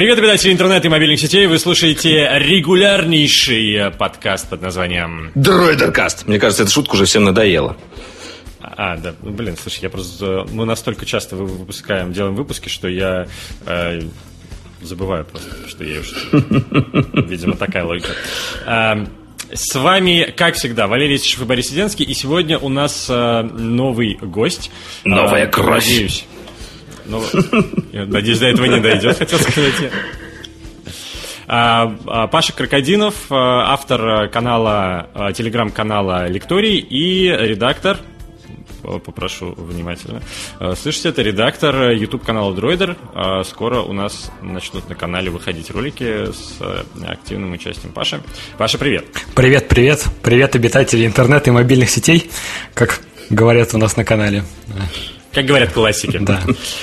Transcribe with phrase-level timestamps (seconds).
[0.00, 1.46] Привет, обитатели интернета и мобильных сетей.
[1.46, 5.30] Вы слушаете регулярнейший подкаст под названием...
[5.34, 6.26] Дроидеркаст.
[6.26, 7.76] Мне кажется, эта шутка уже всем надоела.
[8.62, 10.46] А, да, ну, блин, слушай, я просто...
[10.52, 13.26] Мы настолько часто выпускаем, делаем выпуски, что я
[13.66, 14.00] э,
[14.80, 16.14] забываю просто, что я уже...
[17.28, 18.14] Видимо, такая логика.
[18.64, 19.04] Э,
[19.52, 22.06] с вами, как всегда, Валерий Исичев и Борис Сиденский.
[22.06, 24.70] И сегодня у нас э, новый гость.
[25.04, 25.84] Новая э, кровь.
[25.84, 26.24] Надеюсь,
[27.10, 27.22] ну,
[27.92, 29.90] надеюсь, до этого не дойдет, хотел сказать я.
[31.52, 37.98] А, а, Паша Крокодинов, а, автор канала, телеграм-канала Лекторий и редактор
[39.04, 40.22] попрошу внимательно.
[40.74, 43.44] Слышите, это редактор YouTube канала Droider.
[43.44, 46.58] Скоро у нас начнут на канале выходить ролики с
[47.06, 48.22] активным участием Паши.
[48.56, 49.04] Паша, привет.
[49.34, 50.06] Привет, привет.
[50.22, 52.30] Привет, обитатели интернета и мобильных сетей,
[52.72, 54.44] как говорят у нас на канале.
[55.32, 56.18] Как говорят классики.
[56.18, 56.42] Да.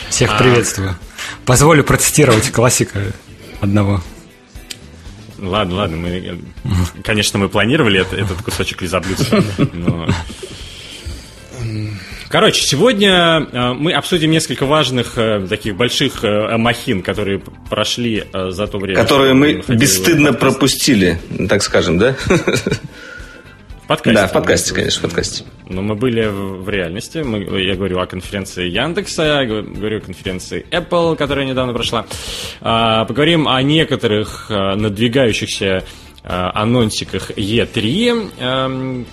[0.09, 0.37] Всех а.
[0.37, 0.95] приветствую.
[1.45, 2.99] Позволю процитировать классика
[3.59, 4.01] одного.
[5.39, 6.39] Ладно, ладно, мы,
[7.03, 10.07] конечно, мы планировали этот кусочек лизоблюдства, но...
[12.29, 18.67] Короче, сегодня э, мы обсудим несколько важных э, таких больших э, махин, которые прошли за
[18.67, 19.01] то время.
[19.01, 22.15] Которые мы бесстыдно пропустили, так скажем, да?
[23.87, 24.21] подкасте.
[24.21, 25.43] Да, в подкасте, конечно, в подкасте.
[25.67, 27.19] Но мы были в реальности.
[27.19, 32.05] Мы, я говорю о конференции Яндекса, я говорю о конференции Apple, которая недавно прошла.
[32.61, 35.83] А, поговорим о некоторых а, надвигающихся
[36.23, 39.05] а, анонсиках E3,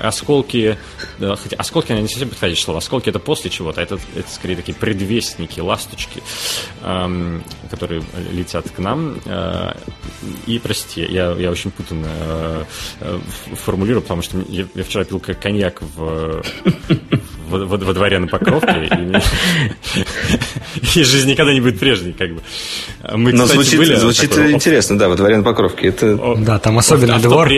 [0.00, 0.78] осколки,
[1.18, 4.56] да, хотя осколки, наверное, не совсем подходящее слово, осколки это после чего-то, это, это скорее
[4.56, 6.22] такие предвестники, ласточки,
[6.82, 9.20] эм, которые летят к нам.
[9.24, 9.72] Э,
[10.46, 12.64] и, простите, я, я очень путанно э,
[13.00, 13.18] э,
[13.54, 16.42] формулирую, потому что я, я вчера пил коньяк в,
[17.48, 18.90] во, во, во дворе на Покровке,
[20.94, 22.42] и, жизнь никогда не будет прежней, как бы.
[23.12, 25.88] Мы, Но кстати, звучит, были, звучит такой, интересно, да, во дворе на Покровке.
[25.88, 26.36] Это...
[26.38, 27.48] Да, там особенный двор.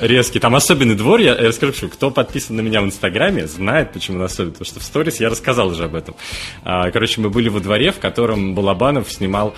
[0.00, 0.38] Резкий.
[0.38, 4.24] Там особенный двор, я, я расскажу, кто подписан на меня в Инстаграме, знает, почему он
[4.24, 6.14] особенный, потому что в сторис я рассказал уже об этом.
[6.62, 9.54] А, короче, мы были во дворе, в котором Балабанов снимал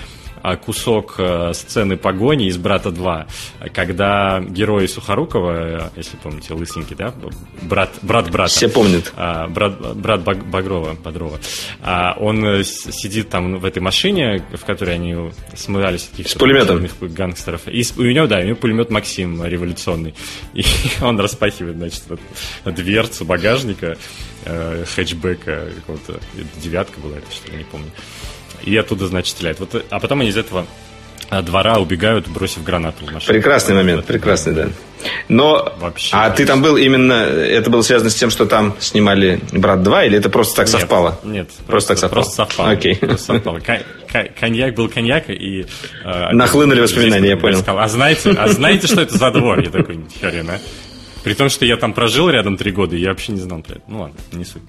[0.64, 7.14] кусок э, сцены погони из «Брата 2», когда герой Сухорукова, если помните, лысенький, да,
[7.62, 8.50] брат, брат брата.
[8.50, 9.12] Все помнят.
[9.16, 11.38] А, брат, брат Багрова, Бодрова.
[12.18, 16.32] Он э, сидит там в этой машине, в которой они смывались от каких-то...
[16.32, 16.86] С пулеметом.
[17.00, 17.62] гангстеров.
[17.66, 20.14] И у него, да, у него пулемет Максим революционный.
[20.54, 20.64] И
[21.02, 22.02] он распахивает, значит,
[22.64, 23.96] дверцу багажника
[24.44, 26.20] э, хэтчбека какого-то.
[26.62, 27.90] Девятка была это, что ли, не помню
[28.62, 29.60] и оттуда, значит, стреляет.
[29.60, 30.66] Вот, а потом они из этого
[31.30, 33.32] а, двора убегают, бросив гранату в машину.
[33.32, 34.68] Прекрасный момент, прекрасный, да.
[35.28, 39.40] Но, Вообще, а ты там был именно, это было связано с тем, что там снимали
[39.52, 41.20] «Брат 2», или это просто так нет, совпало?
[41.22, 42.22] Нет, просто, просто так совпало.
[42.22, 42.70] Просто совпало.
[42.70, 42.96] Окей.
[42.96, 43.60] Просто совпало.
[44.40, 45.66] Коньяк был коньяк, и...
[46.04, 47.58] Э, Нахлынули воспоминания, я понял.
[47.58, 49.60] Сказал, а знаете, а знаете, что это за двор?
[49.60, 50.58] Я такой, хрена.
[51.22, 53.82] При том, что я там прожил рядом три года, я вообще не знал про это.
[53.86, 54.62] Ну ладно, не суть.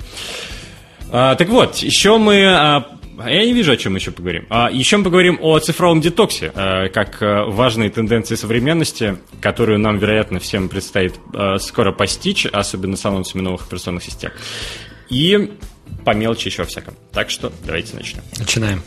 [1.12, 2.86] А, так вот, еще мы а
[3.30, 4.46] я не вижу, о чем еще поговорим.
[4.50, 9.98] А еще мы поговорим о цифровом детоксе, э, как э, важной тенденции современности, которую нам,
[9.98, 14.32] вероятно, всем предстоит э, скоро постичь, особенно с анонсами новых операционных систем.
[15.10, 15.52] И
[16.06, 16.96] по мелочи еще всяком.
[17.12, 18.22] Так что давайте начнем.
[18.38, 18.82] Начинаем.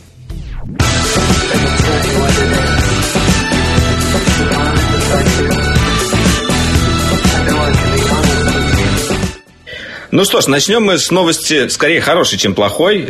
[10.11, 13.05] Ну что ж, начнем мы с новости, скорее хорошей, чем плохой.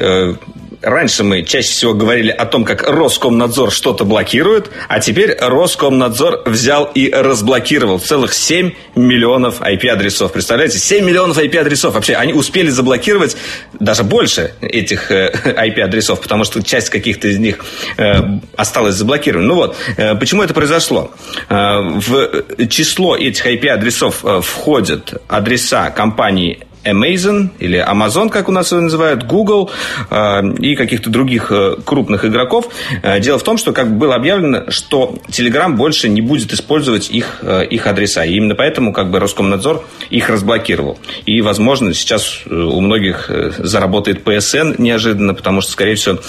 [0.82, 6.86] Раньше мы чаще всего говорили о том, как Роскомнадзор что-то блокирует, а теперь Роскомнадзор взял
[6.94, 10.32] и разблокировал целых 7 миллионов IP-адресов.
[10.32, 11.94] Представляете, 7 миллионов IP-адресов.
[11.94, 13.38] Вообще, они успели заблокировать
[13.74, 17.64] даже больше этих IP-адресов, э, потому что часть каких-то из них
[17.98, 18.22] э,
[18.56, 19.48] осталась заблокирована.
[19.48, 21.12] Ну вот, э, почему это произошло?
[21.50, 29.24] В число этих IP-адресов входят адреса компании Amazon или Amazon, как у нас его называют,
[29.24, 29.72] Google
[30.10, 32.70] э, и каких-то других э, крупных игроков.
[33.02, 37.10] Э, дело в том, что как бы было объявлено, что Telegram больше не будет использовать
[37.10, 38.24] их, их адреса.
[38.24, 41.00] И именно поэтому как бы Роскомнадзор их разблокировал.
[41.26, 46.20] И, возможно, сейчас у многих заработает PSN неожиданно, потому что, скорее всего,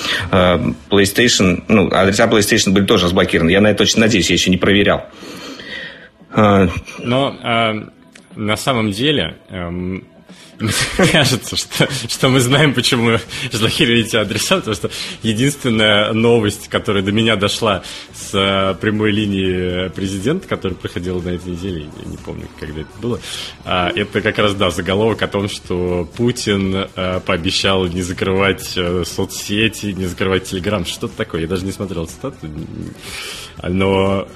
[0.91, 3.51] PlayStation, ну, адреса PlayStation были тоже разблокированы.
[3.51, 5.07] Я на это очень надеюсь, я еще не проверял.
[6.35, 7.73] Но э,
[8.37, 9.37] на самом деле...
[9.51, 10.05] Эм
[11.13, 13.19] Кажется, что, что мы знаем, почему
[13.53, 14.91] заблокировали эти адреса, потому что
[15.23, 17.83] единственная новость, которая до меня дошла
[18.15, 22.91] с э, прямой линии президента, который проходил на этой неделе, я не помню, когда это
[23.01, 23.21] было,
[23.65, 29.05] а, это как раз, да, заголовок о том, что Путин э, пообещал не закрывать э,
[29.05, 31.43] соцсети, не закрывать Телеграм, что-то такое.
[31.43, 32.49] Я даже не смотрел цитату,
[33.63, 34.27] но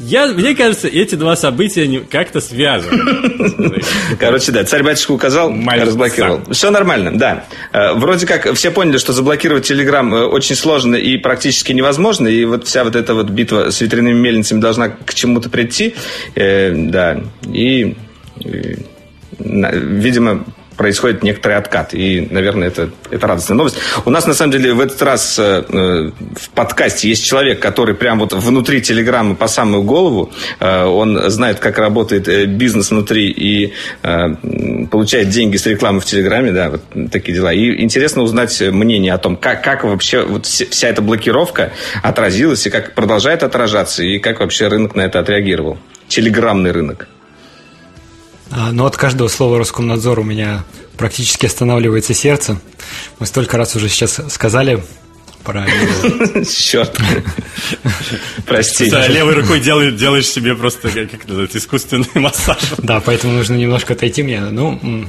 [0.00, 3.80] я, мне кажется, эти два события как-то связаны.
[4.18, 5.86] Короче, да, царь-батюшка указал, Мальца.
[5.86, 6.42] разблокировал.
[6.50, 7.44] Все нормально, да.
[7.72, 12.44] Э, вроде как все поняли, что заблокировать Телеграм э, очень сложно и практически невозможно, и
[12.44, 15.94] вот вся вот эта вот битва с ветряными мельницами должна к чему-то прийти.
[16.34, 17.96] Э, да, и,
[19.38, 20.44] видимо,
[20.76, 21.94] происходит некоторый откат.
[21.94, 23.76] И, наверное, это, это радостная новость.
[24.04, 27.94] У нас, на самом деле, в этот раз э, э в подкасте есть человек, который
[27.94, 30.32] прям вот внутри Телеграма по самую голову.
[30.60, 33.72] Э, он знает, как работает э, бизнес внутри и
[34.02, 36.52] э, получает деньги с рекламы в Телеграме.
[36.52, 37.52] Да, вот такие дела.
[37.52, 41.72] И интересно узнать мнение о том, как, как вообще вот вся эта блокировка
[42.02, 45.78] отразилась и как продолжает отражаться, и как вообще рынок на это отреагировал.
[46.08, 47.08] Телеграмный рынок.
[48.52, 50.64] А, Но ну, от каждого слова Роскомнадзор у меня
[50.98, 52.60] практически останавливается сердце.
[53.18, 54.84] Мы столько раз уже сейчас сказали
[55.42, 55.64] про
[56.44, 56.96] Черт.
[58.46, 58.84] Прости.
[58.90, 62.58] левой рукой делаешь, делаешь себе просто как это, искусственный массаж.
[62.76, 64.40] Да, поэтому нужно немножко отойти мне.
[64.40, 65.06] Ну,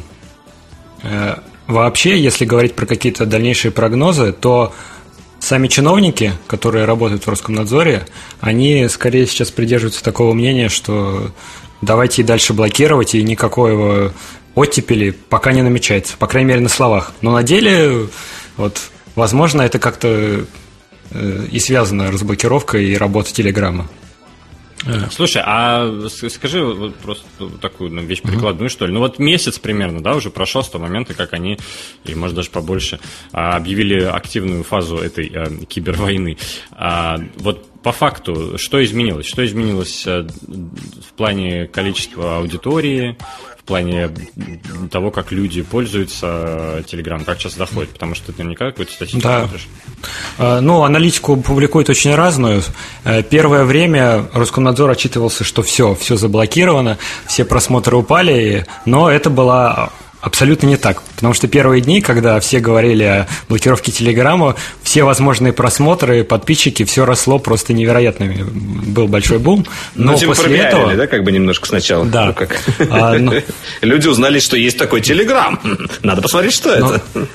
[1.03, 1.35] э,
[1.67, 4.73] вообще, если говорить про какие-то дальнейшие прогнозы, то
[5.39, 8.07] сами чиновники, которые работают в Роскомнадзоре,
[8.39, 11.31] они скорее сейчас придерживаются такого мнения, что
[11.85, 14.13] давайте и дальше блокировать, и никакого
[14.55, 17.13] оттепели пока не намечается, по крайней мере на словах.
[17.21, 18.07] Но на деле,
[18.57, 18.79] вот,
[19.15, 20.45] возможно, это как-то
[21.11, 23.87] э, и связано разблокировкой и работой Телеграма.
[25.11, 27.25] Слушай, а скажи вот просто
[27.61, 28.93] такую ну, вещь прикладную, что ли.
[28.93, 31.57] Ну вот месяц примерно, да, уже прошел с того момента, как они,
[32.03, 32.99] или может даже побольше,
[33.31, 36.37] а, объявили активную фазу этой а, кибервойны.
[36.71, 39.25] А, вот по факту, что изменилось?
[39.25, 43.17] Что изменилось э, в плане количества аудитории,
[43.63, 44.09] в плане
[44.91, 49.39] того, как люди пользуются Telegram, как сейчас доходит, потому что ты наверняка какую-то статистику да.
[49.39, 49.67] смотришь.
[50.37, 52.61] А, ну, аналитику публикуют очень разную.
[53.05, 59.91] Э, первое время Роскомнадзор отчитывался, что все, все заблокировано, все просмотры упали, но это была
[60.23, 61.01] Абсолютно не так.
[61.17, 67.03] Потому что первые дни, когда все говорили о блокировке Телеграма, все возможные просмотры, подписчики, все
[67.03, 68.45] росло просто невероятными.
[68.49, 69.65] Был большой бум.
[69.95, 70.93] Но ну, типа после этого...
[70.95, 72.05] да, как бы немножко сначала.
[72.05, 72.27] Да.
[72.27, 72.57] Ну, как...
[72.89, 73.33] а, но...
[73.81, 75.59] Люди узнали, что есть такой Телеграм.
[76.03, 76.95] Надо посмотреть, что но...
[76.95, 77.27] это.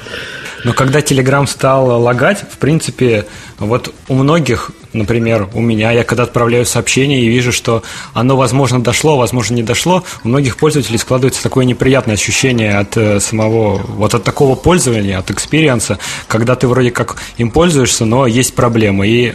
[0.65, 3.27] Но когда Telegram стал лагать, в принципе,
[3.59, 7.83] вот у многих, например, у меня, я когда отправляю сообщение и вижу, что
[8.15, 13.21] оно, возможно, дошло, возможно, не дошло, у многих пользователей складывается такое неприятное ощущение от э,
[13.21, 18.27] самого, вот от такого пользования, от experience а, когда ты вроде как им пользуешься, но
[18.27, 19.09] есть проблемы.
[19.09, 19.35] И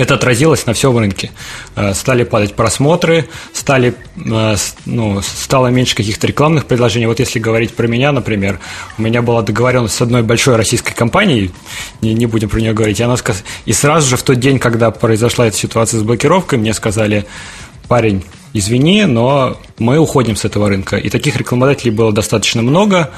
[0.00, 1.30] это отразилось на всем рынке.
[1.76, 4.56] Э, стали падать просмотры, стали, э,
[4.86, 7.06] ну, стало меньше каких-то рекламных предложений.
[7.06, 8.60] Вот если говорить про меня, например,
[8.96, 11.50] у меня была договоренность с одной большой российской компанией,
[12.00, 13.44] не, не будем про нее говорить, и, она сказ...
[13.66, 17.26] и сразу же в тот день, когда произошла эта ситуация с блокировкой, мне сказали,
[17.86, 18.24] парень,
[18.54, 20.96] извини, но мы уходим с этого рынка.
[20.96, 23.10] И таких рекламодателей было достаточно много.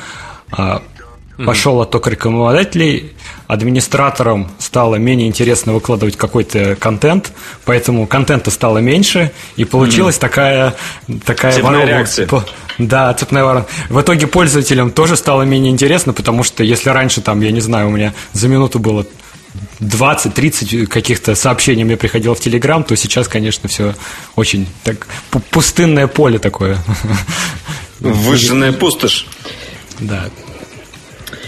[1.46, 3.12] Пошел отток рекламодателей,
[3.46, 7.32] администраторам стало менее интересно выкладывать какой-то контент,
[7.64, 10.20] поэтому контента стало меньше, и получилась mm-hmm.
[10.20, 10.74] такая,
[11.24, 11.88] такая цепная ворона.
[11.88, 12.28] реакция.
[12.78, 13.66] Да, цепная ворона.
[13.88, 17.88] В итоге пользователям тоже стало менее интересно, потому что если раньше, там, я не знаю,
[17.88, 19.04] у меня за минуту было
[19.80, 23.94] 20-30 каких-то сообщений мне приходило в Телеграм, то сейчас, конечно, все
[24.36, 25.06] очень так
[25.50, 26.78] пустынное поле такое.
[28.00, 29.26] Выжженная пустошь.
[30.00, 30.30] Да.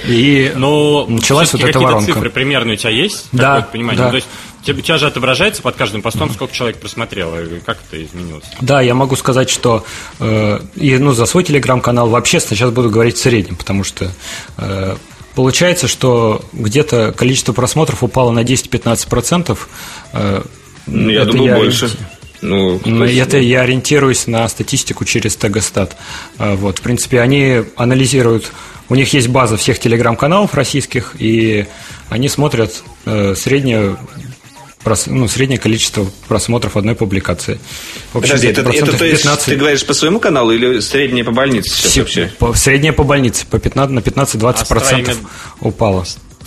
[0.07, 2.13] И Но началась вот эта воронка.
[2.13, 3.29] цифры примерные у тебя есть?
[3.33, 3.99] Да, понимание?
[3.99, 4.05] да.
[4.05, 4.29] Ну, то есть
[4.67, 8.45] у тебя же отображается под каждым постом, сколько человек просмотрело, как это изменилось?
[8.61, 9.85] Да, я могу сказать, что
[10.21, 14.11] э, и, ну, за свой телеграм-канал вообще сейчас буду говорить в среднем, потому что
[14.57, 14.97] э,
[15.35, 19.59] получается, что где-то количество просмотров упало на 10-15%.
[20.13, 20.43] Э,
[20.87, 21.91] ну, я думал, я больше.
[22.41, 25.97] Ну, ну это я ориентируюсь на статистику через Тегостат.
[26.39, 28.53] Э, вот, в принципе, они анализируют
[28.89, 31.67] у них есть база всех телеграм-каналов российских, и
[32.11, 33.97] они смотрят э, среднее
[35.07, 37.59] ну, среднее количество просмотров одной публикации.
[38.13, 39.47] В общем, Подожди, это, это то есть 15...
[39.47, 42.33] ты говоришь по своему каналу или среднее по больнице сейчас Все, вообще?
[42.39, 45.19] По, среднее по больнице, по 15, на 15-20% а процентов
[45.61, 46.05] упало.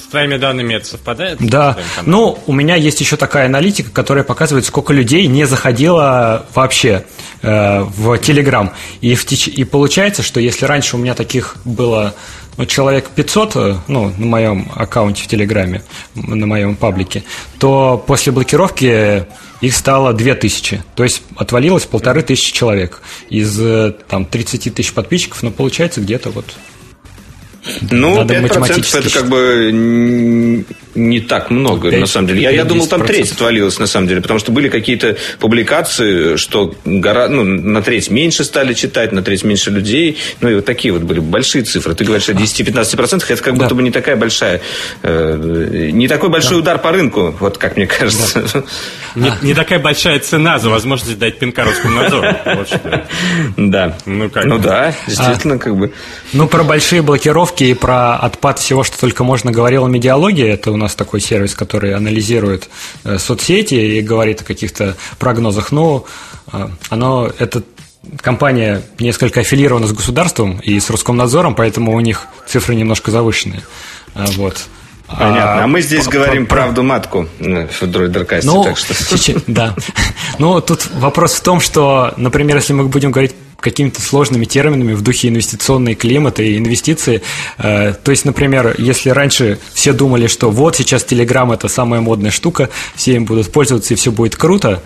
[0.10, 1.38] Твоими данными это совпадает?
[1.40, 1.78] Да.
[2.06, 7.06] Ну, у меня есть еще такая аналитика, которая показывает, сколько людей не заходило вообще
[7.42, 8.72] э, в Telegram.
[9.02, 9.48] И, в теч...
[9.48, 12.14] и получается, что если раньше у меня таких было
[12.58, 15.84] ну, человек 500, э, ну, на моем аккаунте в Телеграме,
[16.16, 17.24] на моем паблике,
[17.60, 19.26] то после блокировки
[19.62, 20.84] их стало 2000.
[20.96, 26.32] То есть отвалилось полторы тысячи человек из э, там 30 тысяч подписчиков, но получается где-то
[26.32, 26.46] вот
[27.92, 30.66] ну, Надо 5% это как бы
[30.96, 32.42] не так много, 5, на самом деле.
[32.42, 36.74] Я, я думал, там треть отвалилась, на самом деле, потому что были какие-то публикации, что
[36.86, 40.18] гора, ну, на треть меньше стали читать, на треть меньше людей.
[40.42, 41.94] Ну, и вот такие вот были большие цифры.
[41.96, 43.76] Ты говоришь о 10-15%, это как будто да.
[43.76, 44.62] бы не такая большая,
[45.04, 46.58] э, не такой большой да.
[46.60, 48.44] удар по рынку, вот как мне кажется.
[48.54, 48.64] Да.
[49.18, 52.28] Не, не такая большая цена за возможность дать пинка Роскомнадзору.
[53.58, 53.98] Да.
[54.06, 55.92] Ну, как ну да, действительно, а, как бы.
[56.34, 60.54] Ну, про большие блокировки и про отпад всего, что только можно, говорила медиалогия.
[60.54, 62.70] Это у нас такой сервис, который анализирует
[63.04, 65.72] э, соцсети и говорит о каких-то прогнозах.
[65.72, 66.06] Но
[66.54, 67.64] э, оно, это
[68.22, 73.64] компания несколько аффилирована с государством и с Роскомнадзором, поэтому у них цифры немножко завышенные.
[74.16, 74.68] Э, вот.
[75.08, 75.64] Понятно.
[75.64, 78.94] А мы здесь про, говорим про, правду матку в Дроидеркасте, ну, так что...
[79.48, 79.76] Да.
[80.38, 85.02] Ну, тут вопрос в том, что, например, если мы будем говорить какими-то сложными терминами в
[85.02, 87.24] духе инвестиционный климат и инвестиции.
[87.58, 92.30] Э, то есть, например, если раньше все думали, что вот сейчас Telegram это самая модная
[92.30, 94.84] штука, все им будут пользоваться и все будет круто,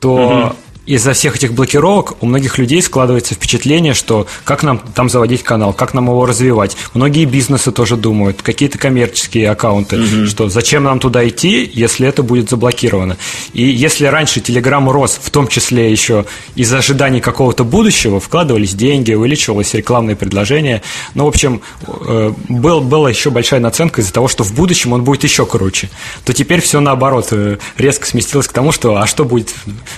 [0.00, 5.08] то угу из-за всех этих блокировок у многих людей складывается впечатление, что как нам там
[5.08, 6.76] заводить канал, как нам его развивать.
[6.92, 10.26] Многие бизнесы тоже думают, какие-то коммерческие аккаунты, угу.
[10.26, 13.16] что зачем нам туда идти, если это будет заблокировано.
[13.52, 19.12] И если раньше Telegram рос, в том числе еще из ожиданий какого-то будущего, вкладывались деньги,
[19.12, 20.82] увеличивалось рекламное предложение,
[21.14, 25.04] ну, в общем, э, был, была еще большая наценка из-за того, что в будущем он
[25.04, 25.88] будет еще круче,
[26.24, 29.50] то теперь все наоборот э, резко сместилось к тому, что а что будет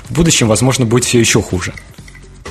[0.09, 1.73] в будущем, возможно, возможно, будет все еще хуже.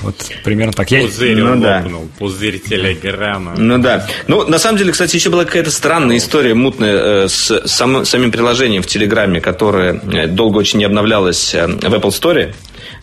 [0.01, 0.91] Вот примерно так.
[0.91, 1.01] Я...
[1.01, 1.83] Пузырь ну, да.
[2.19, 3.53] пузырь телеграмма.
[3.57, 4.05] Ну да.
[4.27, 8.31] Ну, на самом деле, кстати, еще была какая-то странная история мутная э, с сам, самим
[8.31, 12.53] приложением в Телеграме, которое э, долго очень не обновлялось э, в Apple Store.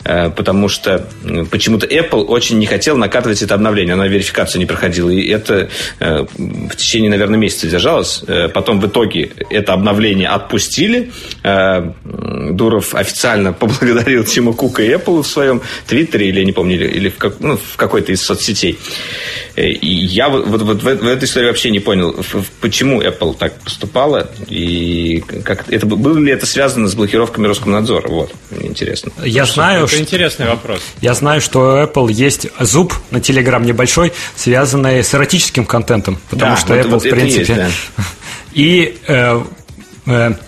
[0.05, 1.07] Э, потому что
[1.49, 3.93] почему-то Apple очень не хотел накатывать это обновление.
[3.93, 5.09] Она верификацию не проходила.
[5.09, 5.69] И это
[5.99, 8.23] э, в течение, наверное, месяца держалось.
[8.27, 11.11] Э, потом в итоге это обновление отпустили.
[11.43, 17.09] Дуров официально поблагодарил Тима Кука и Apple в своем Твиттере, или я не помню, или
[17.09, 18.77] в, как, ну, в какой-то из соцсетей.
[19.55, 22.15] И я вот, вот, вот в, в этой истории вообще не понял,
[22.59, 28.07] почему Apple так поступала, и как это, было ли это связано с блокировками Роскомнадзора.
[28.07, 29.11] Вот, мне интересно.
[29.23, 30.81] Я знаю, это интересный вопрос.
[31.01, 36.55] Я знаю, что у Apple есть зуб на Telegram небольшой, связанный с эротическим контентом, потому
[36.55, 37.53] да, что вот, Apple, вот в принципе...
[37.53, 37.55] Есть,
[37.97, 38.03] да.
[38.53, 39.43] И э,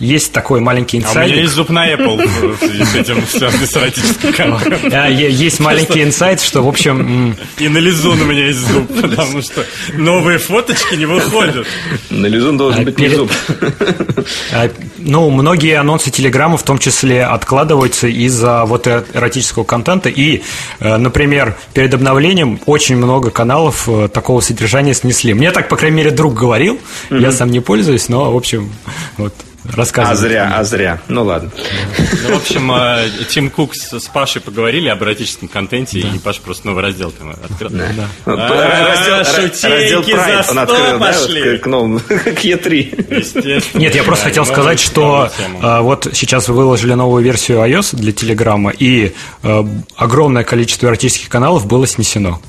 [0.00, 1.16] есть такой маленький инсайт.
[1.16, 2.28] А у меня есть зуб на Apple
[2.60, 4.58] с этим связанный с эротическим
[4.92, 7.34] э, Есть маленький инсайт, что, в общем...
[7.58, 11.66] И на Лизун у меня есть зуб, потому что новые фоточки не выходят.
[12.10, 13.32] На Лизун должен быть не зуб.
[14.52, 20.10] А, ну, многие анонсы Телеграма в том числе откладываются из-за вот эротического контента.
[20.10, 20.42] И,
[20.80, 25.32] э, например, перед обновлением очень много каналов такого содержания снесли.
[25.32, 26.78] Мне так, по крайней мере, друг говорил.
[27.10, 28.70] Я сам не пользуюсь, но, в общем,
[29.16, 29.32] вот
[29.74, 30.12] Рассказывай.
[30.12, 31.00] А зря, а зря.
[31.08, 31.50] Ну ладно.
[32.22, 36.08] Ну, в общем, э, Тим Кук с, Пашей поговорили об эротическом контенте, да.
[36.08, 37.70] и Паша просто новый раздел там открыл.
[37.70, 37.88] Да.
[37.94, 38.08] Да.
[38.26, 41.52] А, раздел, раздел Pride он открыл, пошли.
[41.52, 43.78] да, к новому, к E3.
[43.78, 45.30] Нет, я просто хотел сказать, что
[45.62, 49.64] э, вот сейчас вы выложили новую версию iOS для Телеграма, и э,
[49.96, 52.40] огромное количество эротических каналов было снесено.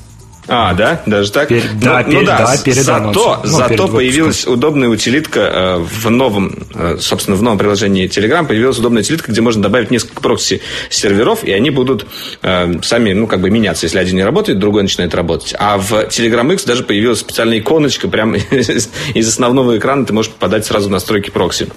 [0.48, 1.02] А, да?
[1.06, 1.48] Даже так?
[1.48, 1.62] Пер...
[1.74, 2.20] Ну, да, ну, пер...
[2.20, 6.96] ну, да, да, перед Зато, ну, зато перед появилась удобная утилитка э, в новом, э,
[7.00, 11.70] собственно, в новом приложении Telegram появилась удобная утилитка, где можно добавить несколько прокси-серверов, и они
[11.70, 12.06] будут
[12.42, 13.84] э, сами, ну, как бы меняться.
[13.86, 15.54] Если один не работает, другой начинает работать.
[15.58, 20.64] А в Telegram X даже появилась специальная иконочка прямо из, основного экрана ты можешь попадать
[20.64, 21.68] сразу в настройки прокси.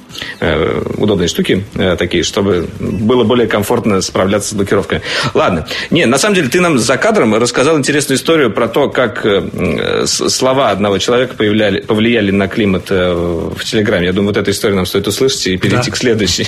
[0.97, 1.65] Удобные штуки
[1.97, 5.01] такие, чтобы было более комфортно справляться с блокировками.
[5.33, 5.67] Ладно.
[5.89, 10.05] Не, на самом деле, ты нам за кадром рассказал интересную историю про то, как э,
[10.05, 14.07] слова одного человека повлияли, повлияли на климат э, в Телеграме.
[14.07, 15.91] Я думаю, вот эту историю нам стоит услышать и перейти да.
[15.91, 16.47] к следующей.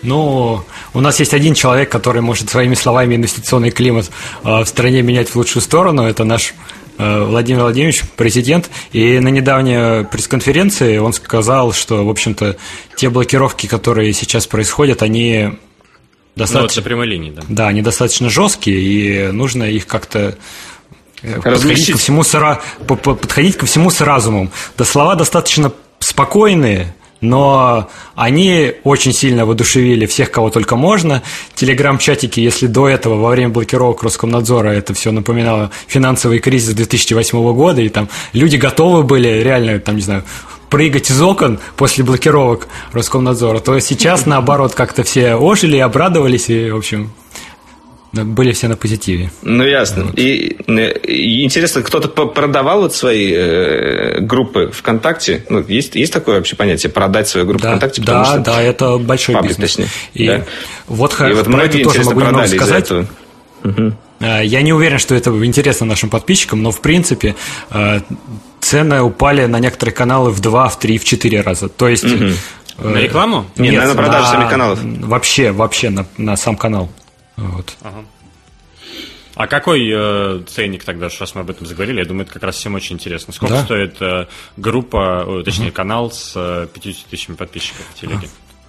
[0.00, 0.62] Ну,
[0.94, 4.10] у нас есть один человек, который может своими словами инвестиционный климат
[4.44, 6.06] э, в стране менять в лучшую сторону.
[6.06, 6.54] Это наш
[6.96, 12.56] Владимир Владимирович, президент, и на недавней пресс-конференции он сказал, что, в общем-то,
[12.96, 15.58] те блокировки, которые сейчас происходят, они
[16.38, 16.80] достаточно...
[16.80, 17.42] Ну, прямой линии, да.
[17.48, 20.36] Да, они достаточно жесткие, и нужно их как-то
[21.22, 24.50] э, подходить ко, всему с, подходить ко всему с разумом.
[24.76, 31.22] Да слова достаточно спокойные, но они очень сильно воодушевили всех, кого только можно.
[31.54, 37.82] Телеграм-чатики, если до этого, во время блокировок Роскомнадзора, это все напоминало финансовый кризис 2008 года,
[37.82, 40.24] и там люди готовы были реально, там, не знаю,
[40.70, 46.76] прыгать из окон после блокировок Роскомнадзора, то сейчас, наоборот, как-то все ожили, обрадовались, и, в
[46.76, 47.12] общем,
[48.12, 49.30] были все на позитиве.
[49.42, 50.04] Ну, ясно.
[50.04, 50.18] Вот.
[50.18, 50.56] И,
[51.04, 55.44] и интересно, кто-то продавал вот свои э, группы ВКонтакте?
[55.50, 58.02] Ну, есть, есть такое вообще понятие, продать свою группу да, ВКонтакте?
[58.02, 59.72] Да, что да, это большой паблик, бизнес.
[59.72, 59.88] Точнее.
[60.14, 60.44] И да.
[60.86, 62.90] вот, и вот это тоже могу немного сказать.
[62.90, 63.92] Угу.
[64.20, 67.36] Я не уверен, что это интересно нашим подписчикам, но в принципе
[67.70, 68.00] э,
[68.68, 71.68] цены упали на некоторые каналы в 2, в 3, в 4 раза.
[71.68, 72.04] То есть...
[72.04, 72.90] Угу.
[72.90, 73.46] На рекламу?
[73.56, 74.78] Нет, Нет на продажу на, самих каналов.
[74.82, 76.88] Вообще, вообще на, на сам канал.
[77.36, 77.74] Вот.
[77.82, 78.04] Ага.
[79.34, 81.98] А какой э, ценник тогда, раз мы об этом заговорили?
[81.98, 83.32] Я думаю, это как раз всем очень интересно.
[83.32, 83.64] Сколько да?
[83.64, 85.74] стоит э, группа, о, точнее, угу.
[85.74, 88.28] канал с э, 50 тысячами подписчиков в телеге?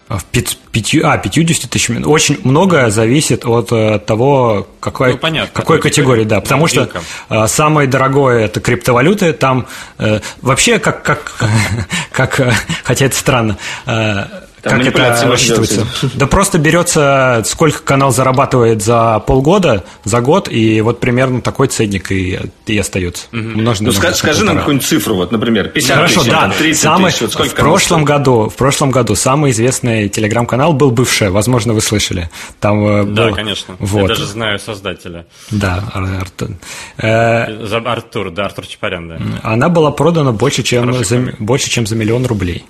[0.09, 1.89] В 5, 5, а, 50 тысяч.
[2.03, 6.41] Очень многое зависит от э, того, какой, ну, понятно, какой категории, да.
[6.41, 6.89] Потому что
[7.29, 9.33] э, самое дорогое это криптовалюты.
[9.33, 9.67] Там
[9.99, 11.33] э, вообще, как, как,
[12.11, 12.51] как э,
[12.83, 14.25] хотя это странно, э,
[14.61, 15.85] там как это рассчитывается?
[16.15, 22.11] Да просто берется, сколько канал зарабатывает за полгода, за год, и вот примерно такой ценник
[22.11, 23.27] и, и остается.
[23.31, 23.39] Угу.
[23.39, 26.53] ну, скажи, скажи нам какую-нибудь цифру, вот, например, 50 Хорошо, тысяч, да.
[26.57, 27.21] 30 самый, тысяч.
[27.21, 31.81] Вот сколько в прошлом году, в прошлом году самый известный телеграм-канал был бывший, возможно, вы
[31.81, 32.29] слышали.
[32.59, 33.75] Там э, был, да, конечно.
[33.79, 34.01] Вот.
[34.01, 35.25] Я даже знаю создателя.
[35.51, 36.49] Да, Артур.
[36.97, 37.43] Э,
[37.85, 39.19] Артур, да, Артур Чапарян, да.
[39.43, 42.65] Она была продана больше, чем, за, больше, чем за миллион рублей.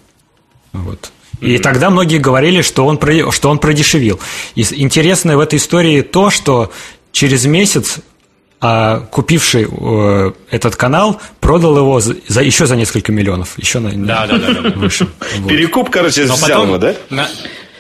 [0.74, 1.12] Вот.
[1.42, 1.60] И mm-hmm.
[1.60, 3.00] тогда многие говорили, что он,
[3.32, 4.20] что он продешевил.
[4.56, 6.72] И интересное в этой истории то, что
[7.12, 8.00] через месяц
[8.62, 13.92] а купивший э, этот канал продал его за, за еще за несколько миллионов, еще на,
[13.92, 15.08] да, да, да, да, выше.
[15.38, 15.48] Вот.
[15.48, 16.94] Перекуп, короче, Но взял потом, его, да?
[17.10, 17.30] На,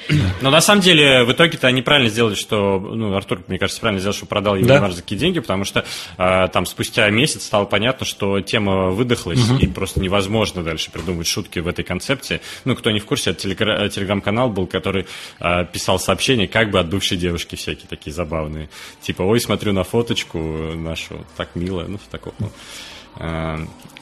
[0.41, 3.99] но на самом деле в итоге-то они правильно сделали, что, ну, Артур, мне кажется, правильно
[3.99, 4.89] сделал, что продал его да.
[4.89, 5.85] за такие деньги, потому что
[6.17, 9.59] э, там спустя месяц стало понятно, что тема выдохлась, угу.
[9.59, 12.41] и просто невозможно дальше придумать шутки в этой концепции.
[12.65, 13.41] Ну, кто не в курсе, это
[13.89, 15.05] телеграм-канал был, который
[15.39, 18.69] э, писал сообщения как бы от бывшей девушки всякие такие забавные.
[19.01, 22.33] Типа, ой, смотрю на фоточку нашу, так мило, ну, в таком.
[22.39, 22.49] Ну.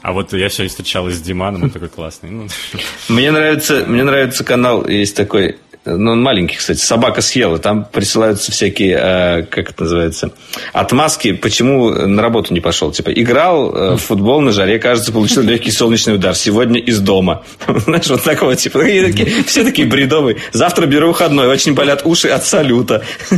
[0.00, 2.30] А вот я сегодня встречалась с Диманом, он такой классный.
[2.30, 2.46] Ну.
[3.08, 7.58] Мне нравится, мне нравится канал, есть такой ну, он маленький, кстати, собака съела.
[7.58, 10.32] Там присылаются всякие, э, как это называется,
[10.72, 12.92] отмазки, почему на работу не пошел.
[12.92, 16.34] Типа, играл э, в футбол на жаре, кажется, получил легкий солнечный удар.
[16.34, 17.44] Сегодня из дома.
[17.66, 18.80] Знаешь, вот такого типа.
[18.80, 20.36] Такие, все такие бредовые.
[20.52, 23.02] Завтра беру выходной, очень болят уши от салюта.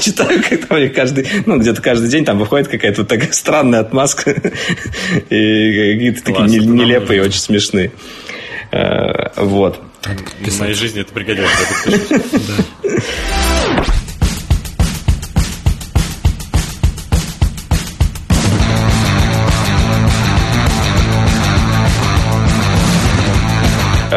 [0.00, 4.30] Читаю, как там каждый, ну, где-то каждый день там выходит какая-то такая странная отмазка.
[5.30, 7.92] И какие-то такие нелепые, очень смешные.
[8.72, 9.30] Э,
[10.04, 10.52] вот.
[10.52, 11.48] В моей жизни это пригодится.
[12.82, 13.82] Э,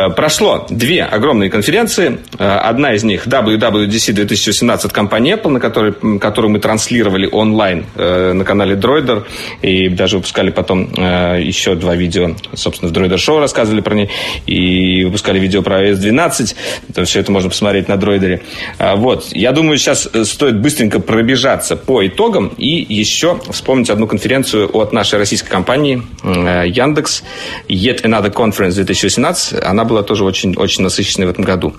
[0.10, 2.20] прошло две огромные конференции.
[2.40, 8.34] Э, одна из них WWDC 2018 компания Apple, на которой, которую мы транслировали онлайн э,
[8.34, 9.24] на канале Droider.
[9.62, 12.36] И даже выпускали потом еще два видео.
[12.54, 14.10] Собственно, в Droider Show рассказывали про ней.
[14.46, 16.56] И выпускали видео про iOS 12.
[16.90, 18.42] Это, все это можно посмотреть на Droider.
[18.96, 19.28] Вот.
[19.32, 25.20] Я думаю, сейчас стоит быстренько пробежаться по итогам и еще вспомнить одну конференцию от нашей
[25.20, 27.24] российской компании Яндекс.
[27.68, 29.64] Yet Another Conference 2018.
[29.64, 31.76] Она была была тоже очень, очень насыщенной в этом году.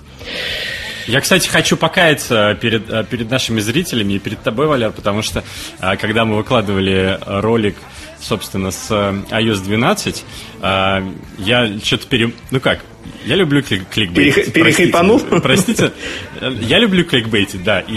[1.07, 5.43] Я, кстати, хочу покаяться перед, э, перед нашими зрителями и перед тобой, Валяр, потому что
[5.79, 7.75] э, когда мы выкладывали ролик,
[8.19, 10.25] собственно, с э, iOS 12,
[10.61, 12.33] я что-то пере...
[12.49, 12.79] Ну как,
[13.25, 14.53] я люблю клик кликбейтить.
[14.53, 15.19] Перехайпанул?
[15.19, 15.91] Простите,
[16.41, 17.79] я люблю кликбейтить, да.
[17.79, 17.93] И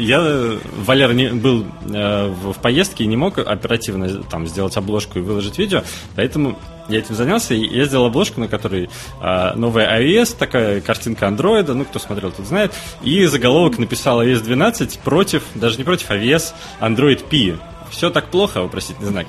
[0.00, 5.22] я, Валер, не, был э, в поездке и не мог оперативно там сделать обложку и
[5.22, 5.82] выложить видео,
[6.16, 8.88] поэтому я этим занялся, и я сделал обложку, на которой
[9.22, 14.42] э, новая iOS, такая картинка андроида, ну, кто смотрел, тот знает, и заголовок написал iOS
[14.42, 17.58] 12 против, даже не против iOS, Android P.
[17.90, 19.26] Все так плохо, вопросительный знак.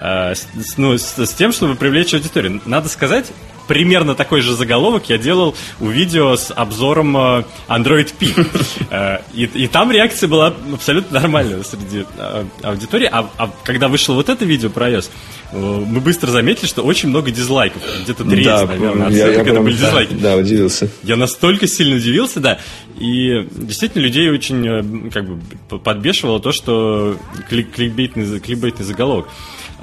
[0.00, 2.60] Э, с, ну, с, с тем, чтобы привлечь аудиторию.
[2.64, 3.32] Надо сказать,
[3.66, 8.26] примерно такой же заголовок я делал у видео с обзором э, Android P.
[8.90, 13.08] Э, и, и там реакция была абсолютно нормальная среди э, аудитории.
[13.10, 15.10] А, а когда вышло вот это видео про iOS,
[15.52, 17.82] мы быстро заметили, что очень много дизлайков.
[18.02, 20.14] Где-то треть, да, наверное, я, я это были дизлайки.
[20.14, 20.88] Да, удивился.
[21.02, 22.58] Я настолько сильно удивился, да.
[22.98, 27.16] И действительно людей очень как бы подбешивало то, что
[27.48, 29.28] клик кликбейтный, кликбейтный заголовок.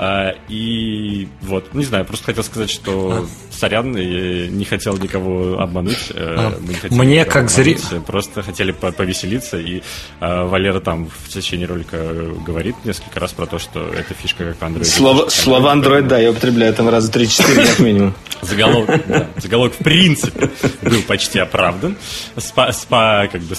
[0.04, 6.10] А, и вот, не знаю, просто хотел сказать, что сорян, я не хотел никого обмануть.
[6.10, 6.60] Э, а,
[6.90, 8.02] мы не мне как зритель...
[8.02, 9.84] Просто хотели повеселиться, и
[10.20, 11.98] а, Валера там в течение ролика
[12.44, 14.86] говорит несколько раз про то, что эта фишка как Android.
[14.86, 18.16] Слово, слово Android, да, я употребляю там раза 3-4 как минимум.
[18.42, 20.50] Заголовок, да, заголовок в принципе
[20.82, 21.96] был почти оправдан.
[22.38, 23.56] Спа, спа как бы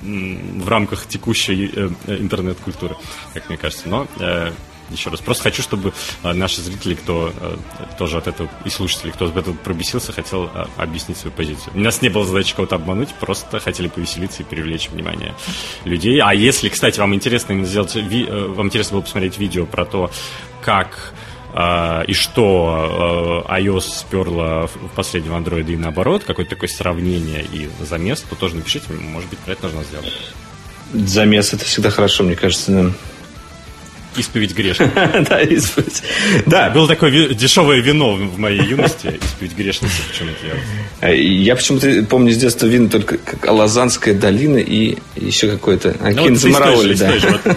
[0.00, 2.96] в рамках текущей э, интернет-культуры,
[3.34, 3.90] как мне кажется.
[3.90, 4.52] Но э,
[4.90, 5.20] еще раз.
[5.20, 7.56] Просто хочу, чтобы э, наши зрители, кто э,
[7.98, 11.72] тоже от этого, и слушатели, кто от этого пробесился, хотел э, объяснить свою позицию.
[11.74, 15.34] У нас не было задачи кого-то обмануть, просто хотели повеселиться и привлечь внимание
[15.84, 16.20] людей.
[16.20, 20.10] А если, кстати, вам интересно сделать, вам интересно было посмотреть видео про то,
[20.60, 21.14] как
[21.54, 28.34] и что iOS сперла в последнем Android и наоборот, какое-то такое сравнение и замес, то
[28.34, 30.12] тоже напишите, может быть, про это нужно сделать.
[30.92, 32.90] Замес это всегда хорошо, мне кажется, да.
[34.16, 34.92] Исповедь грешных.
[35.28, 36.02] да, исповедь.
[36.46, 36.70] Да.
[36.70, 41.06] Было такое дешевое вино в моей юности, исповедь грешницы почему-то.
[41.06, 41.12] Я...
[41.12, 45.96] я почему-то помню с детства вино только как Алазанская долина и еще какое-то.
[46.00, 47.12] А ну, Кинзамароли, да.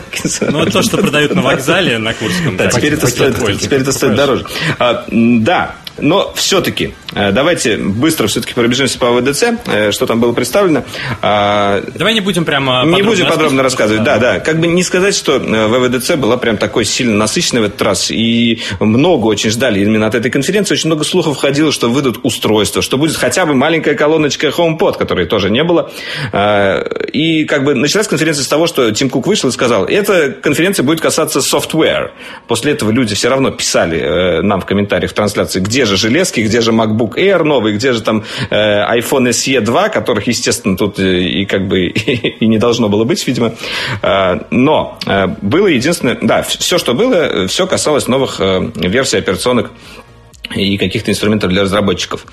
[0.51, 2.57] Ну, то, что продают на вокзале на Курском.
[2.57, 4.45] Да, теперь это стоит дороже.
[4.77, 10.33] А, да, но все-таки, э, давайте быстро все-таки пробежимся по ВДЦ, э, что там было
[10.33, 10.83] представлено.
[11.21, 14.39] А, Давай не будем прямо Не будем подробно рассказывать, да, да.
[14.39, 18.12] Как бы не сказать, что э, ВВДЦ была прям такой сильно насыщенной в этот раз,
[18.12, 22.81] и много очень ждали именно от этой конференции, очень много слухов ходило, что выйдут устройства,
[22.81, 25.91] что будет хотя бы маленькая колоночка HomePod, которой тоже не было.
[27.13, 30.83] И как бы началась конференция с того, что Тим Кук вышел и сказал, эта конференция
[30.83, 32.12] будет касаться software.
[32.47, 36.62] После этого люди все равно писали нам в комментариях в трансляции, где же железки, где
[36.62, 41.19] же MacBook Air новый, где же там э, iPhone SE 2, которых, естественно, тут э,
[41.21, 43.54] и как бы и не должно было быть, видимо.
[44.02, 49.71] Э, но э, было единственное, да, все, что было, все касалось новых версий операционных
[50.56, 52.25] и каких-то инструментов для разработчиков.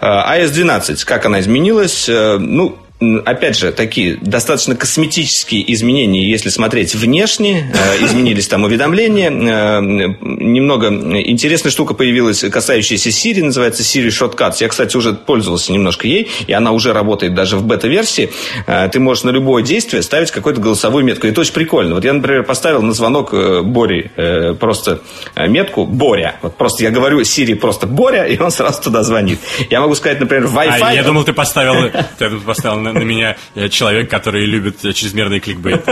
[0.00, 2.08] IOS 12, как она изменилась?
[2.08, 7.72] Ну, опять же, такие достаточно косметические изменения, если смотреть внешне.
[7.72, 9.30] Э, изменились там уведомления.
[9.30, 14.56] Э, немного интересная штука появилась, касающаяся Siri, называется Siri Shortcuts.
[14.60, 18.30] Я, кстати, уже пользовался немножко ей, и она уже работает даже в бета-версии.
[18.66, 21.26] Э, ты можешь на любое действие ставить какую-то голосовую метку.
[21.26, 21.94] И это очень прикольно.
[21.94, 23.32] Вот я, например, поставил на звонок
[23.64, 24.10] Бори
[24.58, 25.00] просто
[25.36, 26.36] метку Боря.
[26.42, 29.38] Вот просто я говорю Siri просто Боря, и он сразу туда звонит.
[29.70, 30.78] Я могу сказать, например, Wi-Fi.
[30.80, 33.36] А, я думал, ты поставил, ты поставил на, на меня
[33.70, 35.84] человек, который любит чрезмерный кликбейт.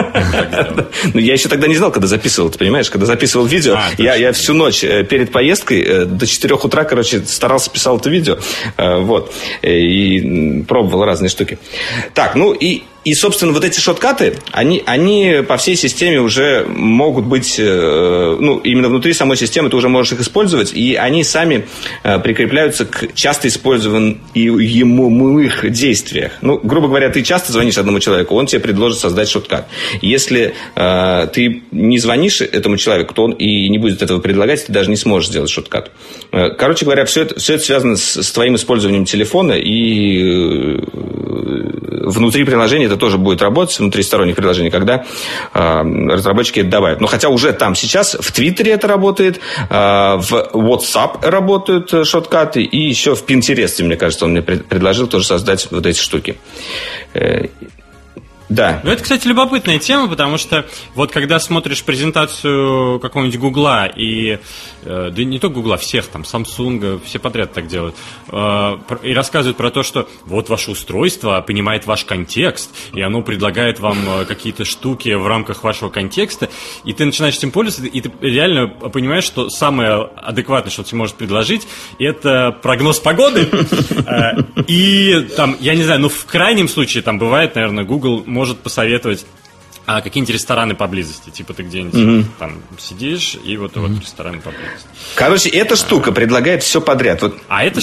[1.14, 2.90] Ну, я еще тогда не знал, когда записывал, ты понимаешь?
[2.90, 6.84] Когда записывал видео, а, я, я всю ночь э, перед поездкой э, до 4 утра,
[6.84, 8.38] короче, старался, писал это видео.
[8.76, 9.32] Э, вот.
[9.62, 11.58] И пробовал разные штуки.
[12.14, 17.24] Так, ну и и, собственно, вот эти шоткаты, они, они по всей системе уже могут
[17.24, 21.66] быть, э, ну, именно внутри самой системы ты уже можешь их использовать, и они сами
[22.02, 26.32] э, прикрепляются к часто использованным используемых действиях.
[26.42, 29.68] Ну, грубо говоря, ты часто звонишь одному человеку, он тебе предложит создать шоткат.
[30.02, 34.72] Если э, ты не звонишь этому человеку, то он и не будет этого предлагать, ты
[34.72, 35.90] даже не сможешь сделать шоткат.
[36.32, 40.78] Э, короче говоря, все это, все это связано с, с твоим использованием телефона и
[42.08, 45.05] внутри приложения это тоже будет работать, внутри сторонних приложений, когда
[45.55, 47.01] э, разработчики это добавят.
[47.01, 49.74] Но хотя уже там сейчас в Твиттере это работает, э,
[50.18, 55.68] в WhatsApp работают шоткаты, и еще в Pinterest, мне кажется, он мне предложил тоже создать
[55.70, 56.37] вот эти штуки.
[58.48, 58.80] Э, да.
[58.84, 64.38] Ну, это, кстати, любопытная тема, потому что вот когда смотришь презентацию какого-нибудь Гугла и
[64.88, 67.94] Э, да не только Гугла, всех там, Samsung, все подряд так делают,
[68.28, 73.80] э, и рассказывают про то, что вот ваше устройство понимает ваш контекст, и оно предлагает
[73.80, 76.48] вам э, какие-то штуки в рамках вашего контекста,
[76.84, 81.16] и ты начинаешь этим пользоваться, и ты реально понимаешь, что самое адекватное, что тебе может
[81.16, 81.66] предложить,
[81.98, 83.48] это прогноз погоды.
[84.66, 89.27] И там, я не знаю, ну в крайнем случае, там бывает, наверное, Google может посоветовать
[89.88, 92.24] а какие-нибудь рестораны поблизости, типа ты где-нибудь mm-hmm.
[92.38, 93.87] там сидишь, и вот, mm-hmm.
[93.88, 94.87] вот рестораны поблизости.
[95.14, 97.22] Короче, эта штука а, предлагает все подряд.
[97.22, 97.38] Вот.
[97.48, 97.81] А, эта,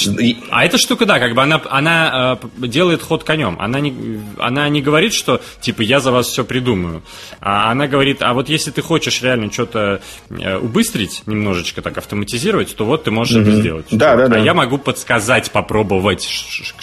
[0.51, 3.57] а эта штука, да, как бы она, она э, делает ход конем.
[3.59, 7.01] Она не, она не говорит, что типа я за вас все придумаю.
[7.41, 12.75] А она говорит, а вот если ты хочешь реально что-то э, убыстрить, немножечко так автоматизировать,
[12.75, 13.41] то вот ты можешь mm-hmm.
[13.41, 13.85] это сделать.
[13.89, 14.35] Да, да, да.
[14.35, 16.29] А я могу подсказать, попробовать.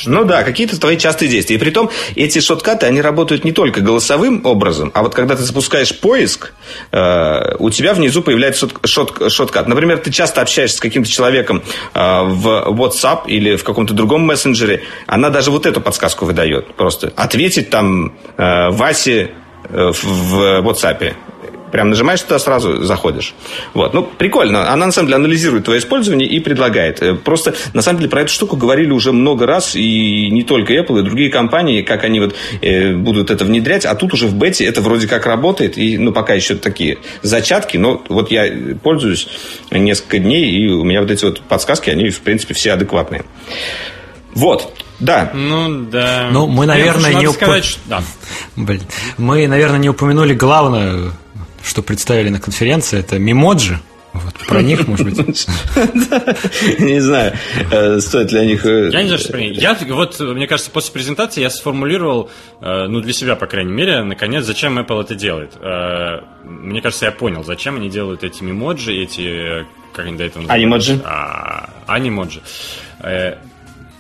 [0.05, 1.55] Ну да, какие-то твои частые действия.
[1.55, 5.37] И при том эти шоткаты, они работают не только голосовым образом, а вот вот когда
[5.37, 6.53] ты запускаешь поиск,
[6.91, 9.69] э, у тебя внизу появляется шот, шоткат.
[9.69, 14.83] Например, ты часто общаешься с каким-то человеком э, в WhatsApp или в каком-то другом мессенджере,
[15.07, 16.75] она даже вот эту подсказку выдает.
[16.77, 19.33] Просто ответить там э, Васе
[19.69, 21.15] в WhatsApp
[21.73, 23.35] Прям нажимаешь туда, сразу заходишь.
[23.73, 23.95] Вот.
[23.95, 24.71] Ну, прикольно.
[24.71, 27.03] Она, на самом деле, анализирует твое использование и предлагает.
[27.03, 30.75] Э, просто, на самом деле, про эту штуку говорили уже много раз, и не только
[30.75, 33.87] Apple, и другие компании, как они вот э, будут это внедрять.
[33.87, 37.79] А тут уже в бете это вроде как работает, и, ну, пока еще такие зачатки,
[37.79, 39.27] но вот я пользуюсь
[39.71, 43.25] несколько дней, и у меня вот эти вот подсказки, они, в принципе, все адекватные.
[44.35, 44.73] Вот.
[45.01, 45.31] Да.
[45.35, 46.29] Ну, да.
[46.31, 47.27] Ну, мы, наверное, не...
[47.27, 47.35] Уп...
[47.35, 47.81] сказать, что...
[47.87, 48.03] Да.
[48.57, 48.83] Блин.
[49.19, 51.13] Мы, наверное, не упомянули главное,
[51.65, 53.79] что представили на конференции, это мемоджи.
[54.13, 55.47] Вот, про них, может быть.
[56.79, 57.35] Не знаю,
[57.71, 58.67] э, стоит ли о них...
[58.67, 59.57] Э, я не знаю, что про них.
[59.57, 64.03] Я, вот, мне кажется, после презентации я сформулировал, э, ну, для себя, по крайней мере,
[64.03, 65.53] наконец, зачем Apple это делает.
[66.45, 69.67] Мне кажется, я понял, зачем они делают эти мемоджи, эти...
[69.95, 71.01] Как они до этого называются?
[71.87, 72.43] Анимоджи.
[73.01, 73.39] Анимоджи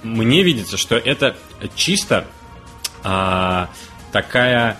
[0.02, 1.36] мне видится, что это
[1.74, 2.26] чисто
[3.04, 3.68] а,
[4.10, 4.76] такая а,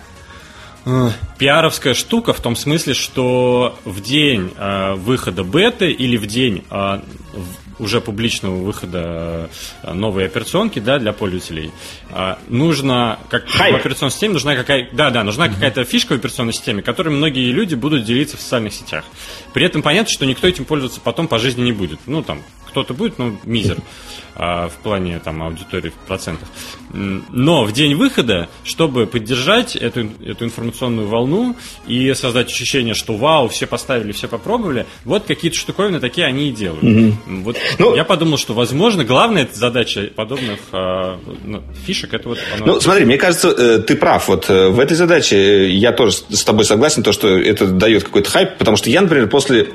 [1.37, 7.01] пиаровская штука в том смысле, что в день а, выхода беты или в день а,
[7.79, 9.49] уже публичного выхода
[9.81, 11.71] а, новой операционки да, для пользователей,
[12.11, 13.75] а, нужно, как Хайп.
[13.75, 15.53] в операционной системе, нужна какая да, да, нужна mm-hmm.
[15.53, 19.05] какая-то фишка в операционной системе, которой многие люди будут делиться в социальных сетях.
[19.53, 21.99] При этом понятно, что никто этим пользоваться потом по жизни не будет.
[22.05, 22.41] Ну, там,
[22.73, 23.77] кто-то будет, но мизер
[24.35, 26.47] а, в плане там, аудитории в процентах.
[26.91, 31.55] Но в день выхода, чтобы поддержать эту, эту информационную волну
[31.87, 36.51] и создать ощущение, что вау, все поставили, все попробовали, вот какие-то штуковины такие они и
[36.51, 36.83] делают.
[36.83, 37.43] Mm-hmm.
[37.43, 42.39] Вот ну, я подумал, что, возможно, главная задача подобных ну, фишек это вот...
[42.55, 42.65] Оно...
[42.65, 44.27] Ну, смотри, мне кажется, э, ты прав.
[44.27, 48.03] Вот э, в этой задаче э, я тоже с тобой согласен, то, что это дает
[48.03, 49.65] какой-то хайп, потому что я, например, после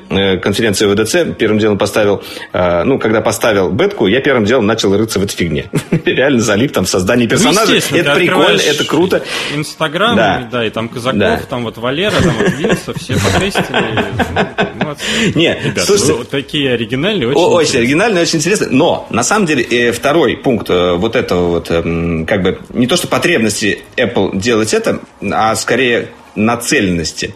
[0.41, 5.23] конференции ВДЦ первым делом поставил ну, когда поставил бетку, я первым делом начал рыться в
[5.23, 5.69] этой фигне.
[6.05, 7.71] Реально залип там в создании ну, персонажа.
[7.91, 9.23] Ну, это прикольно, это круто.
[9.55, 10.47] Инстаграм, да.
[10.51, 11.39] да, и там Казаков, да.
[11.49, 14.05] там вот Валера, там вот Вилса, все потестили.
[14.79, 14.95] Ну,
[15.35, 18.69] Не, Ребят, слушайте, вот такие оригинальные, очень Очень оригинальные, очень интересные.
[18.71, 22.87] Но, на самом деле, э, второй пункт э, вот этого вот, эм, как бы, не
[22.87, 24.99] то, что потребности Apple делать это,
[25.31, 27.35] а скорее нацеленности.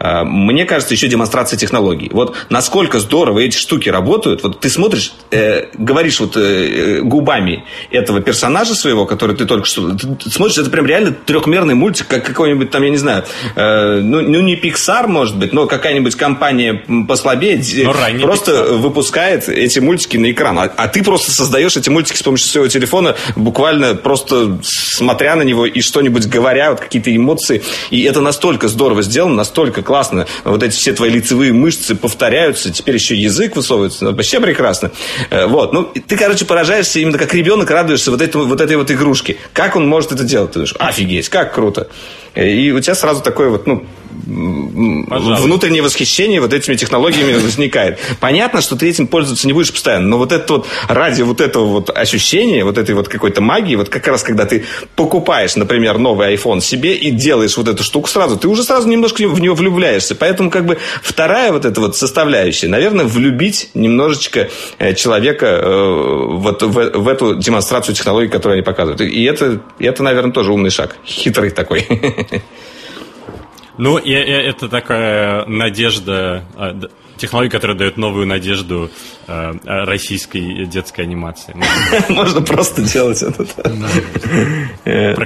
[0.00, 2.10] Э, мне кажется, еще демонстрация технологий.
[2.12, 4.42] Вот насколько здорово эти штуки работают.
[4.42, 9.90] Вот ты смотришь, э, говоришь вот э, губами этого персонажа своего, который ты только что...
[9.94, 14.22] Ты смотришь, это прям реально трехмерный мультик, как какой-нибудь там, я не знаю, э, ну,
[14.22, 18.76] ну не Pixar, может быть, но какая-нибудь компания послабее но просто Pixar.
[18.78, 20.58] выпускает эти мультики на экран.
[20.58, 25.42] А, а ты просто создаешь эти мультики с помощью своего телефона, буквально просто смотря на
[25.42, 27.62] него и что-нибудь говоря, вот какие-то эмоции.
[27.90, 30.24] И это настолько здорово сделано, настолько классно.
[30.44, 34.04] Вот эти все твои лицевые мышцы повторяются, теперь еще язык высовывается.
[34.04, 34.92] Ну, вообще прекрасно.
[35.30, 35.72] Э, вот.
[35.72, 39.36] Ну, ты, короче, поражаешься именно как ребенок радуешься вот, этой, вот этой вот игрушке.
[39.52, 40.50] Как он может это делать?
[40.50, 41.88] Ты думаешь, офигеть, как круто.
[42.36, 43.84] Э, и у тебя сразу такой вот, ну,
[45.08, 45.44] Пожалуйста.
[45.44, 47.98] внутреннее восхищение вот этими технологиями возникает.
[48.20, 51.66] Понятно, что ты этим пользоваться не будешь постоянно, но вот это вот ради вот этого
[51.66, 54.64] вот ощущения, вот этой вот какой-то магии, вот как раз когда ты
[54.96, 59.26] покупаешь, например, новый iPhone себе и делаешь вот эту штуку сразу, ты уже сразу немножко
[59.28, 60.14] в него влюбляешься.
[60.14, 66.62] Поэтому как бы вторая вот эта вот составляющая, наверное, влюбить немножечко э, человека э, вот
[66.62, 69.00] в, в эту демонстрацию технологий, которую они показывают.
[69.00, 70.96] И это, это, наверное, тоже умный шаг.
[71.04, 71.86] Хитрый такой.
[73.80, 76.78] Ну, и, и это такая надежда, а,
[77.16, 78.90] технология, которая дает новую надежду
[79.26, 81.56] э, российской детской анимации.
[82.12, 83.44] Можно просто делать это.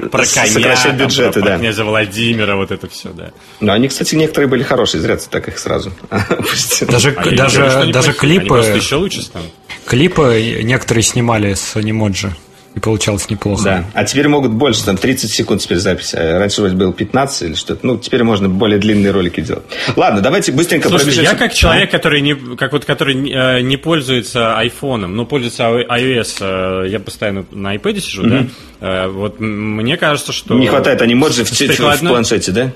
[0.08, 1.58] Про коня, бюджеты, да.
[1.58, 3.32] князя Владимира, вот это все, да.
[3.58, 5.92] Но они, кстати, некоторые были хорошие, зря ты так их сразу
[6.88, 8.58] Даже, даже, даже клипы...
[8.76, 9.50] еще лучше станут.
[9.84, 12.36] Клипы некоторые снимали с анимоджи.
[12.74, 13.64] И получалось неплохо.
[13.64, 13.84] Да.
[13.94, 16.12] А теперь могут больше, там 30 секунд теперь запись.
[16.14, 17.86] А раньше вроде было 15 или что-то.
[17.86, 19.62] Ну, теперь можно более длинные ролики делать.
[19.94, 21.32] Ладно, давайте быстренько Слушайте, пробежимся.
[21.32, 26.84] я как человек, который не, как вот, который э, не пользуется айфоном, но пользуется iOS,
[26.84, 28.50] э, я постоянно на iPad сижу, mm-hmm.
[28.80, 30.54] да, вот мне кажется, что...
[30.54, 32.72] Не хватает анимоджи в, в планшете, да?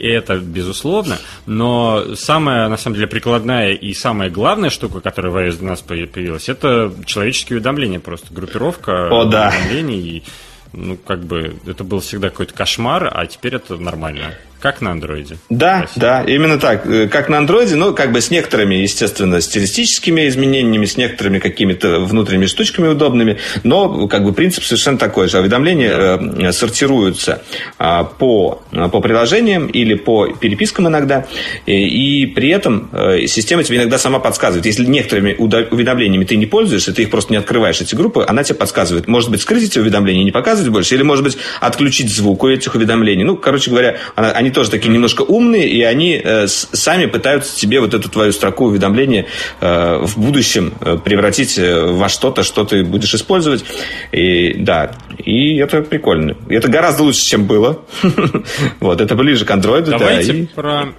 [0.00, 5.36] И это безусловно, но самая, на самом деле, прикладная и самая главная штука, которая в
[5.36, 9.48] iOS у нас появилась, это человеческие уведомления, просто группировка О, да.
[9.48, 10.24] уведомлений,
[10.72, 14.34] ну, как бы, это был всегда какой-то кошмар, а теперь это нормально.
[14.60, 15.38] Как на андроиде.
[15.48, 16.00] Да, Спасибо.
[16.06, 16.86] да, именно так.
[16.86, 22.00] Э, как на андроиде, но как бы с некоторыми, естественно, стилистическими изменениями, с некоторыми какими-то
[22.00, 25.38] внутренними штучками удобными, но как бы принцип совершенно такой же.
[25.38, 27.42] Уведомления э, сортируются
[27.78, 31.26] э, по, по приложениям или по перепискам иногда,
[31.64, 34.66] и, и при этом э, система тебе иногда сама подсказывает.
[34.66, 38.56] Если некоторыми уведомлениями ты не пользуешься, ты их просто не открываешь, эти группы, она тебе
[38.56, 39.08] подсказывает.
[39.08, 42.74] Может быть, скрыть эти уведомления, не показывать больше, или, может быть, отключить звук у этих
[42.74, 43.24] уведомлений.
[43.24, 47.56] Ну, короче говоря, она, они они тоже такие немножко умные, и они э, сами пытаются
[47.56, 49.26] тебе вот эту твою строку уведомления
[49.60, 53.64] э, в будущем э, превратить во что-то, что ты будешь использовать.
[54.12, 56.36] И да, и это прикольно.
[56.48, 57.80] Это гораздо лучше, чем было.
[58.80, 59.82] Вот, это ближе к Android.
[59.82, 60.92] Давайте про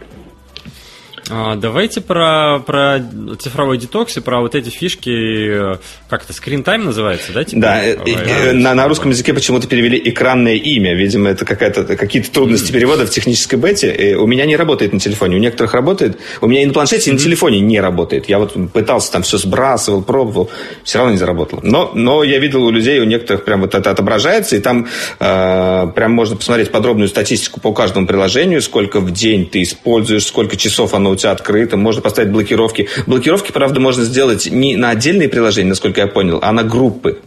[1.56, 3.00] давайте про, про
[3.40, 5.78] цифровой детокс и про вот эти фишки,
[6.10, 7.44] как это, screen time называется, да?
[7.44, 7.62] Типа?
[7.62, 10.94] Да, и, на, на русском языке почему-то перевели экранное имя.
[10.94, 12.74] Видимо, это какая-то, какие-то трудности mm-hmm.
[12.74, 13.94] перевода в технической бете.
[13.94, 16.18] И у меня не работает на телефоне, у некоторых работает.
[16.42, 18.30] У меня и на планшете, и на телефоне не работает.
[18.30, 20.50] Я вот пытался там все сбрасывал, пробовал,
[20.84, 21.62] все равно не заработало.
[21.64, 24.88] Но, но я видел у людей, у некоторых прям вот это отображается, и там
[25.20, 30.58] э, прям можно посмотреть подробную статистику по каждому приложению, сколько в день ты используешь, сколько
[30.58, 32.90] часов оно у тебя открыто, можно поставить блокировки.
[33.08, 37.20] Блокировки, правда, можно сделать не на отдельные приложения, насколько я понял, а на группы.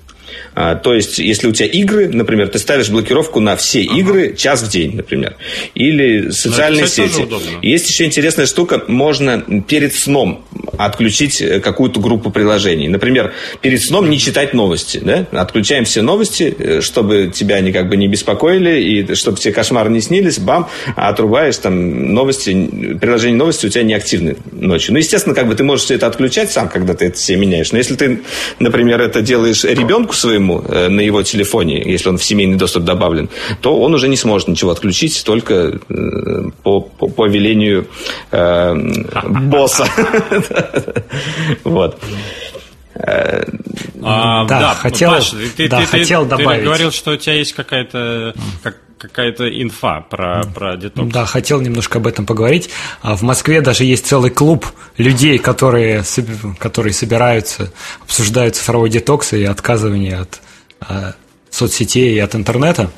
[0.55, 3.99] А, то есть, если у тебя игры, например, ты ставишь блокировку на все ага.
[3.99, 5.37] игры час в день, например.
[5.75, 7.27] Или социальные ну, сети.
[7.63, 10.45] Есть еще интересная штука, можно перед сном
[10.79, 12.89] отключить э, какую-то группу приложений.
[12.89, 15.01] Например, перед сном не читать новости.
[15.03, 15.27] Да?
[15.33, 19.91] Отключаем все новости, э, чтобы тебя они как бы не беспокоили, и чтобы тебе кошмары
[19.91, 24.93] не снились, бам, отрубаешь там новости, приложение новости у тебя не активны ночью.
[24.93, 27.73] Ну, естественно, как бы ты можешь все это отключать сам, когда ты это все меняешь.
[27.73, 28.21] Но если ты,
[28.59, 32.85] например, это делаешь ребенку своему, ему э, на его телефоне, если он в семейный доступ
[32.85, 33.29] добавлен,
[33.61, 37.87] то он уже не сможет ничего отключить, только э, по, по, по велению
[38.31, 38.75] э,
[39.29, 39.87] босса.
[41.65, 41.99] Вот.
[42.97, 46.61] А, да, да, хотел, Паш, ты, да, ты, хотел ты, добавить.
[46.61, 48.77] Ты говорил, что у тебя есть какая-то как,
[49.09, 51.13] какая-то инфа про, про детокс.
[51.13, 52.71] Да, хотел немножко об этом поговорить.
[53.03, 56.03] А в Москве даже есть целый клуб людей, которые,
[56.59, 57.71] которые собираются,
[58.03, 60.41] обсуждают цифровой детокс и отказывание от
[60.81, 61.15] а,
[61.51, 62.91] соцсетей и от интернета.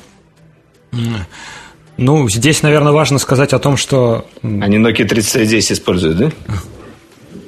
[1.97, 4.27] Ну, здесь, наверное, важно сказать о том, что...
[4.43, 6.31] Они Nokia 3310 используют, да?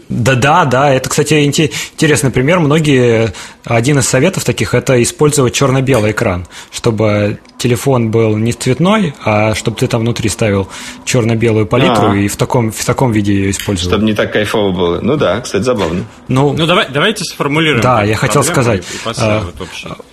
[0.09, 0.91] Да, да, да.
[0.91, 2.59] Это, кстати, интересный пример.
[2.59, 3.31] Многие
[3.63, 9.77] один из советов таких это использовать черно-белый экран, чтобы телефон был не цветной, а чтобы
[9.77, 10.67] ты там внутри ставил
[11.05, 12.15] черно-белую палитру А-а-а.
[12.15, 13.91] и в таком, в таком виде ее использовал.
[13.91, 14.99] Чтобы не так кайфово было.
[15.01, 16.05] Ну да, кстати, забавно.
[16.27, 17.81] Ну, ну давай, давайте сформулируем.
[17.81, 18.83] Да, я хотел сказать.
[19.17, 19.45] А,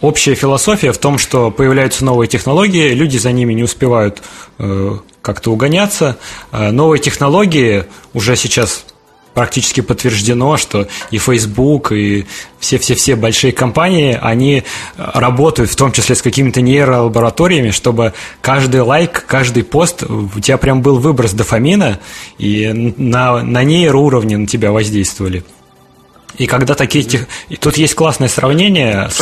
[0.03, 4.23] общая философия в том, что появляются новые технологии, люди за ними не успевают
[4.59, 6.19] э, как-то угоняться.
[6.51, 8.85] А новые технологии уже сейчас
[9.37, 12.25] практически подтверждено, что и Facebook, и
[12.59, 14.65] все-все-все большие компании, они
[14.97, 20.81] работают в том числе с какими-то нейролабораториями, чтобы каждый лайк, каждый пост, у тебя прям
[20.81, 22.01] был выброс дофамина,
[22.39, 25.45] и на, на нейроуровне на тебя воздействовали.
[26.39, 27.05] И когда такие...
[27.51, 29.19] И тут есть классное сравнение с...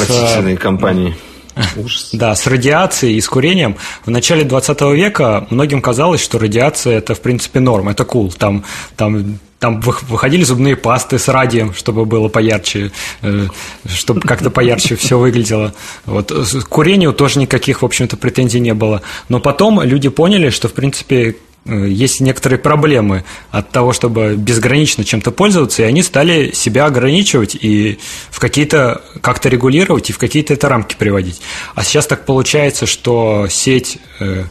[0.61, 1.17] компании.
[1.77, 2.11] Ужас.
[2.13, 3.77] Да, с радиацией и с курением.
[4.05, 8.29] В начале 20 века многим казалось, что радиация это в принципе норм, это кул.
[8.29, 8.39] Cool.
[8.39, 8.65] Там,
[8.97, 13.47] там там выходили зубные пасты с радием, чтобы было поярче, э,
[13.87, 15.73] чтобы как-то поярче все выглядело.
[16.05, 16.31] Вот.
[16.31, 19.01] К курению тоже никаких, в общем-то, претензий не было.
[19.31, 21.37] Но потом люди поняли, что, в принципе,
[21.67, 27.99] есть некоторые проблемы от того, чтобы безгранично чем-то пользоваться, и они стали себя ограничивать и
[28.31, 31.41] в какие-то как-то регулировать и в какие-то это рамки приводить.
[31.75, 34.45] А сейчас так получается, что сеть э,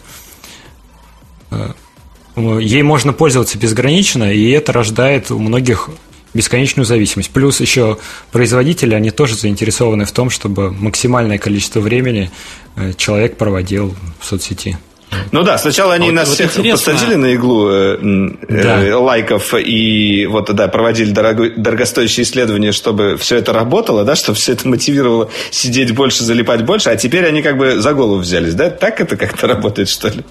[2.35, 5.89] ей можно пользоваться безгранично, и это рождает у многих
[6.33, 7.29] бесконечную зависимость.
[7.29, 7.99] Плюс еще
[8.31, 12.31] производители, они тоже заинтересованы в том, чтобы максимальное количество времени
[12.75, 14.77] э, человек проводил в соцсети.
[15.31, 16.93] Ну да, сначала они вот, нас вот всех интересно.
[16.93, 17.97] посадили на иглу э,
[18.49, 18.83] да.
[18.83, 24.37] э, лайков и вот да, проводили дорого, дорогостоящие исследования, чтобы все это работало, да, чтобы
[24.37, 28.53] все это мотивировало сидеть больше, залипать больше, а теперь они как бы за голову взялись,
[28.53, 28.69] да?
[28.69, 30.21] Так это как-то работает, что ли?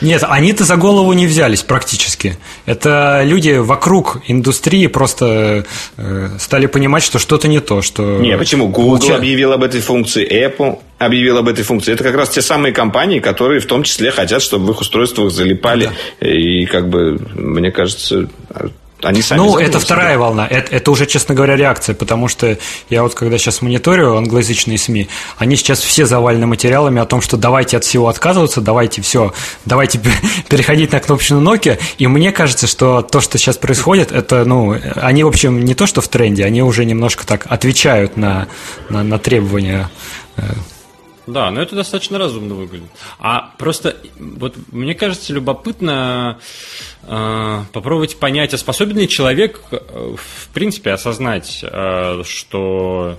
[0.00, 2.38] Нет, они-то за голову не взялись практически.
[2.66, 5.64] Это люди вокруг индустрии просто
[5.96, 8.18] э, стали понимать, что что-то не то, что...
[8.18, 8.68] Не, почему?
[8.68, 9.16] Google получа...
[9.16, 11.94] объявил об этой функции, Apple объявил об этой функции.
[11.94, 15.32] Это как раз те самые компании, которые в том числе хотят, чтобы в их устройствах
[15.32, 15.90] залипали.
[16.20, 16.28] Да.
[16.28, 18.28] И как бы, мне кажется,
[19.02, 20.46] они сами ну, это вторая волна.
[20.46, 22.58] Это, это уже, честно говоря, реакция, потому что
[22.90, 25.08] я вот когда сейчас мониторю англоязычные СМИ,
[25.38, 29.32] они сейчас все завалены материалами о том, что давайте от всего отказываться, давайте все,
[29.64, 30.00] давайте
[30.50, 31.78] переходить на кнопочную Nokia.
[31.96, 35.86] И мне кажется, что то, что сейчас происходит, это, ну, они, в общем, не то,
[35.86, 38.48] что в тренде, они уже немножко так отвечают на,
[38.90, 39.90] на, на требования
[40.36, 40.42] э,
[41.30, 42.90] да, но это достаточно разумно выглядит.
[43.18, 46.38] А просто, вот мне кажется, любопытно
[47.02, 49.78] э, попробовать понять, а способен ли человек, э,
[50.16, 53.18] в принципе, осознать, э, что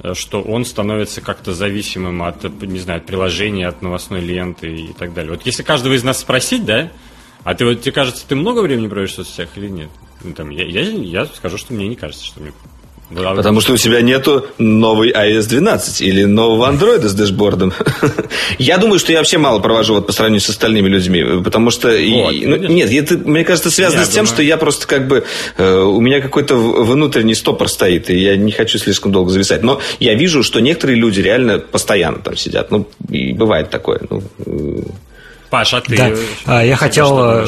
[0.00, 4.92] э, что он становится как-то зависимым от, не знаю, от приложения, от новостной ленты и
[4.92, 5.32] так далее.
[5.32, 6.90] Вот если каждого из нас спросить, да,
[7.46, 9.88] А ты вот тебе кажется, ты много времени проводишь в соцсетях или нет?
[10.24, 12.52] Ну, там, я, я, я скажу, что мне не кажется, что мне
[13.14, 17.72] Потому что у тебя нету новой iOS 12 или нового Android с дэшбордом.
[18.58, 21.88] я думаю, что я вообще мало провожу вот по сравнению с остальными людьми, потому что...
[21.88, 21.96] Вот,
[22.32, 24.34] и, ну, нет, это, мне кажется, связано я с тем, думаю...
[24.34, 25.24] что я просто как бы...
[25.56, 29.62] Э, у меня какой-то внутренний стопор стоит, и я не хочу слишком долго зависать.
[29.62, 32.72] Но я вижу, что некоторые люди реально постоянно там сидят.
[32.72, 34.00] Ну, и бывает такое.
[34.10, 34.82] Ну, э.
[35.48, 35.96] Паша, а ты...
[35.96, 36.12] Да.
[36.44, 37.46] А, я хотел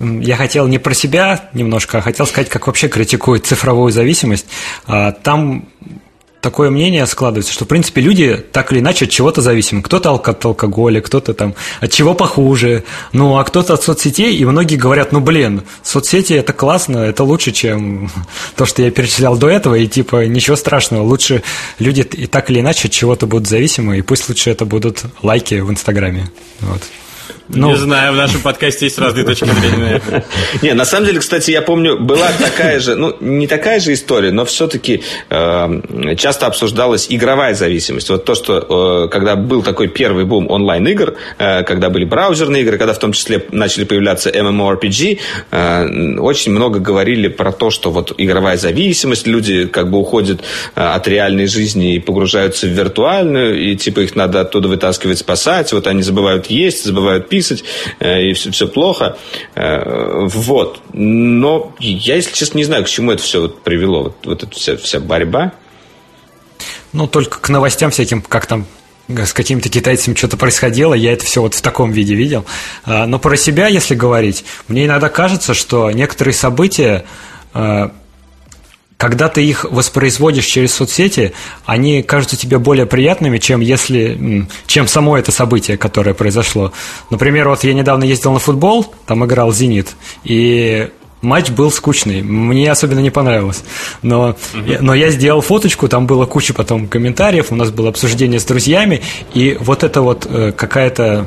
[0.00, 4.46] я хотел не про себя немножко, а хотел сказать, как вообще критикуют цифровую зависимость.
[4.86, 5.68] А, там
[6.40, 9.82] такое мнение складывается, что, в принципе, люди так или иначе от чего-то зависимы.
[9.82, 14.76] Кто-то от алкоголя, кто-то там от чего похуже, ну, а кто-то от соцсетей, и многие
[14.76, 18.10] говорят, ну, блин, соцсети– это классно, это лучше, чем
[18.56, 21.42] то, что я перечислял до этого, и, типа, ничего страшного, лучше
[21.78, 25.56] люди и так или иначе от чего-то будут зависимы, и пусть лучше это будут лайки
[25.56, 26.30] в Инстаграме.
[26.60, 26.82] Вот.
[27.52, 30.00] Ну, не знаю, в нашем подкасте есть разные точки зрения.
[30.62, 34.30] Не, на самом деле, кстати, я помню, была такая же, ну, не такая же история,
[34.30, 38.08] но все-таки э, часто обсуждалась игровая зависимость.
[38.08, 42.78] Вот то, что э, когда был такой первый бум онлайн-игр, э, когда были браузерные игры,
[42.78, 45.18] когда в том числе начали появляться MMORPG,
[45.50, 50.40] э, очень много говорили про то, что вот игровая зависимость, люди как бы уходят
[50.76, 55.72] э, от реальной жизни и погружаются в виртуальную, и типа их надо оттуда вытаскивать, спасать,
[55.72, 57.64] вот они забывают есть, забывают пить, писать,
[58.00, 59.16] э, и все, все плохо.
[59.54, 60.80] Э, вот.
[60.92, 64.54] Но я, если честно, не знаю, к чему это все вот привело, вот, вот эта
[64.54, 65.52] вся, вся борьба.
[66.92, 68.66] Ну, только к новостям всяким, как там
[69.08, 72.44] с какими-то китайцами что-то происходило, я это все вот в таком виде видел.
[72.84, 77.04] А, но про себя, если говорить, мне иногда кажется, что некоторые события
[79.00, 81.32] когда ты их воспроизводишь через соцсети,
[81.64, 86.74] они кажутся тебе более приятными, чем если, чем само это событие, которое произошло.
[87.08, 90.90] Например, вот я недавно ездил на футбол, там играл «Зенит», и
[91.22, 93.64] матч был скучный, мне особенно не понравилось.
[94.02, 94.66] Но, угу.
[94.66, 98.44] я, но я сделал фоточку, там было куча потом комментариев, у нас было обсуждение с
[98.44, 99.00] друзьями,
[99.32, 101.26] и вот это вот э, какая-то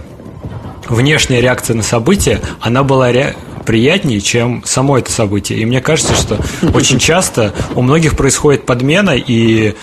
[0.88, 5.60] внешняя реакция на событие, она была ре приятнее, чем само это событие.
[5.60, 6.40] И мне кажется, что
[6.74, 9.76] очень часто у многих происходит подмена, и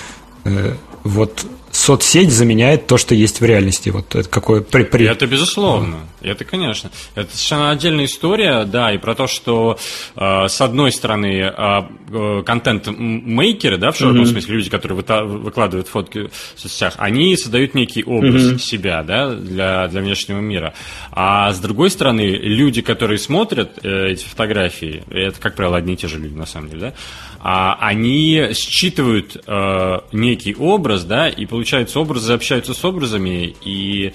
[0.44, 1.46] э, вот
[1.80, 3.88] соцсеть заменяет то, что есть в реальности.
[3.88, 5.06] Вот это какое при, при...
[5.06, 6.00] Это безусловно.
[6.20, 6.90] Это, конечно.
[7.14, 9.78] Это совершенно отдельная история, да, и про то, что
[10.14, 14.26] э, с одной стороны а, э, контент-мейкеры, да, в широком mm-hmm.
[14.26, 18.58] смысле, люди, которые вы, выкладывают фотки в соцсетях, они создают некий образ mm-hmm.
[18.58, 20.74] себя, да, для, для внешнего мира.
[21.12, 25.96] А с другой стороны, люди, которые смотрят э, эти фотографии, это, как правило, одни и
[25.96, 26.94] те же люди, на самом деле, да,
[27.42, 34.12] а, они считывают э, некий образ, да, и получается образы общаются с образами, и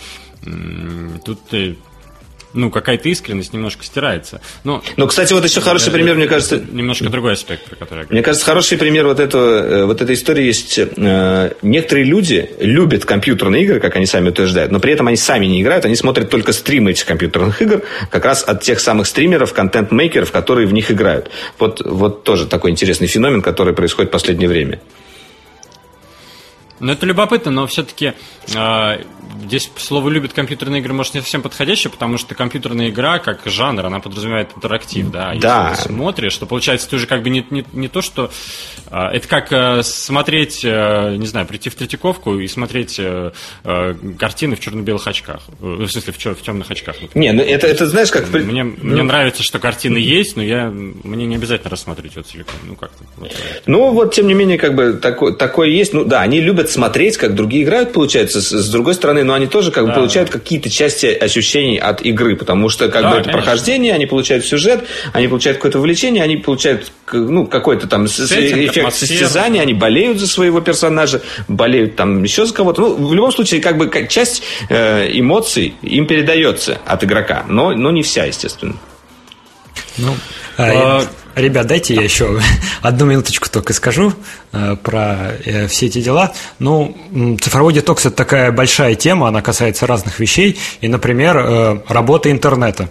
[1.23, 1.39] тут
[2.53, 4.41] ну, какая-то искренность немножко стирается.
[4.65, 6.57] Но, ну, кстати, вот еще хороший пример, мне кажется...
[6.57, 8.13] Немножко другой аспект, про который я говорю.
[8.13, 10.77] Мне кажется, хороший пример вот, этого, э, вот этой истории есть.
[10.77, 15.45] Э, некоторые люди любят компьютерные игры, как они сами утверждают, но при этом они сами
[15.45, 19.53] не играют, они смотрят только стримы этих компьютерных игр, как раз от тех самых стримеров,
[19.53, 21.29] контент-мейкеров, которые в них играют.
[21.59, 24.79] Вот, вот тоже такой интересный феномен, который происходит в последнее время.
[26.85, 28.13] Ну, это любопытно, но все-таки
[28.53, 28.97] э,
[29.43, 33.87] здесь слово «любит компьютерные игры» может не совсем подходящее, потому что компьютерная игра, как жанр,
[33.87, 35.33] она подразумевает интерактив, да.
[35.39, 35.69] да.
[35.71, 38.29] Если ты смотришь, то получается ты уже как бы не, не, не то, что...
[38.91, 43.31] Э, это как э, смотреть, э, не знаю, прийти в Третьяковку и смотреть э,
[43.63, 45.41] э, картины в черно-белых очках.
[45.61, 47.01] Э, в смысле, в, в темных очках.
[47.01, 47.33] Например.
[47.33, 48.31] Не, ну это, это знаешь, как...
[48.31, 48.75] Мне, ну...
[48.81, 52.55] мне нравится, что картины есть, но я, мне не обязательно рассматривать ее целиком.
[52.63, 53.03] Ну, как-то.
[53.17, 53.31] Вот.
[53.65, 55.91] Ну, вот, тем не менее, как бы такое, такое есть.
[55.91, 58.41] Ну, да, они любят смотреть, как другие играют, получается.
[58.41, 59.89] С, с другой стороны, но они тоже как да.
[59.89, 63.41] бы получают какие-то части ощущений от игры, потому что как да, бы это конечно.
[63.41, 68.77] прохождение, они получают сюжет, они получают какое-то увлечение, они получают ну, какой-то там Сеттинг, эффект
[68.77, 69.07] атмосфера.
[69.07, 72.81] состязания, они болеют за своего персонажа, болеют там еще за кого-то.
[72.81, 77.71] Ну, в любом случае, как бы как часть э, эмоций им передается от игрока, но,
[77.71, 78.75] но не вся, естественно.
[79.97, 80.13] Ну,
[80.57, 82.39] а, а, Ребят, дайте я еще
[82.81, 84.13] одну минуточку только скажу
[84.53, 86.33] э, про э, все эти дела.
[86.59, 90.57] Ну, цифровой детокс– это такая большая тема, она касается разных вещей.
[90.79, 92.89] И, например, э, работа интернета.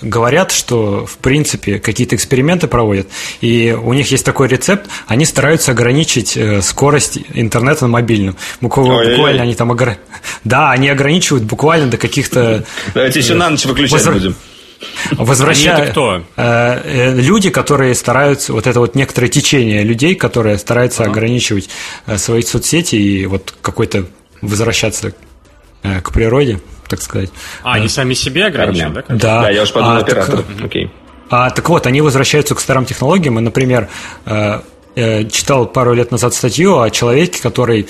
[0.00, 3.08] Говорят, что, в принципе, какие-то эксперименты проводят,
[3.40, 8.36] и у них есть такой рецепт, они стараются ограничить скорость интернета на мобильном.
[8.60, 9.96] Буквально, буквально они там огр...
[10.44, 12.62] Да, они ограничивают буквально до каких-то...
[12.94, 14.12] Давайте еще на ночь выключать Возра...
[14.12, 14.36] будем.
[15.12, 15.90] Возвращая...
[15.90, 16.22] кто?
[16.36, 21.12] Э, э, люди, которые стараются, вот это вот некоторое течение людей, которые стараются ага.
[21.12, 21.68] ограничивать
[22.06, 24.06] э, свои соцсети и вот какой-то
[24.40, 25.12] возвращаться
[25.82, 26.60] к природе.
[26.88, 27.30] так сказать.
[27.62, 29.14] А, они сами себе ограничивают, да?
[29.14, 29.42] Да.
[29.42, 30.42] Да, я уж подумал, а, оператор.
[30.42, 30.90] Так, Окей.
[31.30, 33.88] А, так вот, они возвращаются к старым технологиям, и, например,
[34.96, 37.86] читал пару лет назад статью о человеке, который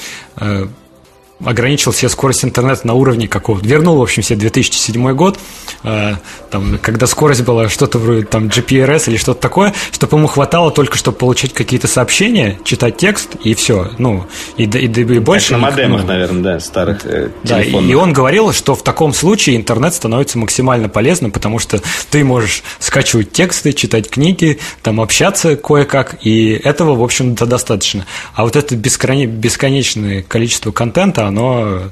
[1.45, 5.39] ограничил себе скорость интернета на уровне какого вернул, в общем, себе 2007 год,
[5.85, 6.15] э,
[6.51, 10.97] там, когда скорость была что-то вроде там GPRS или что-то такое, чтобы ему хватало только,
[10.97, 13.91] чтобы получить какие-то сообщения, читать текст, и все.
[13.99, 14.27] Ну,
[14.57, 15.53] и, и, и, и больше...
[15.53, 19.15] на модемах, ну, наверное, да, старых э, Да, и, и он говорил, что в таком
[19.15, 21.81] случае интернет становится максимально полезным, потому что
[22.11, 28.07] ты можешь скачивать тексты, читать книги, там общаться кое-как, и этого, в общем-то, достаточно.
[28.35, 31.91] А вот это бесконечное количество контента, оно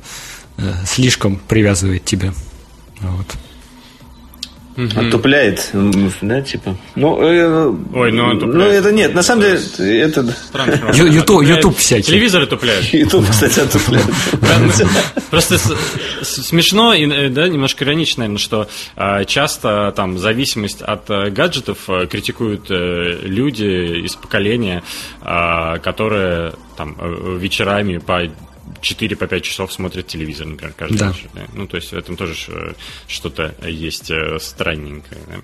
[0.59, 2.33] э, слишком привязывает тебя.
[3.01, 3.27] Вот.
[4.95, 5.71] Отупляет,
[6.23, 6.77] да, типа.
[6.95, 9.59] Ну, э, Ой, ну, ну это нет, на самом деле
[10.03, 10.25] это.
[10.95, 12.05] YouTube, YouTube всякий.
[12.05, 12.85] Телевизор отупляет.
[12.93, 14.07] YouTube, кстати, отупляет.
[15.31, 15.59] Просто
[16.23, 21.79] смешно и, э, да, немножко иронично, наверное, что а, часто там зависимость от э, гаджетов
[22.09, 24.85] критикуют люди из поколения,
[25.23, 26.97] а, которые там
[27.39, 28.29] вечерами по
[28.81, 31.09] 4 по 5 часов смотрят телевизор, например, каждый да.
[31.09, 31.29] вечер.
[31.35, 31.43] Да?
[31.55, 32.35] Ну, то есть в этом тоже
[33.07, 35.21] что-то есть э, странненькое.
[35.27, 35.37] Да?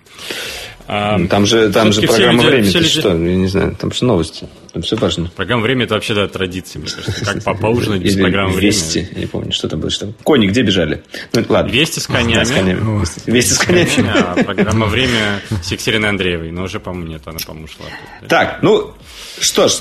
[0.87, 2.89] А, там же, там же программа люди, времени, люди...
[2.89, 3.09] что?
[3.09, 4.49] Я не знаю, там же новости.
[4.75, 5.31] Там все важно.
[5.37, 7.25] Программа времени это вообще да, традиция, мне кажется.
[7.25, 8.73] Как по поужинать без программы времени.
[8.73, 9.89] Вести, не помню, что там было.
[9.89, 10.13] Что...
[10.25, 11.05] Кони где бежали?
[11.33, 11.71] Ну, ладно.
[11.71, 12.35] Вести с конями.
[12.35, 13.05] Да, с конями.
[13.27, 14.11] Вести с конями.
[14.15, 16.51] А программа время с Екатериной Андреевой.
[16.51, 17.87] Но уже, по-моему, нет, она, по-моему, ушла.
[18.29, 18.93] Так, ну,
[19.41, 19.75] что ж,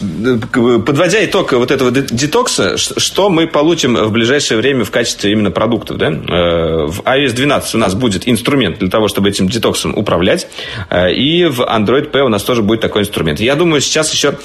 [0.85, 5.97] подводя итог вот этого детокса, что мы получим в ближайшее время в качестве именно продуктов?
[5.97, 6.07] Да?
[6.07, 10.47] Э, в iOS 12 у нас будет инструмент для того, чтобы этим детоксом управлять,
[10.89, 13.39] э, и в Android P у нас тоже будет такой инструмент.
[13.39, 14.37] Я думаю, сейчас еще...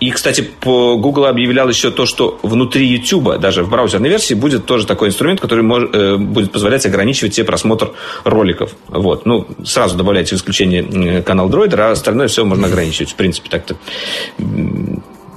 [0.00, 4.66] И, кстати, по Google объявлял еще то, что внутри YouTube, даже в браузерной версии, будет
[4.66, 7.92] тоже такой инструмент, который может, э, будет позволять ограничивать тебе просмотр
[8.24, 8.74] роликов.
[8.88, 9.26] Вот.
[9.26, 13.10] Ну, сразу добавляйте в исключение канал Droid, а остальное все можно ограничивать.
[13.10, 13.76] В принципе, так-то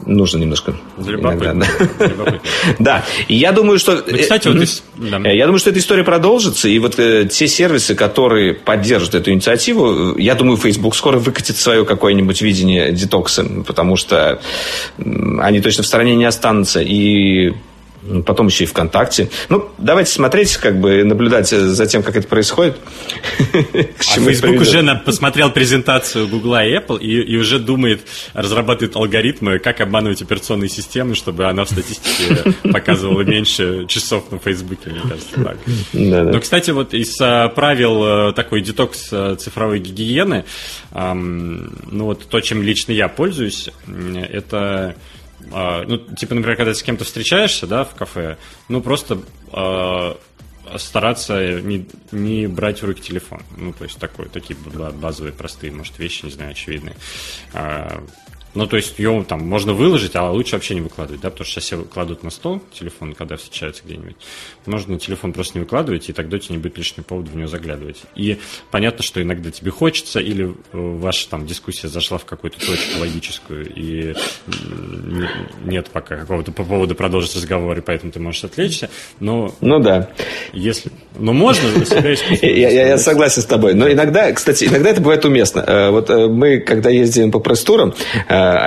[0.08, 0.76] нужно немножко.
[1.06, 1.66] Любопытно.
[2.80, 3.06] Да.
[3.28, 4.04] Я думаю, что...
[4.08, 4.84] Ну, кстати, вот здесь...
[5.00, 9.32] Э, я думаю, что эта история продолжится, и вот э, те сервисы, которые поддержат эту
[9.32, 14.42] инициативу, я думаю, Facebook скоро выкатит свое какое-нибудь видение детокса, потому что
[14.98, 17.54] они точно в стороне не останутся, и
[18.26, 19.30] потом еще и ВКонтакте.
[19.50, 22.78] Ну, давайте смотреть, как бы наблюдать за тем, как это происходит.
[24.00, 28.02] А Facebook уже посмотрел презентацию Google и Apple и, и уже думает,
[28.34, 34.90] разрабатывает алгоритмы, как обманывать операционные системы, чтобы она в статистике показывала меньше часов на Фейсбуке,
[34.90, 35.58] мне кажется, так.
[35.94, 40.46] Но, кстати, вот из правил э, такой детокс э, цифровой гигиены,
[40.94, 43.70] ну вот то, чем лично я пользуюсь,
[44.30, 44.96] это
[45.52, 48.38] а, ну, типа, например, когда ты с кем-то встречаешься, да, в кафе,
[48.70, 49.22] ну, просто
[49.52, 50.18] а,
[50.78, 53.42] стараться не, не брать в руки телефон.
[53.56, 56.96] Ну, то есть такой, такие базовые, простые, может, вещи, не знаю, очевидные.
[57.54, 58.04] А,
[58.54, 61.56] ну, то есть ее там можно выложить, а лучше вообще не выкладывать, да, потому что
[61.56, 64.16] сейчас все кладут на стол телефон, когда встречаются где-нибудь.
[64.66, 67.48] Можно телефон просто не выкладывать, и тогда у тебя не будет лишнего повода в него
[67.48, 68.02] заглядывать.
[68.16, 68.40] И
[68.72, 74.16] понятно, что иногда тебе хочется, или ваша там дискуссия зашла в какую-то точку логическую, и
[75.64, 78.90] нет пока какого-то по поводу продолжить разговор, и поэтому ты можешь отвлечься,
[79.20, 79.54] но...
[79.62, 80.10] Ну да.
[80.54, 80.92] Если...
[81.20, 83.74] Ну, можно себя я согласен с тобой.
[83.74, 85.60] Но иногда, кстати, иногда это бывает уместно.
[85.60, 87.94] Э, вот э, мы, когда ездим по пресс-турам,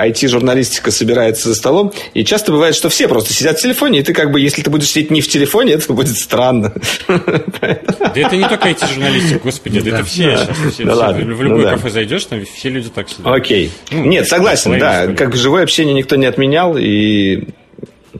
[0.05, 4.13] IT-журналистика собирается за столом, и часто бывает, что все просто сидят в телефоне, и ты
[4.13, 6.73] как бы, если ты будешь сидеть не в телефоне, это будет странно.
[7.07, 10.77] Да это не только IT-журналистика, господи, это все сейчас.
[10.77, 13.25] В ну любое кафе зайдешь, там все люди так сидят.
[13.25, 13.71] Окей.
[13.91, 15.07] Ну, Нет, согласен, да.
[15.07, 17.47] Как живое общение никто не отменял, и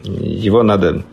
[0.03, 1.03] его надо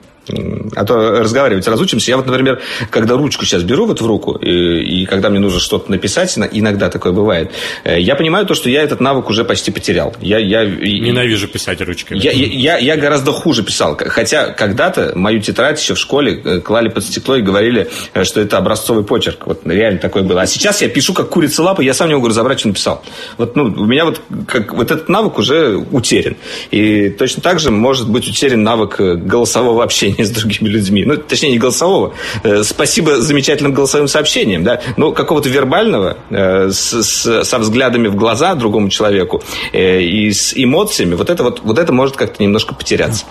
[0.75, 2.11] а то разговаривать разучимся.
[2.11, 2.61] Я вот, например,
[2.91, 6.91] когда ручку сейчас беру вот в руку, и, и когда мне нужно что-то написать, иногда
[6.91, 7.53] такое бывает,
[7.85, 10.15] э, я понимаю то, что я этот навык уже почти потерял.
[10.21, 12.19] Я, я, Ненавижу писать ручкой.
[12.19, 13.97] Я, я, я гораздо хуже писал.
[13.99, 18.41] Хотя когда-то мою тетрадь еще в школе э, клали под стекло и говорили, э, что
[18.41, 19.47] это образцовый почерк.
[19.47, 20.43] Вот реально такое было.
[20.43, 23.03] А сейчас я пишу как курица лапа, я сам не могу разобрать, что написал.
[23.37, 26.37] Вот, ну, у меня вот, как, вот этот навык уже утерян.
[26.71, 31.05] И точно так же может быть утерян навык голосового общения общения с другими людьми.
[31.05, 32.15] Ну, точнее, не голосового.
[32.43, 38.17] Э, спасибо замечательным голосовым сообщениям, да, но какого-то вербального э, с, с, со взглядами в
[38.17, 39.43] глаза другому человеку
[39.73, 43.25] э, и с эмоциями, вот это вот, вот это может как-то немножко потеряться.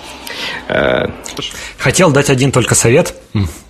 [1.77, 3.15] Хотел дать один только совет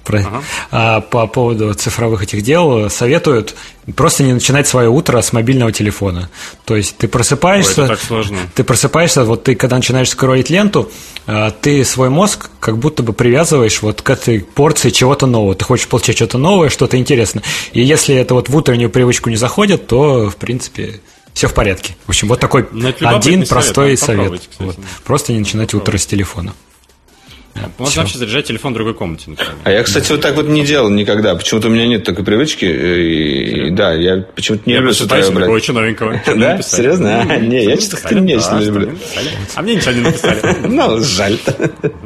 [0.08, 0.44] про, ага.
[0.72, 2.90] а, по поводу цифровых этих дел.
[2.90, 3.56] Советуют
[3.96, 6.30] просто не начинать свое утро с мобильного телефона.
[6.66, 7.84] То есть ты просыпаешься...
[7.84, 8.38] Ой, так сложно.
[8.56, 10.90] Ты просыпаешься, вот ты когда начинаешь скроллить ленту,
[11.26, 15.56] а, ты свой мозг как будто бы привязываешь вот к этой порции чего-то нового.
[15.56, 17.44] Ты хочешь получать что-то новое, что-то интересное.
[17.74, 21.02] И если это вот в утреннюю привычку не заходит, то, в принципе,
[21.34, 21.96] все в порядке.
[22.06, 22.68] В общем, вот такой
[23.02, 24.42] один простой совет.
[24.60, 24.78] Вот.
[25.04, 26.54] Просто не начинать утро с телефона.
[27.78, 28.00] Можно Все.
[28.02, 29.54] вообще заряжать телефон в другой комнате, например.
[29.64, 31.36] А я, кстати, вот так вот не делал никогда.
[31.36, 32.66] Почему-то у меня нет такой привычки.
[32.66, 35.50] И, да, я почему-то не люблю с утра брать.
[35.50, 36.22] Очень новенького.
[36.38, 36.62] Да?
[36.62, 37.22] Серьезно?
[37.22, 38.96] А, не, я что-то не очень люблю.
[39.56, 40.42] А мне ничего не написали.
[40.68, 41.38] Ну, жаль.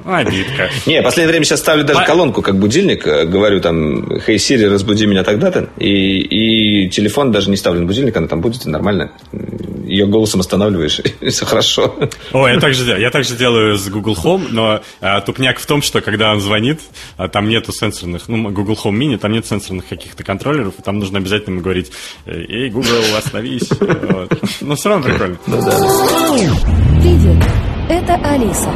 [0.05, 0.69] Обидка.
[0.85, 3.05] Не, в последнее время сейчас ставлю даже колонку как будильник.
[3.05, 5.69] Э, говорю там, Hey Siri, разбуди меня тогда-то.
[5.77, 9.11] И, телефон даже не ставлю на будильник, она там будет, и нормально.
[9.85, 11.95] Ее голосом останавливаешь, и все хорошо.
[12.31, 16.01] О, я также, я также делаю с Google Home, но а, тупняк в том, что
[16.01, 16.79] когда он звонит,
[17.17, 20.99] а, там нету сенсорных, ну, Google Home Mini, там нет сенсорных каких-то контроллеров, и там
[20.99, 21.91] нужно обязательно ему говорить,
[22.27, 23.69] эй, Google, остановись.
[24.61, 25.37] Но все равно прикольно.
[25.47, 25.59] Ну.
[27.01, 27.43] Привет,
[27.89, 28.71] это Алиса.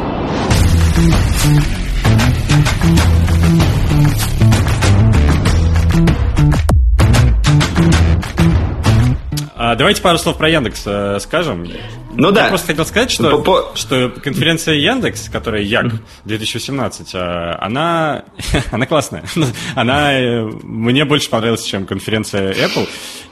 [9.68, 11.68] А, давайте пару слов про Яндекс э, скажем.
[12.14, 12.44] Ну да.
[12.44, 15.88] Я просто хотел сказать, что, по, что конференция Яндекс, которая Як
[16.26, 17.18] 2018, э,
[17.60, 18.26] она,
[18.72, 19.24] она классная.
[19.76, 22.88] она э, мне больше понравилась, чем конференция Apple.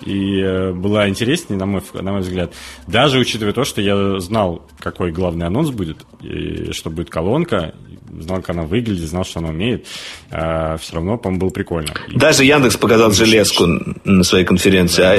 [0.08, 2.52] И э, была интереснее, на мой, на мой взгляд.
[2.88, 7.76] Даже учитывая то, что я знал, какой главный анонс будет, и что будет колонка,
[8.20, 9.88] знал, как она выглядит, знал, что она умеет.
[10.32, 11.94] А, все равно, по-моему, было прикольно.
[12.14, 13.66] Даже Яндекс показал железку
[14.04, 15.18] на своей конференции, а,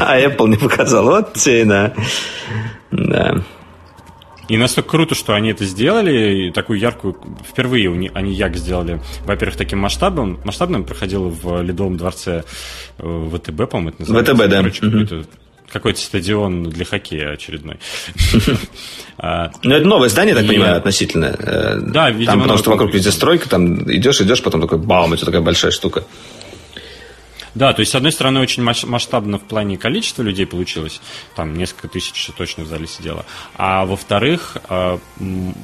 [0.00, 1.04] а Apple не показал.
[1.04, 1.94] Вот тебе на...
[2.90, 3.42] Да.
[4.48, 7.16] И настолько круто, что они это сделали, и такую яркую,
[7.48, 12.44] впервые они Як сделали, во-первых, таким масштабом, масштабным проходило в Ледовом дворце
[12.98, 14.34] э, ВТБ, по-моему, это называется.
[14.34, 14.56] ВТБ, да.
[14.58, 15.24] Короче, угу.
[15.72, 17.78] Какой-то стадион для хоккея очередной.
[19.18, 21.36] А, ну, это новое здание, так понимаю, относительно.
[21.38, 22.40] Э, да, видимо.
[22.40, 26.04] Потому что вокруг везде стройка, там идешь, идешь, потом такой бам, это такая большая штука.
[27.54, 31.00] Да, то есть, с одной стороны, очень масштабно в плане количества людей получилось,
[31.34, 33.26] там несколько тысяч точно в зале сидело,
[33.56, 34.98] а во-вторых, э,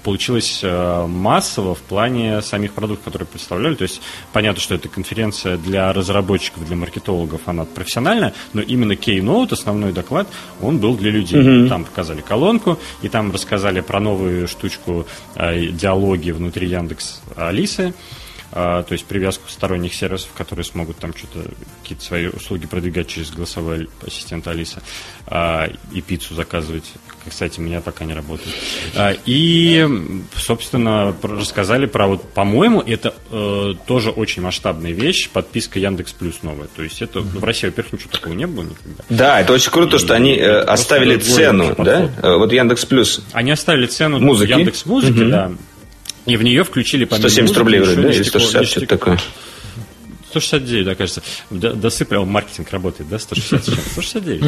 [0.04, 5.56] получилось э, массово в плане самих продуктов, которые представляли, то есть, понятно, что это конференция
[5.56, 10.28] для разработчиков, для маркетологов, она профессиональная, но именно Keynote, основной доклад,
[10.60, 11.40] он был для людей.
[11.40, 11.68] Mm-hmm.
[11.68, 17.94] Там показали колонку, и там рассказали про новую штучку э, диалоги внутри Яндекс Алисы,
[18.58, 21.48] то есть привязку сторонних сервисов, которые смогут там что-то,
[21.82, 24.82] какие-то свои услуги продвигать через голосовой ассистент Алиса,
[25.26, 26.84] а, и пиццу заказывать,
[27.28, 28.54] кстати, у меня пока не работает.
[28.96, 29.86] А, и,
[30.36, 36.66] собственно, рассказали про вот, по-моему, это э, тоже очень масштабная вещь, подписка Яндекс Плюс новая.
[36.74, 39.04] То есть это в России, во-первых, ничего такого не было никогда.
[39.08, 42.10] Да, это очень круто, и, что они э, оставили цену, да?
[42.22, 43.22] Э, вот Яндекс Плюс.
[43.32, 44.50] Они оставили цену музыки.
[44.50, 45.30] Яндекс Музыки, угу.
[45.30, 45.52] да.
[46.28, 48.12] И в нее включили помимо 170 музыки, рублей вроде, да?
[48.12, 49.18] Или 160, что-то такое.
[50.30, 51.22] 169, да, кажется.
[51.50, 54.44] Досыпали, маркетинг работает, да, 160 169.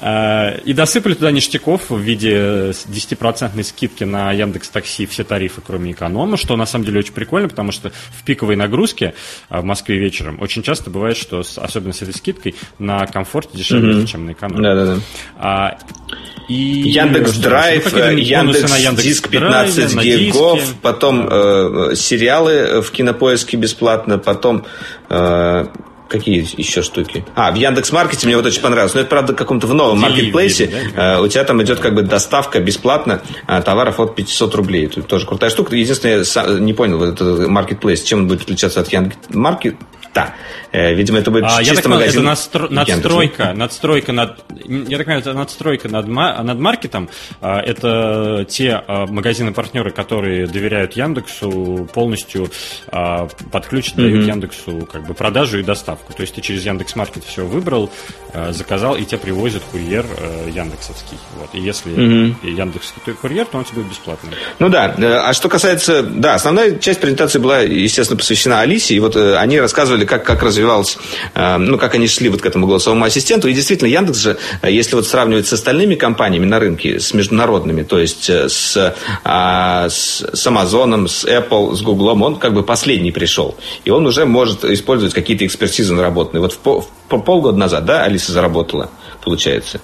[0.00, 5.92] А, и досыпали туда ништяков в виде 10% скидки на Яндекс Такси все тарифы, кроме
[5.92, 9.14] эконома, что на самом деле очень прикольно, потому что в пиковой нагрузке
[9.48, 14.06] а, в Москве вечером очень часто бывает, что особенно с этой скидкой на комфорте дешевле,
[14.06, 14.62] чем на экономе.
[14.62, 14.96] Да, да,
[15.40, 15.78] да.
[16.48, 24.64] И Яндекс Драйв, Яндекс Яндекс Диск 15 гигов, потом э, сериалы в Кинопоиске бесплатно, потом
[24.64, 24.99] э,
[26.10, 27.24] Какие еще штуки?
[27.36, 28.94] А, в Яндекс Маркете мне вот очень понравилось.
[28.94, 30.68] Но это, правда, каком-то в новом маркетплейсе.
[30.96, 31.18] Да?
[31.18, 34.86] Э, у тебя там идет как бы доставка бесплатно а, товаров от 500 рублей.
[34.86, 35.76] Это тоже крутая штука.
[35.76, 39.76] Единственное, я не понял, вот этот маркетплейс, чем он будет отличаться от Яндекс Маркет
[40.14, 40.34] да.
[40.72, 42.20] Э, видимо, это будет а, чисто я так понимаю, магазин.
[42.20, 42.68] Это надстро...
[42.68, 47.08] надстройка, надстройка над, я так понимаю, это надстройка над, над маркетом.
[47.40, 52.50] А, это те а, магазины-партнеры, которые доверяют Яндексу, полностью
[52.90, 54.26] под ключ дают mm-hmm.
[54.26, 56.12] Яндексу как бы продажу и доставку.
[56.12, 57.90] То есть ты через Яндекс Маркет все выбрал,
[58.50, 60.06] заказал, и тебе привозит курьер
[60.48, 61.18] Яндексовский.
[61.36, 61.50] Вот.
[61.54, 62.50] И если mm-hmm.
[62.50, 64.32] Яндексский курьер, то он тебе бесплатный.
[64.58, 64.94] Ну да.
[64.96, 66.02] Э, а что касается...
[66.02, 68.94] Да, основная часть презентации была, естественно, посвящена Алисе.
[68.94, 70.98] И вот э, они рассказывали рассказывали, как, как развивался,
[71.34, 73.48] э, ну, как они шли вот к этому голосовому ассистенту.
[73.48, 77.82] И действительно, Яндекс же, э, если вот сравнивать с остальными компаниями на рынке, с международными,
[77.82, 78.94] то есть э, с,
[79.24, 83.56] а, с, с Amazon, с Apple, с Google, он как бы последний пришел.
[83.84, 86.42] И он уже может использовать какие-то экспертизы наработанные.
[86.42, 88.90] Вот в, в полгода назад, да, Алиса заработала,
[89.22, 89.80] получается?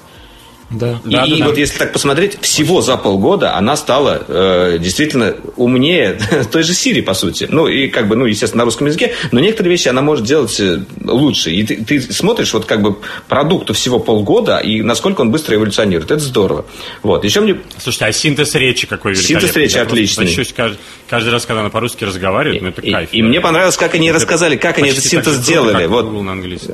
[0.70, 1.00] Да.
[1.04, 1.46] И, Да, и да, да.
[1.46, 6.18] вот если так посмотреть, всего за полгода она стала э, действительно умнее
[6.52, 7.46] той же Сири, по сути.
[7.48, 10.58] Ну, и как бы, ну, естественно, на русском языке, но некоторые вещи она может делать
[10.58, 11.52] э, лучше.
[11.52, 12.96] И ты, ты смотришь, вот как бы
[13.28, 16.10] продукту всего полгода, и насколько он быстро эволюционирует.
[16.10, 16.64] Это здорово.
[17.02, 17.24] Вот.
[17.24, 19.40] Еще мне Слушайте, а синтез речи какой великолепный.
[19.40, 20.26] Синтез речи Я отличный.
[20.26, 23.08] тащусь каждый, каждый раз, когда она по-русски разговаривает, ну это И, кайф.
[23.12, 25.86] и мне понравилось, как они рассказали, как они этот синтез сделали.
[25.86, 26.06] Вот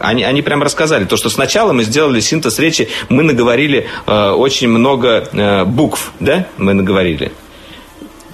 [0.01, 4.69] они, они прям рассказали, то, что сначала мы сделали синтез речи, мы наговорили э, очень
[4.69, 7.33] много э, букв, да, мы наговорили.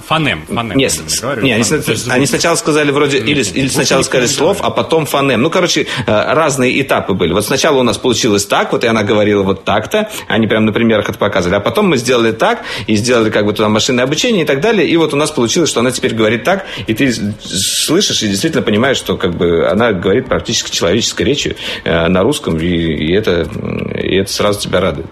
[0.09, 0.78] Фонем, фонем.
[0.78, 1.84] Нет, с- говорю, не, они, фонем.
[1.86, 5.42] есть они сначала сказали вроде, или, или сначала сказали не слов, а потом фонем.
[5.42, 7.34] Ну, короче, э, разные этапы были.
[7.34, 10.72] Вот сначала у нас получилось так, вот и она говорила вот так-то, они прям на
[10.72, 14.44] примерах это показывали, а потом мы сделали так, и сделали как бы туда машинное обучение
[14.44, 17.12] и так далее, и вот у нас получилось, что она теперь говорит так, и ты
[17.12, 22.66] слышишь и действительно понимаешь, что как бы она говорит практически человеческой речью на русском, и,
[22.66, 23.46] и это,
[23.94, 25.09] и это сразу тебя радует.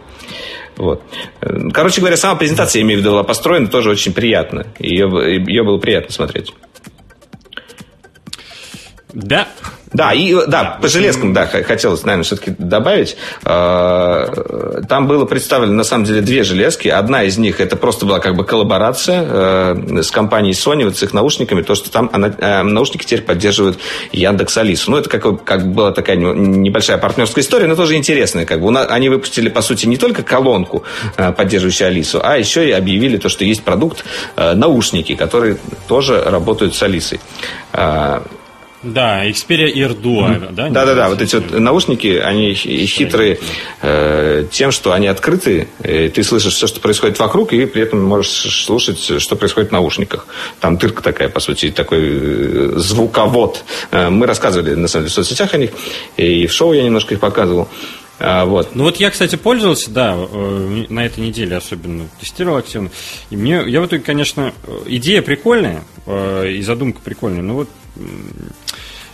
[0.76, 1.02] Вот.
[1.72, 4.66] Короче говоря, сама презентация, я имею в виду, была построена тоже очень приятно.
[4.78, 5.08] Ее,
[5.46, 6.52] ее было приятно смотреть.
[9.12, 9.48] Да.
[9.92, 13.16] Да, и да, по железкам, да, хотелось, наверное, все-таки добавить.
[13.44, 16.88] Э, Там было представлено, на самом деле, две железки.
[16.88, 21.02] Одна из них, это просто была как бы коллаборация э, с компанией Sony, вот с
[21.02, 23.78] их наушниками, то, что там она- э, наушники теперь поддерживают
[24.12, 24.90] Яндекс Алису.
[24.90, 28.44] Ну, это как, как была такая не- небольшая партнерская история, но тоже интересная.
[28.44, 28.76] Как бы.
[28.78, 30.82] Они выпустили, по сути, не только колонку,
[31.16, 34.04] э, поддерживающую Алису, а еще и объявили то, что есть продукт
[34.36, 35.56] наушники, которые
[35.88, 37.20] тоже работают с Алисой.
[38.86, 40.68] Да, Xperia Ear Duo, да?
[40.68, 41.08] да, да, да.
[41.08, 43.38] Вот эти вот наушники, они хи- хитрые
[43.82, 45.68] э, тем, что они открыты.
[45.82, 49.72] э, Ты слышишь все, что происходит вокруг, и при этом можешь слушать, что происходит в
[49.72, 50.26] наушниках.
[50.60, 53.64] Там дырка такая, по сути, такой э, звуковод.
[53.92, 55.70] Мы рассказывали, на самом деле, в соцсетях о них,
[56.16, 57.68] и в шоу я немножко их показывал.
[58.18, 58.74] А, Вот.
[58.74, 62.90] Ну вот я, кстати, пользовался, да, э, на этой неделе особенно тестировал активно.
[63.30, 67.68] И мне, я в итоге, конечно, э, идея прикольная, э, и задумка прикольная, но вот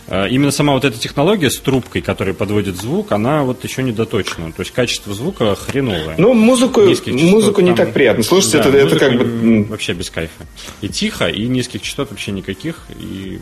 [0.09, 4.51] именно сама вот эта технология с трубкой, которая подводит звук, она вот еще не доточена.
[4.51, 6.15] То есть качество звука хреновое.
[6.17, 8.51] Ну, музыку, Низких частот музыку не там- так приятно слушать.
[8.51, 9.63] Да, это, это как бы...
[9.63, 10.45] Вообще без кайфа.
[10.81, 12.85] И тихо, и низких частот вообще никаких.
[12.99, 13.39] И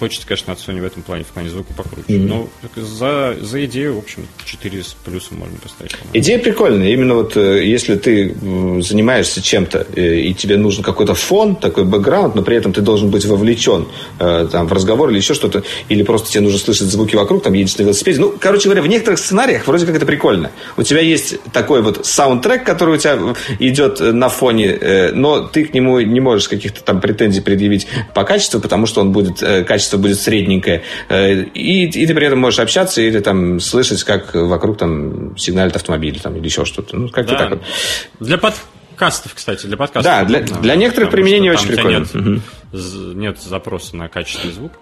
[0.00, 2.04] хочется, конечно, от Sony в этом плане, в плане звука покруче.
[2.08, 5.92] Но так за, за идею, в общем, 4 с плюсом можно поставить.
[5.92, 6.10] по-моему.
[6.14, 6.88] Идея прикольная.
[6.88, 8.34] Именно вот э, если ты
[8.80, 13.10] занимаешься чем-то, э, и тебе нужен какой-то фон, такой бэкграунд, но при этом ты должен
[13.10, 13.88] быть вовлечен
[14.18, 17.52] э, там, в разговор или еще что-то, или просто тебе нужно слышать звуки вокруг, там
[17.52, 18.20] едешь на велосипеде.
[18.20, 20.50] Ну, короче говоря, в некоторых сценариях вроде как это прикольно.
[20.78, 23.18] У тебя есть такой вот саундтрек, который у тебя
[23.58, 28.60] идет на фоне, но ты к нему не можешь каких-то там претензий предъявить по качеству,
[28.60, 30.82] потому что он будет, качество будет средненькое.
[31.08, 35.76] Э, И, и ты при этом можешь общаться или там слышать, как вокруг там сигналит
[35.76, 36.96] автомобиль там, или еще что-то.
[36.96, 37.38] Ну, как-то Да.
[37.38, 37.62] так вот.
[38.20, 40.04] Для подкастов, кстати, для подкастов.
[40.12, 42.06] Да, для- для некоторых применений очень прикольно.
[42.14, 44.72] Нет, з- нет запроса на качественный звук,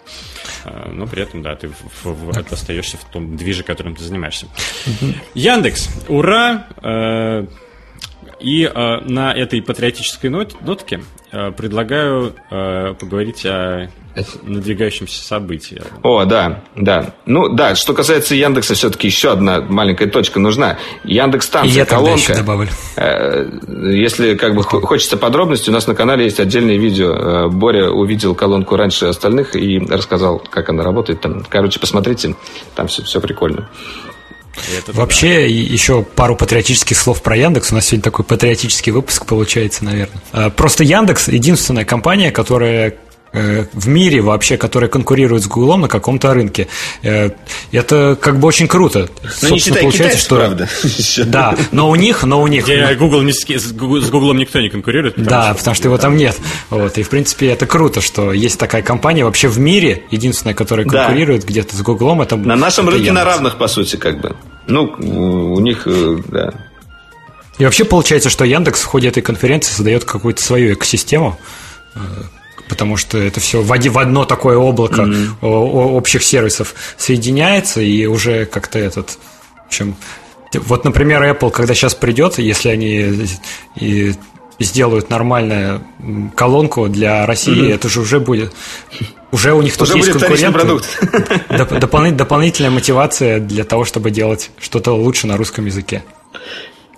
[0.64, 4.02] а, но при этом, да, ты в- в- в- остаешься в том движе, которым ты
[4.04, 4.46] занимаешься.
[5.34, 6.66] Яндекс, ура!
[6.82, 7.46] Э,
[8.40, 11.00] И э, на этой патриотической нот- нотке
[11.32, 13.88] э, предлагаю э, поговорить о
[14.42, 15.80] надвигающемся событии.
[16.02, 17.14] О, да, да.
[17.26, 20.78] Ну, да, что касается Яндекса, все-таки еще одна маленькая точка нужна.
[21.04, 22.34] Яндекс И станция, я тогда еще колонка.
[22.44, 22.68] добавлю.
[22.96, 23.50] Э,
[23.92, 27.12] Если как бы хо- хочется подробностей, у нас на канале есть отдельное видео.
[27.14, 31.20] Э, Боря увидел колонку раньше остальных и рассказал, как она работает.
[31.20, 32.34] Там, короче, посмотрите,
[32.74, 33.68] там все, все прикольно.
[34.78, 37.72] Это Вообще, и еще пару патриотических слов про Яндекс.
[37.72, 40.22] У нас сегодня такой патриотический выпуск получается, наверное.
[40.32, 42.94] А, Просто Яндекс единственная компания, которая
[43.32, 46.68] в мире вообще, которая конкурирует с Гуглом на каком-то рынке.
[47.02, 47.30] Э,
[47.72, 49.08] Это как бы очень круто.
[49.22, 50.36] Ну, Собственно, не считай получается, китайцев, что...
[50.36, 50.68] правда.
[51.30, 52.64] Да, но у них, но у них...
[52.64, 55.14] Где Google не с, с Гугл- с Гуглом никто не конкурирует.
[55.22, 56.36] Да, потому что его там нет.
[56.70, 56.96] Вот.
[56.98, 61.04] И, в принципе, это круто, что есть такая компания вообще в мире, единственная, которая Да.
[61.04, 62.22] конкурирует где-то с Гуглом.
[62.22, 63.36] Это, На нашем это рынке на Яндекс.
[63.36, 64.36] равных, по сути, как бы.
[64.66, 66.54] Ну, у них, э, да.
[67.58, 71.38] И вообще получается, что Яндекс в ходе этой конференции создает какую-то свою экосистему,
[71.94, 71.98] э,
[72.68, 75.08] потому что это все в, одно такое облако
[75.40, 79.18] о- общих сервисов соединяется, и уже как-то этот...
[79.64, 79.96] В общем,
[80.54, 83.26] вот, например, Apple, когда сейчас придет, если они
[83.76, 84.14] и
[84.60, 85.82] сделают нормальную
[86.34, 88.52] колонку для России, это же уже будет...
[89.30, 90.52] Уже у них тут Уже есть конкуренты.
[90.52, 90.98] продукт.
[91.50, 96.02] Доп- дополни- дополнительная мотивация для того, чтобы делать что-то лучше на русском языке.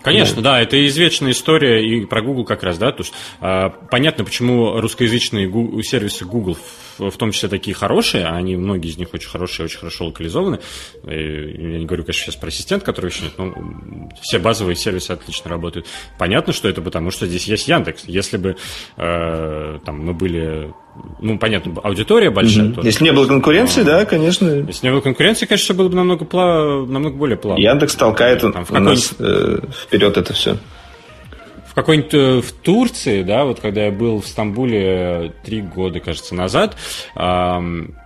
[0.03, 4.25] Конечно, да, это извечная история и про Google как раз, да, то есть а, понятно,
[4.25, 6.57] почему русскоязычные гу- сервисы Google
[6.99, 10.07] в, в том числе такие хорошие, а они, многие из них очень хорошие, очень хорошо
[10.07, 10.61] локализованы.
[11.05, 15.11] И, я не говорю, конечно, сейчас про ассистент, который еще нет, но все базовые сервисы
[15.11, 15.87] отлично работают.
[16.19, 18.05] Понятно, что это потому, что здесь есть Яндекс.
[18.07, 18.57] Если бы
[18.97, 20.73] э, там мы были
[21.21, 22.71] ну, понятно, аудитория большая.
[22.71, 22.83] Угу.
[22.83, 24.47] Если не было конкуренции, да, конечно.
[24.49, 26.89] Если не было конкуренции, конечно, было бы намного, плав...
[26.89, 27.61] намного более плавно.
[27.61, 30.57] Яндекс толкает там, в у нас э, вперед это все.
[31.71, 36.35] В какой-нибудь э, в Турции, да, вот когда я был в Стамбуле три года, кажется,
[36.35, 36.77] назад,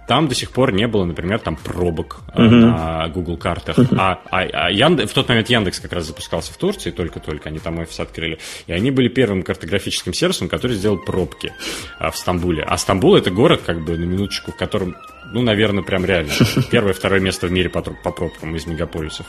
[0.06, 2.48] там до сих пор не было, например, там пробок uh-huh.
[2.48, 3.78] на Google картах.
[3.78, 3.96] Uh-huh.
[3.98, 7.58] А, а, а Яндекс, в тот момент Яндекс как раз запускался в Турции, только-только они
[7.58, 8.38] там офис открыли.
[8.66, 11.52] И они были первым картографическим сервисом, который сделал пробки
[11.98, 12.62] а, в Стамбуле.
[12.64, 14.94] А Стамбул это город, как бы, на минуточку, в котором
[15.34, 16.32] ну, наверное, прям реально.
[16.70, 19.26] Первое, второе место в мире по, по пробкам из мегаполисов.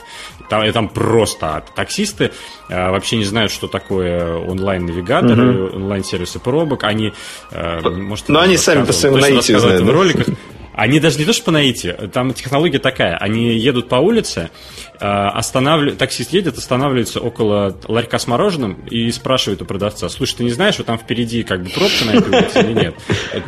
[0.48, 2.30] Там, и там просто таксисты
[2.68, 6.84] э, вообще не знают, что такое онлайн-навигаторы, онлайн-сервисы пробок.
[6.84, 7.12] Они,
[7.50, 9.82] э, может, Но они сами по своему наитию знают.
[9.82, 10.28] В роликах.
[10.76, 13.16] Они даже не то, что по наитию, там технология такая.
[13.16, 14.50] Они едут по улице,
[14.98, 20.44] Э, останавливает, таксист едет, останавливается около ларька с мороженым и спрашивает у продавца, слушай, ты
[20.44, 22.94] не знаешь, что там впереди как бы пробка на этой улице или нет?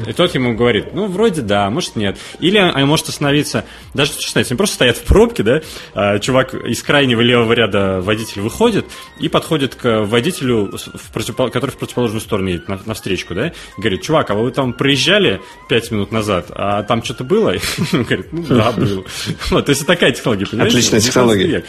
[0.07, 2.19] И тот ему говорит, ну, вроде да, может нет.
[2.41, 3.65] Или он может остановиться,
[3.95, 5.61] даже, что они просто стоят в пробке, да,
[5.95, 8.85] а чувак из крайнего левого ряда водитель выходит
[9.19, 11.51] и подходит к водителю, в противопол...
[11.51, 14.75] который в противоположную сторону едет, на, на встречку, да, и говорит, чувак, а вы там
[14.75, 17.55] проезжали пять минут назад, а там что-то было?
[17.93, 19.05] Он говорит, ну да, было.
[19.51, 20.73] Вот, то есть такая технология, понимаешь?
[20.73, 21.65] Отличная технология.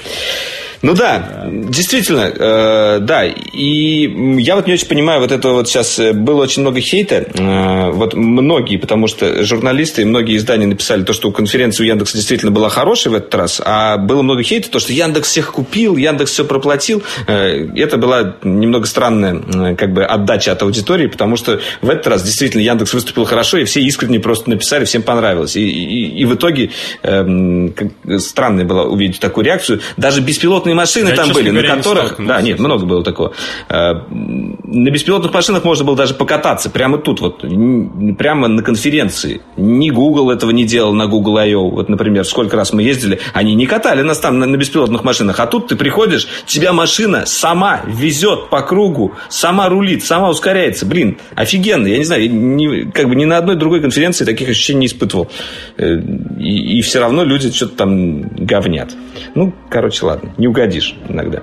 [0.82, 3.26] Ну да, действительно, э, да.
[3.26, 7.26] И я вот не очень понимаю, вот это вот сейчас э, было очень много хейта.
[7.34, 11.86] Э, вот многие, потому что журналисты и многие издания написали то, что у конференции у
[11.86, 15.52] Яндекса действительно была хорошая в этот раз, а было много хейта, то, что Яндекс всех
[15.52, 17.04] купил, Яндекс все проплатил.
[17.28, 22.08] Э, это была немного странная э, как бы отдача от аудитории, потому что в этот
[22.08, 25.39] раз действительно Яндекс выступил хорошо, и все искренне просто написали, всем понравилось.
[25.46, 26.72] И, и, и в итоге
[27.04, 27.70] э,
[28.18, 29.82] странно было увидеть такую реакцию.
[29.98, 32.16] Даже беспилотные машины Я, там были, говоря, на которых...
[32.20, 33.34] Да, нет, много было такого.
[33.70, 37.44] Э, на беспилотных машинах можно было даже покататься прямо тут, вот,
[38.18, 39.42] прямо на конференции.
[39.58, 41.70] Ни Google этого не делал на Google I.O.
[41.70, 45.40] Вот, например, сколько раз мы ездили, они не катали нас там на, на беспилотных машинах,
[45.40, 50.86] а тут ты приходишь, тебя машина сама везет по кругу, сама рулит, сама ускоряется.
[50.86, 51.88] Блин, офигенно.
[51.88, 55.19] Я не знаю, ни, как бы ни на одной другой конференции таких ощущений не испытывал.
[55.78, 55.96] Э,
[56.40, 58.92] и, и все равно люди что-то там говнят.
[59.36, 61.42] Ну, короче, ладно, не угодишь иногда.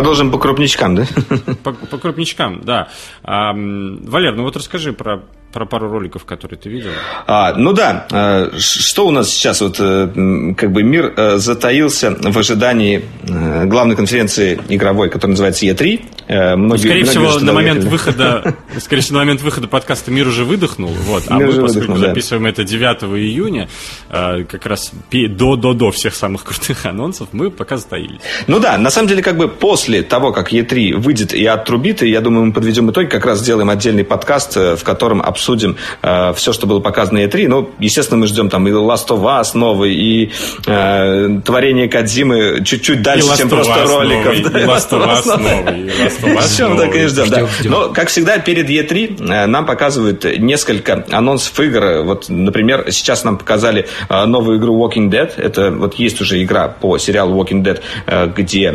[0.00, 1.04] Продолжим по крупничкам, да?
[1.62, 2.88] По, по крупничкам, да.
[3.22, 6.90] А, Валер, ну вот расскажи про про пару роликов, которые ты видел.
[7.26, 12.12] А, ну да, а, что у нас сейчас вот э, как бы мир э, затаился
[12.12, 16.04] в ожидании э, главной конференции игровой, которая называется E3.
[16.28, 20.28] Многие, ну, скорее многие всего, на момент выхода, скорее всего, на момент выхода подкаста мир
[20.28, 22.50] уже выдохнул, вот, а мир мы, поскольку выдохнул, записываем да.
[22.50, 23.68] это 9 июня,
[24.08, 28.20] как раз до до до всех самых крутых анонсов, мы пока затаились.
[28.46, 32.08] Ну да, на самом деле, как бы после того, как E3 выйдет и отрубит, и
[32.08, 36.32] я думаю, мы подведем итоги, как раз сделаем отдельный подкаст, в котором обсудим обсудим э,
[36.34, 37.48] все, что было показано на E3.
[37.48, 40.30] Ну, естественно, мы ждем там и Last of Us новый, и
[40.66, 44.34] э, творение Кадзимы чуть-чуть дальше, чем просто роликов.
[44.34, 46.86] и Last of Us новый, и Last of Us новый.
[46.86, 47.48] так и ждем, да.
[47.64, 52.02] Но, как всегда, перед E3 э, нам показывают несколько анонсов игр.
[52.04, 55.32] Вот, например, сейчас нам показали э, новую игру Walking Dead.
[55.36, 58.70] Это вот есть уже игра по сериалу Walking Dead, э, где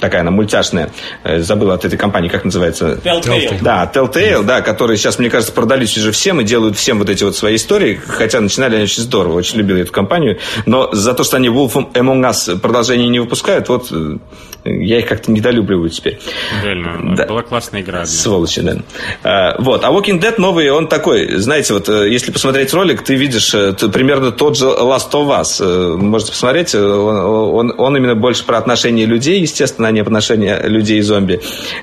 [0.00, 0.90] такая она мультяшная.
[1.24, 3.00] Забыл от этой компании, как называется?
[3.02, 3.58] Telltale.
[3.60, 7.08] Да, Telltale, да, которые сейчас, мне кажется, продали продались уже всем и делают всем вот
[7.08, 11.14] эти вот свои истории, хотя начинали они очень здорово, очень любил эту компанию, но за
[11.14, 14.18] то, что они Wolf Among Us продолжение не выпускают, вот э,
[14.64, 16.18] я их как-то недолюбливаю теперь.
[16.62, 17.26] Реально, да.
[17.26, 18.06] была классная игра.
[18.06, 18.76] Сволочи, да.
[19.22, 23.14] А, вот, а Walking Dead новый, он такой, знаете, вот э, если посмотреть ролик, ты
[23.14, 25.96] видишь э, примерно тот же Last of Us.
[25.96, 30.98] Можете посмотреть, он, он, он именно больше про отношения людей, естественно, а не отношения людей
[30.98, 31.40] и зомби.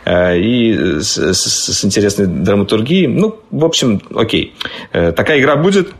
[0.08, 3.08] И с, с, с интересной драматургией.
[3.08, 4.54] Ну, в общем, окей.
[4.92, 5.92] Э, такая игра будет,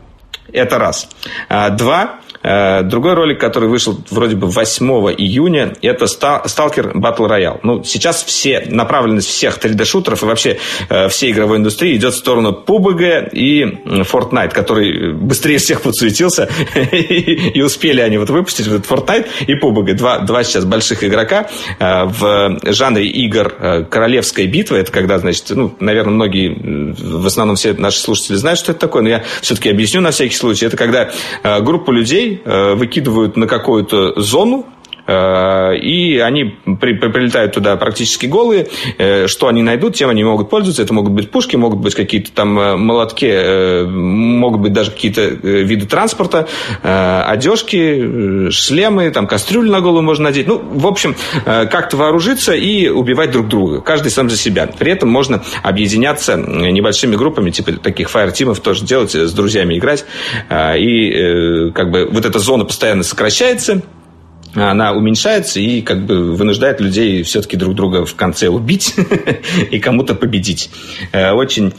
[0.52, 1.08] это раз.
[1.48, 4.86] А, два, Э, другой ролик, который вышел вроде бы 8
[5.18, 7.60] июня, это Stalker Battle Royale.
[7.62, 10.58] Ну, сейчас все, направленность всех 3D-шутеров и вообще
[10.88, 13.64] э, всей игровой индустрии идет в сторону PUBG и
[14.02, 16.48] Fortnite, который быстрее всех подсуетился,
[16.92, 19.94] и успели они вот выпустить вот Fortnite и PUBG.
[19.94, 24.76] Два, два сейчас больших игрока э, в жанре игр «Королевская битва».
[24.76, 26.56] Это когда, значит, ну, наверное, многие,
[26.98, 30.34] в основном все наши слушатели знают, что это такое, но я все-таки объясню на всякий
[30.34, 30.66] случай.
[30.66, 31.10] Это когда
[31.60, 34.66] группа людей Э, выкидывают на какую-то зону,
[35.08, 38.68] и они при, при, прилетают туда практически голые.
[38.98, 40.82] Э, что они найдут, тем они могут пользоваться.
[40.82, 45.86] Это могут быть пушки, могут быть какие-то там э, молотки, могут быть даже какие-то виды
[45.86, 46.48] транспорта,
[46.82, 50.46] одежки, шлемы, там кастрюлю на голову можно надеть.
[50.46, 53.80] Ну, в общем, как-то вооружиться и убивать друг друга.
[53.80, 54.66] Каждый сам за себя.
[54.66, 60.04] При этом можно объединяться небольшими группами, типа таких фаер-тимов тоже делать, с друзьями играть.
[60.50, 63.82] И как бы вот эта зона постоянно сокращается,
[64.62, 68.94] она уменьшается и как бы вынуждает людей все-таки друг друга в конце убить
[69.70, 70.70] и кому-то победить.
[71.12, 71.72] Э, очень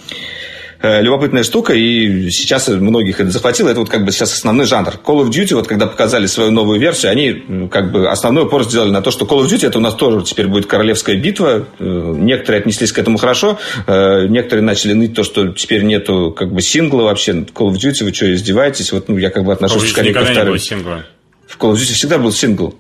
[0.82, 3.70] э, любопытная штука, и сейчас многих это захватило.
[3.70, 4.94] Это вот как бы сейчас основной жанр.
[5.04, 8.92] Call of Duty, вот когда показали свою новую версию, они как бы основной упор сделали
[8.92, 11.66] на то, что Call of Duty это у нас тоже теперь будет королевская битва.
[11.80, 16.62] Э, некоторые отнеслись к этому хорошо, некоторые начали ныть то, что теперь нету как бы
[16.62, 17.32] сингла вообще.
[17.32, 18.92] Call of Duty, вы что, издеваетесь?
[18.92, 20.58] Вот ну, я как бы отношусь скорее ко вторым.
[20.58, 21.19] В
[21.60, 22.76] Call of Duty всегда был сингл.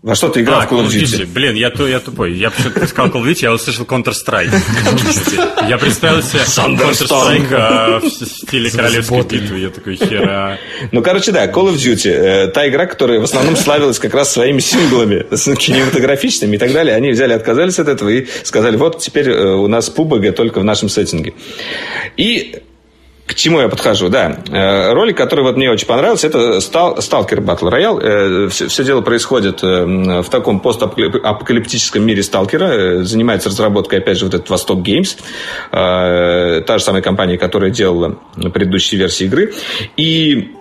[0.00, 1.02] Во что ты играл а, в Call of Duty?
[1.02, 1.26] Duty?
[1.26, 2.32] Блин, я, я тупой.
[2.32, 5.68] Я почему-то сказал Call of Duty, я услышал Counter-Strike.
[5.68, 9.58] Я представил себе Counter-Strike а, в стиле королевской битвы.
[9.58, 10.56] Я такой, хера.
[10.92, 12.10] Ну, короче, да, Call of Duty.
[12.10, 16.94] Э, та игра, которая в основном славилась как раз своими синглами, кинематографичными и так далее.
[16.94, 20.64] Они взяли, отказались от этого и сказали, вот теперь э, у нас PUBG только в
[20.64, 21.34] нашем сеттинге.
[22.16, 22.62] И
[23.28, 24.38] к чему я подхожу, да.
[24.50, 28.48] Э, ролик, который вот мне очень понравился, это Сталкер Battle Royale.
[28.48, 32.64] Все, все дело происходит э, в таком постапокалиптическом мире Сталкера.
[32.64, 35.16] Э, занимается разработкой, опять же, вот этот Восток Геймс.
[35.70, 39.52] Та же самая компания, которая делала предыдущие версии игры.
[39.98, 40.54] И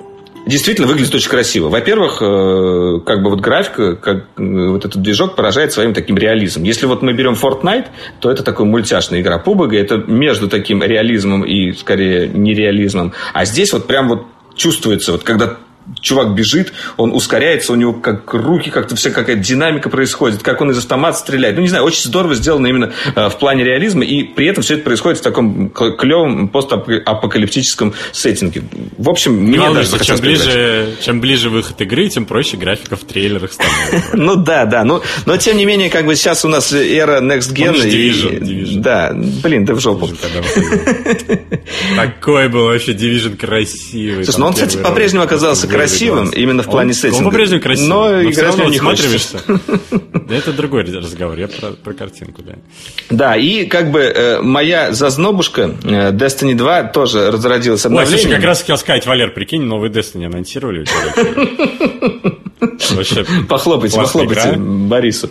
[0.47, 1.69] действительно выглядит очень красиво.
[1.69, 6.63] Во-первых, э, как бы вот графика, как э, вот этот движок поражает своим таким реализмом.
[6.63, 7.87] Если вот мы берем Fortnite,
[8.19, 9.41] то это такой мультяшная игра.
[9.43, 13.13] PUBG это между таким реализмом и скорее нереализмом.
[13.33, 14.23] А здесь вот прям вот
[14.55, 15.57] чувствуется, вот когда
[16.01, 20.71] чувак бежит, он ускоряется, у него как руки, как-то вся какая-то динамика происходит, как он
[20.71, 21.55] из автомата стреляет.
[21.55, 24.75] Ну, не знаю, очень здорово сделано именно э, в плане реализма, и при этом все
[24.75, 28.63] это происходит в таком клевом постапокалиптическом сеттинге.
[28.97, 33.03] В общем, не мне даже чем ближе, чем ближе выход игры, тем проще графика в
[33.03, 34.17] трейлерах становится.
[34.17, 37.53] Ну да, да, но, но тем не менее, как бы сейчас у нас эра Next
[37.53, 37.75] Gen.
[37.75, 38.79] Division, Division.
[38.81, 40.09] Да, блин, да в жопу.
[41.95, 44.25] Такой был вообще Division красивый.
[44.25, 47.17] Слушай, ну он, кстати, по-прежнему оказался красивым, именно в плане сеттинга.
[47.17, 49.41] Он по-прежнему красивый, но, но играть в него не хочется.
[50.27, 52.55] Да это другой разговор, я про, про картинку, да.
[53.09, 58.13] Да, и как бы э, моя зазнобушка э, Destiny 2 тоже разродилась обновлением.
[58.13, 60.83] Ой, слушай, как раз хотел сказать, Валер, прикинь, новый Destiny анонсировали.
[63.47, 65.29] Похлопайте, похлопайте Борису.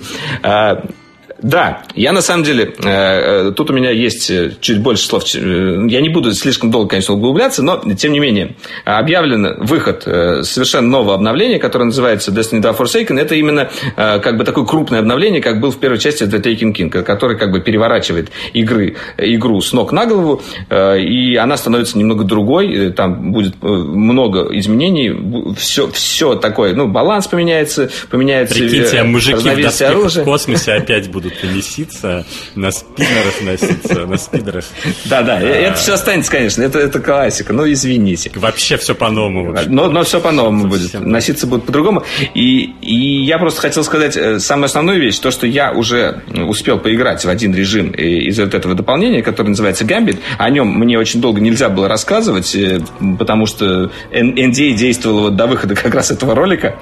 [1.43, 5.27] Да, я на самом деле, э, э, тут у меня есть э, чуть больше слов.
[5.27, 11.15] Я не буду слишком долго, конечно, углубляться, но, тем не менее, объявлен выход совершенно нового
[11.15, 13.21] обновления, которое называется Destiny 2 Forsaken.
[13.21, 17.03] Это именно как бы такое крупное обновление, как был в первой части The Taken King,
[17.03, 22.93] который как бы переворачивает игры, игру с ног на голову, и она становится немного другой,
[22.93, 30.09] там будет много изменений, все, все такое, ну, баланс поменяется, поменяется Прикиньте, а мужики в,
[30.09, 32.25] в космосе опять будут будут носиться,
[32.55, 34.65] на спиннерах носиться, на спидерах.
[35.07, 38.31] Да-да, это все останется, конечно, это, это классика, но извините.
[38.35, 39.57] Вообще все по-новому.
[39.67, 42.05] Но, но все по-новому будет, носиться будут по-другому.
[42.35, 46.79] И, и я просто хотел сказать э, самую основную вещь, то, что я уже успел
[46.79, 50.19] поиграть в один режим из вот этого дополнения, который называется Gambit.
[50.39, 52.81] О нем мне очень долго нельзя было рассказывать, э,
[53.19, 56.77] потому что NDA действовала вот до выхода как раз этого ролика.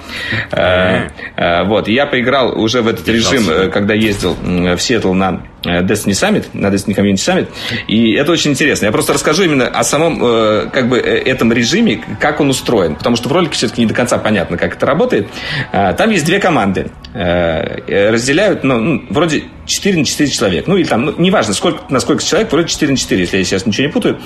[0.51, 6.68] Вот, я поиграл уже в этот режим, когда ездил в Сиэтл на Destiny Summit, на
[6.68, 7.48] Destiny Community Summit,
[7.88, 8.86] и это очень интересно.
[8.86, 12.96] Я просто расскажу именно о самом э, как бы э, этом режиме, как он устроен,
[12.96, 15.28] потому что в ролике все-таки не до конца понятно, как это работает.
[15.72, 16.90] Там есть две команды.
[17.14, 20.66] Разделяют, ну, ну вроде 4 на 4 человек.
[20.66, 23.44] Ну, или там, ну, неважно, сколько, на сколько человек, вроде 4 на 4, если я
[23.44, 24.20] сейчас ничего не путаю.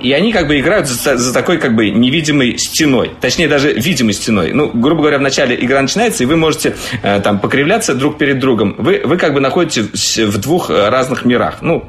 [0.00, 3.12] И они как бы играют за, за такой как бы невидимой стеной.
[3.20, 4.52] Точнее, даже видимой стеной.
[4.52, 8.74] Ну, грубо говоря, в начале игра начинается, и вы можете там покривляться друг перед другом.
[8.78, 11.88] Вы, вы как бы находитесь в двух разных мирах, ну,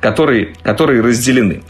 [0.00, 1.62] которые, которые разделены.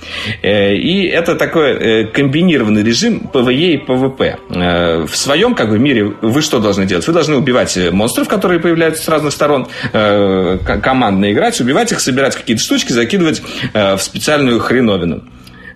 [0.42, 5.06] И это такой комбинированный режим PvE и PvP.
[5.06, 7.06] В своем как бы, мире вы что должны делать?
[7.06, 12.62] Вы должны убивать монстров, которые появляются с разных сторон, командно играть, убивать их, собирать какие-то
[12.62, 13.42] штучки, закидывать
[13.72, 15.22] в специальную хреновину.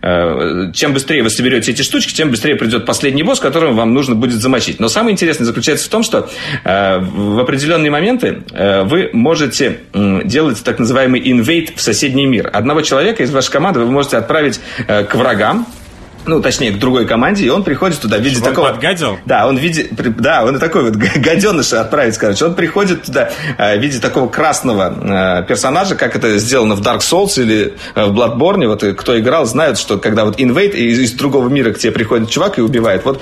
[0.05, 4.15] Э, чем быстрее вы соберете эти штучки, тем быстрее придет последний босс, которого вам нужно
[4.15, 4.79] будет замочить.
[4.79, 6.29] Но самое интересное заключается в том, что
[6.63, 12.51] э, в определенные моменты э, вы можете делать так называемый инвейт в соседний мир.
[12.53, 15.67] Одного человека из вашей команды вы можете отправить к врагам,
[16.27, 18.67] ну, точнее, к другой команде, и он приходит туда в виде Чтобы такого...
[18.67, 19.19] Он подгадил?
[19.27, 19.89] Да, он в виде...
[19.91, 22.45] Да, он такой вот гаденыша отправить, короче.
[22.47, 27.01] Он приходит туда э, в виде такого красного э, персонажа, как это сделано в Dark
[27.01, 28.67] Souls или э, в Bloodborne.
[28.67, 32.31] Вот кто играл, знают, что когда вот Invade из, из другого мира к тебе приходит
[32.31, 33.05] чувак и убивает.
[33.05, 33.21] Вот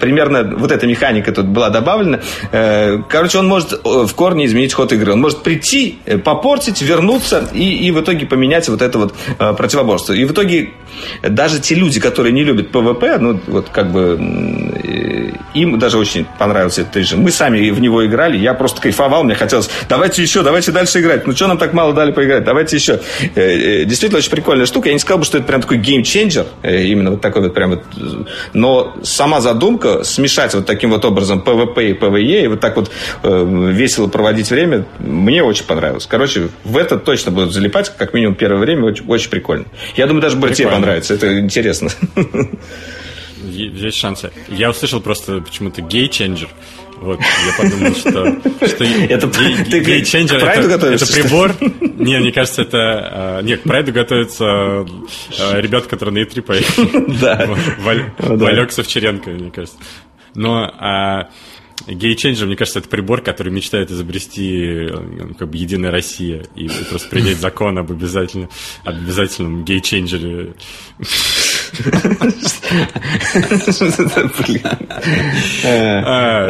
[0.00, 2.20] примерно вот эта механика тут была добавлена.
[3.08, 5.12] Короче, он может в корне изменить ход игры.
[5.12, 9.14] Он может прийти, попортить, вернуться и, и в итоге поменять вот это вот
[9.56, 10.12] противоборство.
[10.12, 10.70] И в итоге
[11.22, 14.18] даже те люди, которые не любят PvP, ну, вот как бы
[15.54, 17.20] им даже очень понравился этот режим.
[17.20, 21.26] Мы сами в него играли, я просто кайфовал, мне хотелось, давайте еще, давайте дальше играть.
[21.26, 22.44] Ну, что нам так мало дали поиграть?
[22.44, 23.00] Давайте еще.
[23.34, 24.88] Э, э, действительно, очень прикольная штука.
[24.88, 27.70] Я не сказал бы, что это прям такой геймченджер, э, именно вот такой вот прям
[27.70, 27.84] вот.
[28.52, 32.90] Но сама задумка смешать вот таким вот образом PvP и PvE и вот так вот
[33.22, 36.06] весело проводить время, мне очень понравилось.
[36.06, 39.66] Короче, в это точно будут залипать, как минимум первое время, очень, очень прикольно.
[39.96, 41.90] Я думаю, даже Брате понравится, это интересно.
[43.48, 44.32] Есть шансы.
[44.48, 46.48] Я услышал просто почему-то гей-ченджер.
[46.96, 51.54] Вот, я подумал, что, что это, гей-ченджер это, это прибор.
[51.60, 52.78] Не, мне кажется, это...
[52.78, 57.18] А, нет, к прайду готовятся а, ребята, которые на E3 поехали.
[57.20, 57.48] Да.
[58.18, 59.76] Валек Савчеренко, мне кажется.
[60.34, 61.28] Но а,
[61.86, 67.08] Гей-ченджер, мне кажется, это прибор, который мечтает изобрести ну, как бы Единая Россия и просто
[67.08, 68.48] принять закон об обязательном,
[68.84, 70.54] об обязательном гей-ченджере.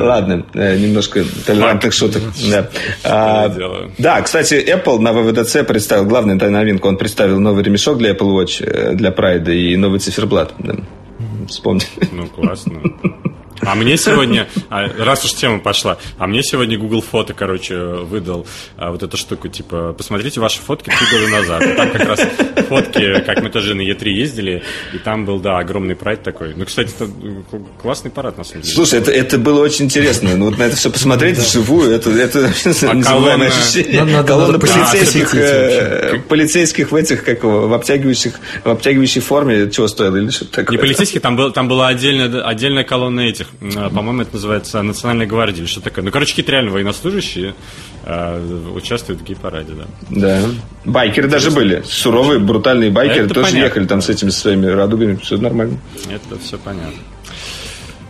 [0.00, 2.22] Ладно, э, немножко толерантных шуток.
[3.04, 3.48] А,
[3.98, 6.88] да, кстати, Apple на ВВДЦ представил главную новинку.
[6.88, 10.54] Он представил новый ремешок для Apple Watch, э, для Pride и новый циферблат.
[11.48, 11.82] Вспомни.
[12.12, 12.80] Ну, классно.
[13.60, 18.46] А мне сегодня, а, раз уж тема пошла, а мне сегодня Google Фото, короче, выдал
[18.76, 21.62] а, вот эту штуку, типа, посмотрите ваши фотки три года назад.
[21.62, 22.20] И там как раз
[22.68, 26.54] фотки, как мы тоже на Е3 ездили, и там был, да, огромный прайд такой.
[26.54, 27.10] Ну, кстати, это
[27.80, 28.74] классный парад, на самом деле.
[28.74, 30.36] Слушай, это, это было очень интересно.
[30.36, 32.52] Ну, вот на это все посмотреть вживую, это, это
[32.82, 33.46] а колонна...
[33.46, 34.24] ощущение.
[34.24, 38.34] колонна полицейских, э, полицейских в этих, как его, в обтягивающих,
[38.64, 40.76] в обтягивающей форме, чего стоило, или что такое?
[40.76, 43.43] Не полицейских, там, был, там была отдельная, отдельная колонна этих
[43.76, 46.04] а, по-моему, это называется Национальная гвардия или что такое.
[46.04, 47.54] Ну, короче, какие-то реально военнослужащие
[48.04, 49.86] э, участвуют в гей-параде, да.
[50.10, 50.48] Да.
[50.84, 51.82] Байкеры даже были.
[51.86, 53.66] Суровые, брутальные байкеры это тоже понятно.
[53.66, 55.16] ехали там с этими своими радугами.
[55.16, 55.78] Все нормально.
[56.10, 56.98] Это все понятно.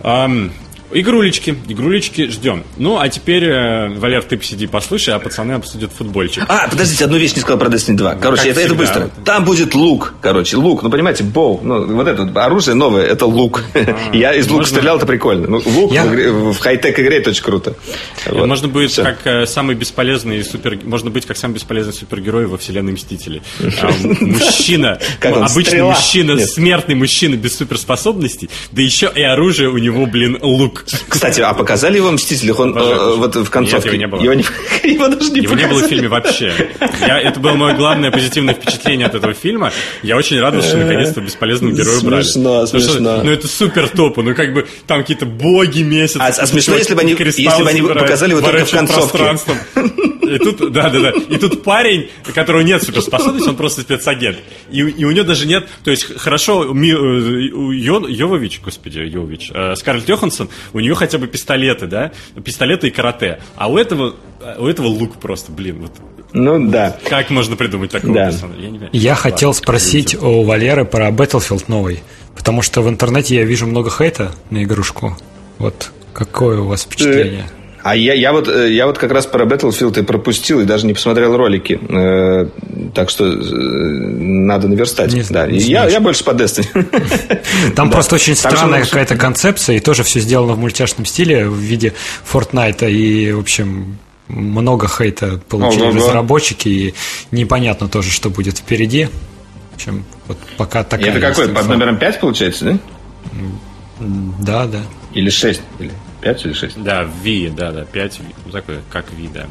[0.03, 0.51] Um,
[0.93, 2.65] Игрулечки, игрулечки ждем.
[2.77, 6.45] Ну, а теперь, э, Валер, ты посиди, послушай, а пацаны обсудят футбольчик.
[6.49, 8.15] А, подождите, одну вещь не сказал про Destiny 2.
[8.17, 9.11] Короче, это, это быстро.
[9.25, 10.83] Там будет лук, короче, лук.
[10.83, 11.61] Ну, понимаете, боу.
[11.63, 13.65] Ну, вот это оружие новое, это лук.
[13.75, 15.49] А, Я из лука стрелял, это прикольно.
[15.49, 17.75] Ну, лук в хай-тек игре это очень круто.
[18.31, 20.79] Можно быть как э, самый бесполезный супер...
[20.85, 23.43] Можно быть как самый бесполезный супергерой во вселенной Мстителей.
[23.81, 30.39] А, мужчина, обычный мужчина, смертный мужчина без суперспособностей, да еще и оружие у него, блин,
[30.43, 30.74] лук.
[31.09, 32.59] Кстати, а показали его в «Мстителях»?
[32.59, 33.91] Он э, вот в концовке.
[33.91, 34.21] Нет, его не было.
[34.21, 34.45] Его, не,
[34.91, 35.63] его даже не Его показали.
[35.63, 36.53] не было в фильме вообще.
[37.01, 39.73] Я, это было мое главное позитивное впечатление от этого фильма.
[40.03, 42.23] Я очень рад, что наконец-то бесполезного героя убрали.
[42.23, 43.23] Смешно, смешно.
[43.23, 44.23] ну, это супер топу.
[44.23, 46.17] Ну, как бы, там какие-то боги месяц.
[46.19, 49.37] А, а смешно, если бы они, если бы они показали его только в концовке.
[50.35, 51.11] И тут, да, да, да.
[51.11, 54.39] И тут парень, у которого нет суперспособности, он просто спецагент.
[54.71, 59.51] И, и у него даже нет, то есть хорошо, у, э, у Йовович, господи, Йовович,
[59.55, 62.13] э, Скарлетт Йоханссон, у нее хотя бы пистолеты, да,
[62.45, 63.41] пистолеты и карате.
[63.57, 64.15] А у этого,
[64.59, 65.93] у этого лук просто, блин, вот
[66.35, 66.99] ну да.
[67.09, 68.31] Как можно придумать такого да.
[68.31, 68.61] персонажа?
[68.61, 72.03] Я, не я Ладно, хотел спросить у Валеры про Battlefield новый,
[72.35, 75.17] потому что в интернете я вижу много хейта на игрушку.
[75.59, 77.45] Вот какое у вас впечатление?
[77.85, 80.87] А я, я, вот, э, я вот как раз про Battlefield и пропустил, и даже
[80.87, 81.79] не посмотрел ролики.
[81.91, 82.49] Э,
[82.95, 85.13] так что э, надо наверстать.
[85.13, 85.47] Не, да.
[85.47, 86.67] не я, я больше по Destiny.
[87.77, 91.93] Там просто очень странная какая-то концепция, и тоже все сделано в мультяшном стиле в виде
[92.33, 92.91] Fortnite.
[92.91, 96.95] И, в общем, много хейта получили разработчики, и
[97.33, 99.09] непонятно тоже, что будет впереди.
[99.73, 101.11] В общем, вот пока такая...
[101.11, 101.49] Это какой?
[101.49, 102.79] Под номером 5 получается, да?
[104.41, 104.81] Да, да.
[105.13, 105.61] Или 6?
[105.81, 105.91] Или...
[106.25, 106.83] 5 или 6?
[106.83, 108.21] Да, V, да, да, 5,
[108.51, 109.47] такой, как V, да.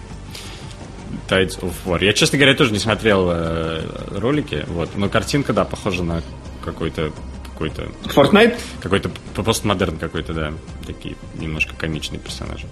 [1.29, 2.03] Tides of War.
[2.03, 3.85] Я, честно говоря, тоже не смотрел э,
[4.17, 6.23] ролики, вот, но картинка, да, похожа на
[6.65, 7.13] какой-то
[7.43, 7.83] какой-то...
[8.05, 8.59] Fortnite?
[8.81, 10.53] Какой-то постмодерн какой-то, да.
[10.87, 12.65] Такие немножко комичные персонажи.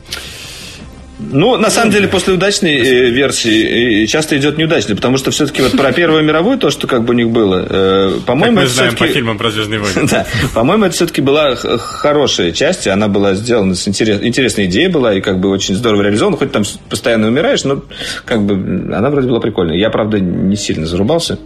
[1.30, 5.61] Ну, на самом деле, после удачной э, версии э, часто идет неудачный, потому что все-таки
[5.61, 8.95] вот про Первую мировую, то, что как бы у них было, э, по-моему, мы знаем
[8.95, 10.07] по фильмам про Звездные войны.
[10.10, 14.22] Да, по-моему, это все-таки была хорошая часть, она была сделана с интерес...
[14.22, 17.84] интересной идеей была, и как бы очень здорово реализована, хоть там постоянно умираешь, но
[18.26, 18.53] как бы
[18.93, 19.77] она вроде была прикольная.
[19.77, 21.38] Я, правда, не сильно зарубался.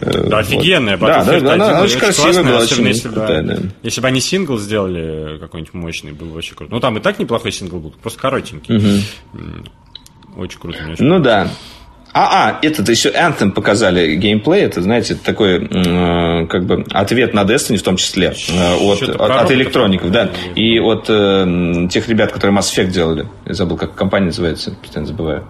[0.00, 0.32] Да, вот.
[0.34, 0.96] офигенная.
[0.96, 3.56] Да, да, Battlefield да, она 1 очень красивая классная, была, очень если, бы- крутая, да.
[3.82, 6.72] если бы они сингл сделали какой-нибудь мощный, был бы вообще круто.
[6.72, 8.57] Ну, там и так неплохой сингл был, просто коротенький.
[8.68, 9.64] М,
[10.36, 10.78] Очень круто.
[10.92, 11.48] очень Ну да.
[12.14, 14.62] А, а, этот еще Anthem показали геймплей.
[14.62, 19.20] Это, знаете, такой э, как бы ответ на Destiny в том числе э, от, от,
[19.20, 20.30] от электроников, да.
[20.54, 23.28] И от э, тех ребят, которые Mass Effect делали.
[23.46, 25.48] Я забыл, как компания называется, постоянно забываю.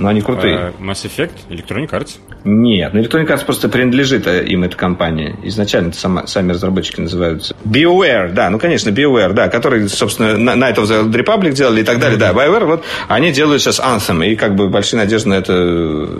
[0.00, 0.56] Но они крутые.
[0.56, 2.16] А, Mass Effect, Electronic Arts.
[2.42, 5.36] Нет, ну Electronic Arts просто принадлежит э, им эта компания.
[5.44, 7.54] Изначально сама- сами разработчики называются.
[7.64, 11.84] BioWare, да, ну, конечно, BioWare, да, которые, собственно, на- Night of the Republic делали и
[11.84, 12.32] так далее, да.
[12.32, 15.52] BioWare, вот, они делают сейчас Anthem, и как бы большие надежды на это,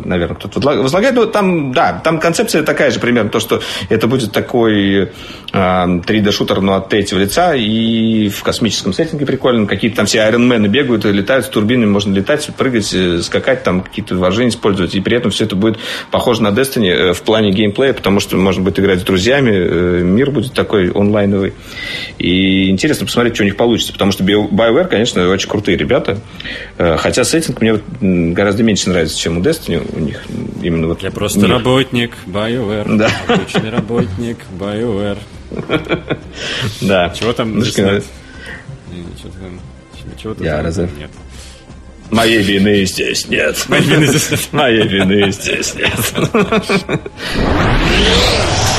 [0.05, 1.15] наверное, кто-то возла- возлагает.
[1.15, 5.09] Ну, там, да, там концепция такая же примерно, то, что это будет такой э,
[5.55, 9.66] 3D-шутер, но от третьего лица, и в космическом сеттинге прикольно.
[9.66, 13.62] Какие-то там все Iron Man бегают, и летают с турбинами, можно летать, прыгать, э, скакать,
[13.62, 15.78] там какие-то вооружения использовать, и при этом все это будет
[16.10, 20.02] похоже на Destiny э, в плане геймплея, потому что можно будет играть с друзьями, э,
[20.02, 21.52] мир будет такой онлайновый.
[22.18, 26.18] И интересно посмотреть, что у них получится, потому что Bio- BioWare, конечно, очень крутые ребята,
[26.78, 27.78] Э, хотя сеттинг мне
[28.34, 30.22] гораздо меньше нравится, чем у Destiny у них
[30.62, 31.51] именно вот Я просто мир.
[31.51, 32.97] работник BioWare.
[32.97, 33.10] Да.
[33.28, 35.18] Обычный работник BioWare.
[36.80, 37.10] Да.
[37.10, 37.59] Чего там?
[37.59, 39.60] Ну, Чего там?
[40.16, 40.44] Чего там?
[40.44, 40.88] Я разве?
[40.98, 41.10] Нет.
[42.11, 43.65] Моей вины здесь нет.
[43.69, 44.49] Моей вины здесь нет.
[44.53, 45.93] Моей вины здесь нет.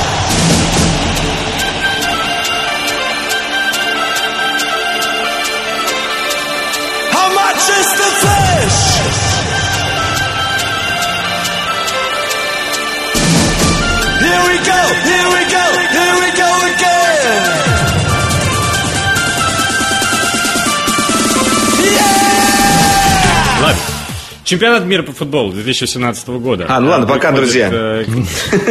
[24.51, 26.65] Чемпионат мира по футболу 2017 года.
[26.67, 27.69] А, ну ладно, пока, друзья.
[27.71, 28.03] э,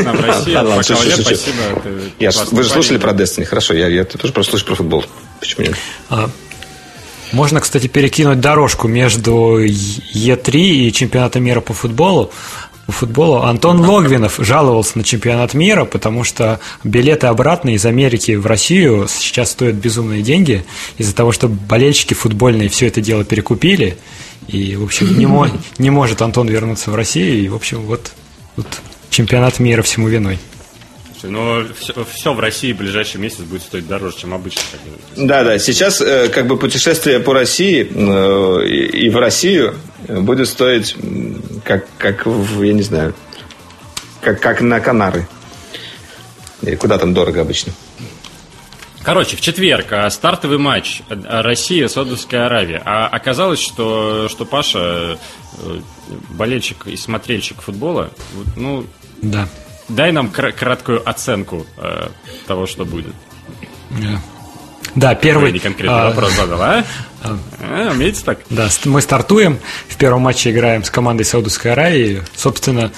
[0.05, 0.35] нам Пока,
[1.23, 2.55] спасибо.
[2.55, 5.07] вы же слушали про Destiny, хорошо, я, тоже прослушал про футбол.
[5.41, 5.77] Почему нет?
[6.11, 6.29] А,
[7.33, 12.31] Можно, кстати, перекинуть дорожку между Е3 и чемпионатом мира по футболу.
[12.85, 18.45] По футболу Антон Логвинов жаловался на чемпионат мира, потому что билеты обратно из Америки в
[18.45, 20.63] Россию сейчас стоят безумные деньги
[20.99, 23.97] из-за того, что болельщики футбольные все это дело перекупили.
[24.49, 27.41] И, в общем, не, мо- не может Антон вернуться в Россию.
[27.43, 28.13] И, в общем, вот,
[28.57, 28.67] вот
[29.11, 30.39] чемпионат мира всему виной.
[31.23, 34.63] Но все, в России в ближайший месяц будет стоить дороже, чем обычно.
[35.17, 35.59] Да, да.
[35.59, 39.75] Сейчас э, как бы путешествие по России э, и, в Россию
[40.09, 40.97] будет стоить
[41.63, 43.15] как, как в, я не знаю,
[44.23, 45.29] как, как на Канары.
[46.63, 47.73] И куда там дорого обычно?
[49.03, 52.83] Короче, в четверг а, стартовый матч а, Россия Саудовская Аравия.
[52.85, 55.19] А оказалось, что, что Паша
[55.59, 55.81] э,
[56.29, 58.11] болельщик и смотрельщик футбола.
[58.57, 58.87] Ну,
[59.23, 59.49] Да.
[59.89, 62.09] дай нам кра- краткую оценку э,
[62.47, 63.15] того, что будет.
[64.95, 65.53] Да, Вы первый...
[65.53, 66.85] не конкретный а, вопрос задал, а?
[67.23, 68.41] А, умеете так?
[68.49, 69.59] Да, мы стартуем.
[69.89, 72.23] В первом матче играем с командой Саудовской Аравии.
[72.35, 72.93] Собственно,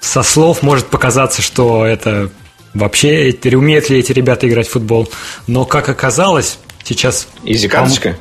[0.00, 2.30] со слов может показаться, что это
[2.74, 5.08] вообще умеют ли эти ребята играть в футбол.
[5.46, 8.16] Но как оказалось, сейчас Изи карточка?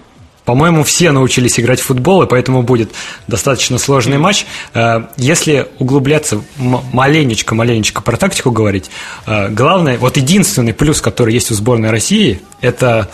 [0.46, 2.92] по-моему, все научились играть в футбол, и поэтому будет
[3.28, 4.46] достаточно сложный матч.
[4.74, 8.90] Э, Если углубляться м- маленечко, маленечко про тактику говорить,
[9.28, 13.10] э, главное, вот единственный плюс, который есть у сборной России, это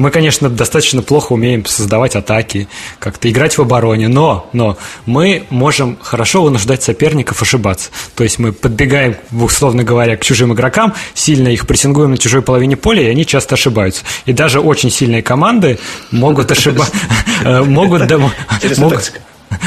[0.00, 2.68] мы, конечно, достаточно плохо умеем создавать атаки,
[2.98, 7.90] как-то играть в обороне, но, но мы можем хорошо вынуждать соперников ошибаться.
[8.14, 12.78] То есть мы подбегаем, условно говоря, к чужим игрокам, сильно их прессингуем на чужой половине
[12.78, 14.02] поля, и они часто ошибаются.
[14.24, 15.78] И даже очень сильные команды
[16.10, 16.94] могут ошибаться,
[17.66, 19.12] могут, Интересная могут,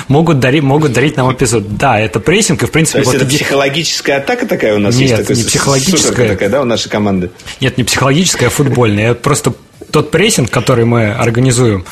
[0.08, 1.78] могут, дарить, могут дарить нам эпизод.
[1.78, 3.00] Да, это прессинг, и в То принципе...
[3.00, 5.22] есть вот это иди- психологическая атака такая у нас Нет, есть?
[5.22, 6.28] такая не психологическая.
[6.30, 7.30] такая, да, у нашей команды?
[7.62, 9.10] Нет, не психологическая, а футбольная.
[9.10, 9.54] Я просто
[9.94, 11.86] тот прессинг, который мы организуем,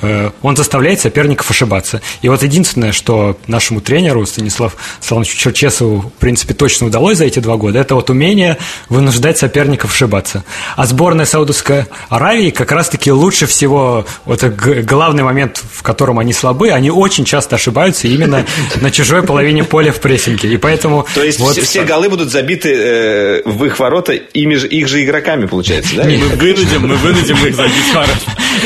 [0.00, 2.00] э, он заставляет соперников ошибаться.
[2.22, 7.40] И вот единственное, что нашему тренеру Станиславу Салоновичу Черчесову, в принципе, точно удалось за эти
[7.40, 8.58] два года, это вот умение
[8.88, 10.44] вынуждать соперников ошибаться.
[10.76, 16.70] А сборная Саудовской Аравии как раз-таки лучше всего, вот главный момент, в котором они слабы,
[16.70, 18.46] они очень часто ошибаются именно
[18.80, 20.48] на чужой половине поля в прессинге.
[20.48, 21.08] И поэтому...
[21.12, 21.56] То есть вот...
[21.56, 26.04] все голы будут забиты э, в их ворота ими же, их же игроками, получается, да?
[26.04, 28.16] Мы вынудим, мы вынудим их забить ворот.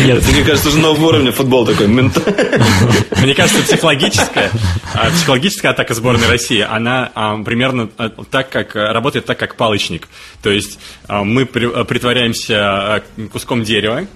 [0.05, 0.19] Нет.
[0.19, 1.87] Это, мне кажется, уже нового уровня футбол такой.
[1.87, 4.51] Мне кажется, психологическая,
[4.95, 10.09] а, психологическая атака сборной России, она а, примерно а, так, как работает так, как палочник.
[10.43, 10.79] То есть
[11.09, 13.03] мы притворяемся
[13.33, 14.07] куском дерева,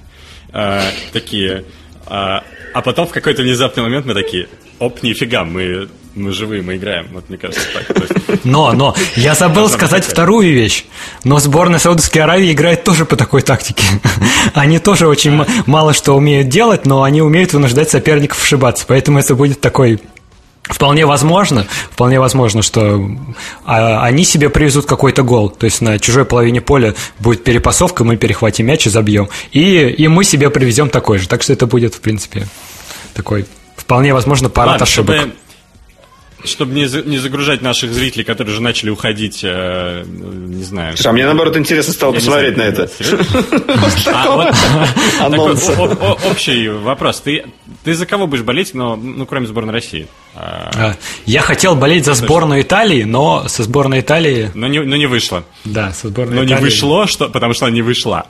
[1.13, 1.65] такие,
[2.07, 2.43] а
[2.85, 4.49] потом в какой-то внезапный момент мы такие,
[4.79, 7.09] оп, нифига, мы, мы живые, мы играем.
[7.13, 8.45] Вот мне кажется так.
[8.45, 10.85] Но, но, я забыл сказать вторую вещь.
[11.25, 13.85] Но сборная Саудовской Аравии играет тоже по такой тактике.
[14.55, 18.85] Они тоже очень мало что умеют делать, но они умеют вынуждать соперников ошибаться.
[18.89, 20.01] Поэтому это будет такой
[20.69, 23.09] Вполне возможно, вполне возможно, что
[23.65, 25.49] а, они себе привезут какой-то гол.
[25.49, 29.29] То есть на чужой половине поля будет перепасовка, мы перехватим мяч и забьем.
[29.53, 31.29] И, и мы себе привезем такой же.
[31.29, 32.49] Так что это будет, в принципе,
[33.15, 35.17] такой вполне возможно парад Ладно, ошибок.
[35.17, 35.35] Чтобы
[36.48, 40.97] чтобы не, не загружать наших зрителей, которые уже начали уходить, э, не знаю.
[41.05, 42.90] А мне наоборот интересно стало Я посмотреть на это.
[45.20, 45.28] А
[46.31, 47.20] общий вопрос.
[47.20, 47.44] Ты
[47.86, 50.09] ты за кого будешь болеть, но, ну, кроме сборной России?
[50.35, 54.51] А, я хотел болеть за сборную Италии, но со сборной Италии...
[54.55, 55.44] Но не, но не вышло.
[55.64, 56.55] Да, со сборной но Италии...
[56.55, 58.27] Но не вышло, что, потому что она не вышла.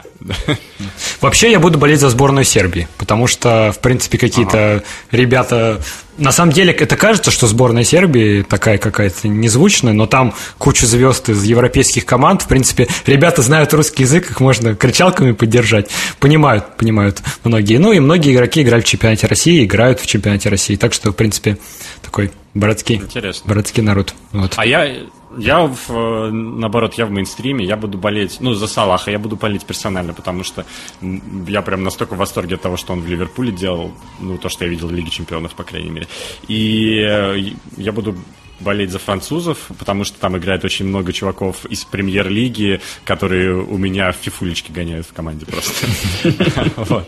[1.23, 4.85] Вообще я буду болеть за сборную Сербии, потому что, в принципе, какие-то ага.
[5.11, 5.81] ребята
[6.19, 11.29] на самом деле, это кажется, что сборная Сербии такая какая-то незвучная, но там куча звезд
[11.29, 12.43] из европейских команд.
[12.43, 15.91] В принципе, ребята знают русский язык, их можно кричалками поддержать.
[16.19, 17.79] Понимают, понимают многие.
[17.79, 20.77] Ну и многие игроки играли в чемпионате России, играют в чемпионате России.
[20.77, 21.59] Так что, в принципе,
[22.03, 23.49] такой братский, Интересно.
[23.49, 24.15] братский народ.
[24.33, 24.55] Вот.
[24.57, 24.91] А я
[25.37, 29.37] я, в, э, наоборот, я в мейнстриме, я буду болеть, ну, за Салаха, я буду
[29.37, 30.65] болеть персонально, потому что
[31.47, 34.65] я прям настолько в восторге от того, что он в Ливерпуле делал, ну, то, что
[34.65, 36.09] я видел в Лиге Чемпионов, по крайней мере.
[36.49, 38.15] И э, я буду
[38.61, 44.13] болеть за французов, потому что там играет очень много чуваков из премьер-лиги, которые у меня
[44.13, 45.87] в фифулечке гоняют в команде просто.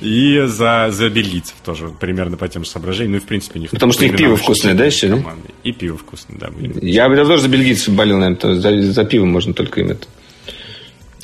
[0.00, 3.12] И за, за бельгийцев тоже примерно по тем же соображениям.
[3.12, 3.70] Ну и в принципе них.
[3.70, 5.08] Потому что их пиво вкусное, да, еще?
[5.08, 5.24] Да?
[5.64, 6.50] И пиво вкусное, да.
[6.82, 10.06] Я бы тоже за бельгийцев болел, наверное, за, за пивом можно только им это.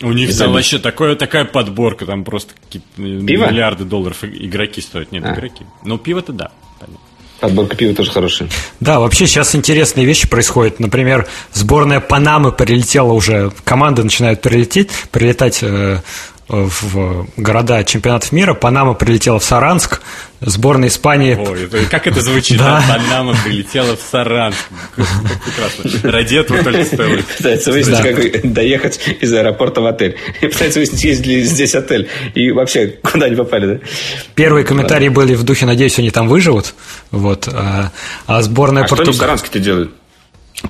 [0.03, 2.55] У них там вообще такое, такая подборка, там просто
[2.97, 5.13] миллиарды долларов игроки стоят.
[5.13, 5.35] Нет, а.
[5.35, 5.65] игроки.
[5.85, 7.01] Но пиво-то да, понятно.
[7.40, 8.48] Подборка пива тоже хорошая.
[8.81, 10.81] Да, вообще сейчас интересные вещи происходят.
[10.81, 16.01] Например, сборная Панамы прилетела уже, команды начинают прилететь, прилетать э,
[16.49, 18.55] в города чемпионатов мира.
[18.55, 20.03] Панама прилетела в Саранск,
[20.41, 21.35] сборная Испании...
[21.35, 22.59] Ой, как это звучит?
[22.59, 22.83] Да.
[22.87, 24.59] Панама прилетела в Саранск.
[24.95, 26.11] Прекрасно.
[26.11, 27.23] Ради этого только стоило.
[27.37, 28.12] Пытается выяснить, да.
[28.12, 30.16] как доехать из аэропорта в отель.
[30.41, 32.09] Пытается выяснить, есть ли здесь отель.
[32.35, 33.87] И вообще, куда они попали, да?
[34.35, 36.75] Первые комментарии были в духе, надеюсь, они там выживут.
[37.11, 37.49] Вот.
[37.49, 37.91] А,
[38.27, 39.12] а сборная а Португалии...
[39.12, 39.93] что они в Саранске-то делают?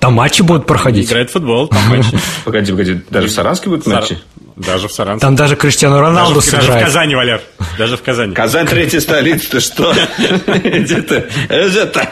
[0.00, 1.08] Там матчи будут проходить.
[1.08, 2.18] Играет футбол, там матчи.
[2.44, 4.18] Погоди, погоди, даже в Саранске будут матчи?
[4.56, 5.26] Даже в Саранске.
[5.26, 6.68] Там даже Криштиану Роналду даже, сыграет.
[6.68, 7.40] Даже в Казани, Валер.
[7.76, 8.34] Даже в Казани.
[8.34, 9.92] Казань третья столица, ты что?
[10.46, 11.24] Где ты?
[11.48, 12.08] Это.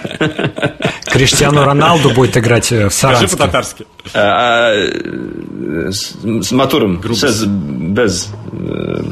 [1.06, 3.28] Криштиану Роналду будет играть э, в Саранске.
[3.28, 3.86] Скажи по-татарски.
[4.14, 7.00] А, а, с Матуром.
[7.00, 8.28] Без.
[8.52, 9.02] Э,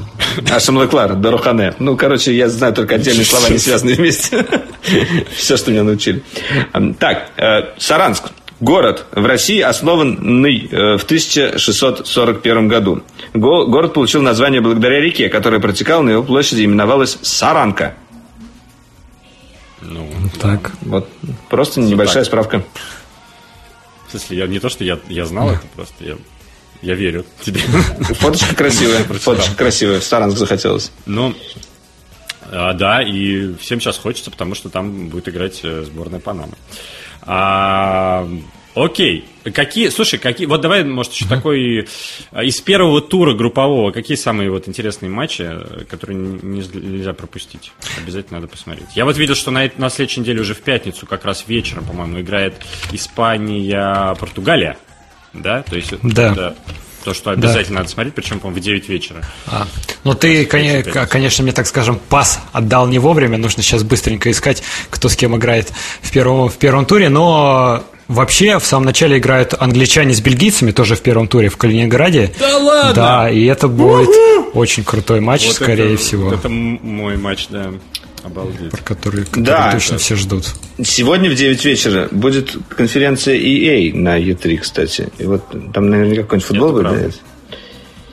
[0.51, 1.74] Ашамлыклар, Дарухане.
[1.78, 4.44] Ну, короче, я знаю только отдельные слова, не связанные вместе.
[5.36, 6.23] Все, что меня научили.
[6.98, 8.24] Так, э, Саранск.
[8.61, 13.03] Город в России, основанный э, в 1641 году.
[13.32, 17.95] Город получил название благодаря реке, которая протекала на его площади и именовалась Саранка.
[19.81, 20.07] Ну,
[20.39, 20.73] так.
[20.82, 21.09] Вот
[21.49, 22.27] просто небольшая так.
[22.27, 22.65] справка.
[24.07, 26.16] В смысле, я не то, что я, я знал это, просто я,
[26.82, 27.61] я верю тебе.
[27.61, 30.93] Фоточка красивая, фоточка красивая, в Саранск захотелось.
[31.07, 31.35] Ну,
[32.51, 36.55] а, да, и всем сейчас хочется, потому что там будет играть э, сборная Панамы.
[37.22, 38.28] А,
[38.74, 39.24] окей.
[39.55, 41.88] Какие, слушай, какие, вот давай, может, еще такой
[42.30, 45.51] а, из первого тура группового, какие самые вот интересные матчи,
[45.88, 47.72] которые не, нельзя пропустить?
[48.02, 48.88] Обязательно надо посмотреть.
[48.94, 52.20] Я вот видел, что на, на следующей неделе уже в пятницу, как раз вечером, по-моему,
[52.20, 52.55] играет
[52.92, 54.76] Испания, Португалия.
[55.32, 56.32] Да, то есть да.
[56.32, 56.56] это
[57.05, 57.82] то, что обязательно да.
[57.82, 59.24] надо смотреть, причем, по-моему, в 9 вечера.
[59.47, 59.66] А.
[60.05, 63.39] Ну, ты, конечно, конечно, мне, так скажем, пас отдал не вовремя.
[63.39, 65.72] Нужно сейчас быстренько искать, кто с кем играет
[66.02, 67.09] в первом, в первом туре.
[67.09, 72.32] Но Вообще, в самом начале играют англичане с бельгийцами, тоже в первом туре в Калининграде.
[72.40, 72.93] Да ладно?
[72.93, 74.09] Да, и это будет
[74.52, 77.70] очень крутой матч, Вот скорее это- всего, вот Это мой матч, да.
[78.22, 78.70] Обалдеть.
[78.70, 79.72] про который, который Да.
[79.72, 80.44] точно все ждут.
[80.82, 85.09] Сегодня в 9 вечера будет конференция EA на E3, кстати.
[85.18, 85.42] И вот
[85.72, 86.82] там наверняка какой-нибудь футбол будет.
[86.82, 87.09] правда.
[87.09, 87.14] да?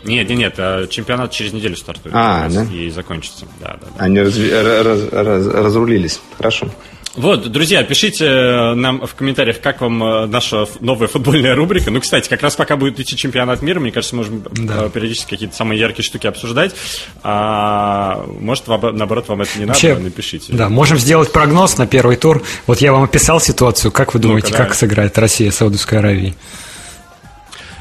[0.06, 2.16] Нет, нет, нет, а чемпионат через неделю стартует.
[2.18, 2.64] А, да?
[2.74, 3.46] И закончится.
[3.60, 4.04] Да, да, да.
[4.06, 6.22] Они разви- ра- раз- раз- разрулились.
[6.38, 6.70] Хорошо.
[7.16, 11.90] Вот, друзья, пишите э, нам в комментариях, как вам э, наша новая футбольная рубрика.
[11.90, 14.86] Ну, кстати, как раз пока будет идти чемпионат мира, мне кажется, можем Да.
[14.86, 16.76] э, периодически какие-то самые яркие штуки обсуждать.
[17.24, 20.54] А, может, вам- наоборот, вам это не надо, Вообще, напишите.
[20.54, 22.44] Да, можем сделать прогноз на первый тур.
[22.68, 23.92] Вот я вам описал ситуацию.
[23.92, 24.78] Как вы думаете, Ну-ка, как давай.
[24.78, 26.36] сыграет Россия Саудовской Аравией?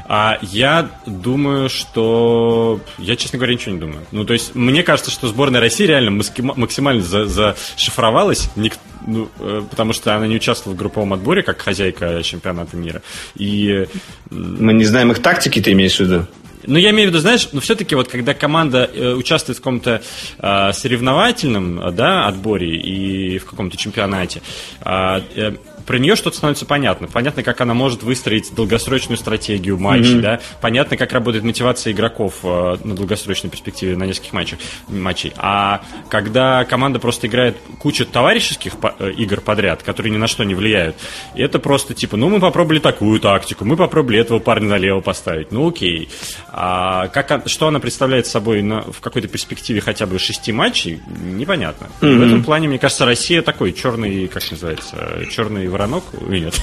[0.09, 2.79] А я думаю, что...
[2.97, 4.05] Я, честно говоря, ничего не думаю.
[4.11, 6.11] Ну, то есть, мне кажется, что сборная России реально
[6.55, 11.61] максимально за- зашифровалась, ник- ну, э, потому что она не участвовала в групповом отборе, как
[11.61, 13.01] хозяйка чемпионата мира.
[13.35, 13.85] И
[14.29, 16.25] Мы не знаем их тактики, ты имеешь в виду?
[16.65, 20.01] Ну, я имею в виду, знаешь, но все-таки вот когда команда э, участвует в каком-то
[20.39, 24.41] э, соревновательном да, отборе и в каком-то чемпионате,
[24.83, 25.51] э, э,
[25.87, 27.07] про нее что-то становится понятно.
[27.07, 32.77] Понятно, как она может выстроить долгосрочную стратегию матчей, да, понятно, как работает мотивация игроков э,
[32.83, 34.59] на долгосрочной перспективе на нескольких матчах,
[34.89, 35.33] матчей.
[35.37, 40.43] А когда команда просто играет кучу товарищеских по- э, игр подряд, которые ни на что
[40.43, 40.95] не влияют,
[41.35, 45.67] это просто типа, ну, мы попробовали такую тактику, мы попробовали этого парня налево поставить, ну,
[45.69, 46.09] окей.
[46.49, 51.87] А как, что она представляет собой на- в какой-то перспективе хотя бы шести матчей, непонятно.
[52.01, 56.55] И В этом плане, мне кажется, Россия такой черный, как называется, черный воронок, или нет?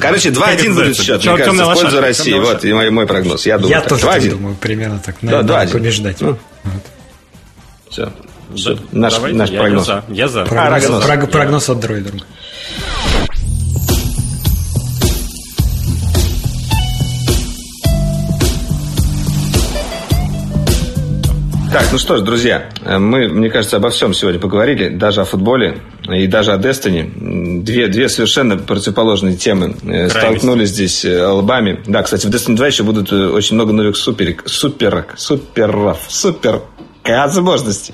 [0.00, 2.38] Короче, 2-1 это будет счет, мне кажется, в пользу России.
[2.38, 3.46] Вот и мой, прогноз.
[3.46, 4.30] Я думаю, Я тоже так 2-1.
[4.30, 5.16] думаю, примерно так.
[5.22, 5.72] Да, Надо 2-1.
[5.72, 6.20] побеждать.
[6.20, 6.38] Ну.
[7.90, 8.12] Всё.
[8.92, 9.90] Наш, прогноз.
[10.08, 10.44] Я за.
[10.44, 11.04] Прогноз, прогноз.
[11.04, 12.18] прог- прогноз от дроидера.
[21.76, 25.24] Так, ну что ж, друзья, э, мы, мне кажется, обо всем сегодня поговорили, даже о
[25.26, 25.76] футболе
[26.08, 27.60] и даже о Destiny.
[27.64, 31.82] Две, две совершенно противоположные темы э, столкнулись здесь э, лбами.
[31.86, 36.62] Да, кстати, в Destiny 2 еще будут э, очень много новых суперик, суперок, суперов, супер
[37.04, 37.92] возможностей.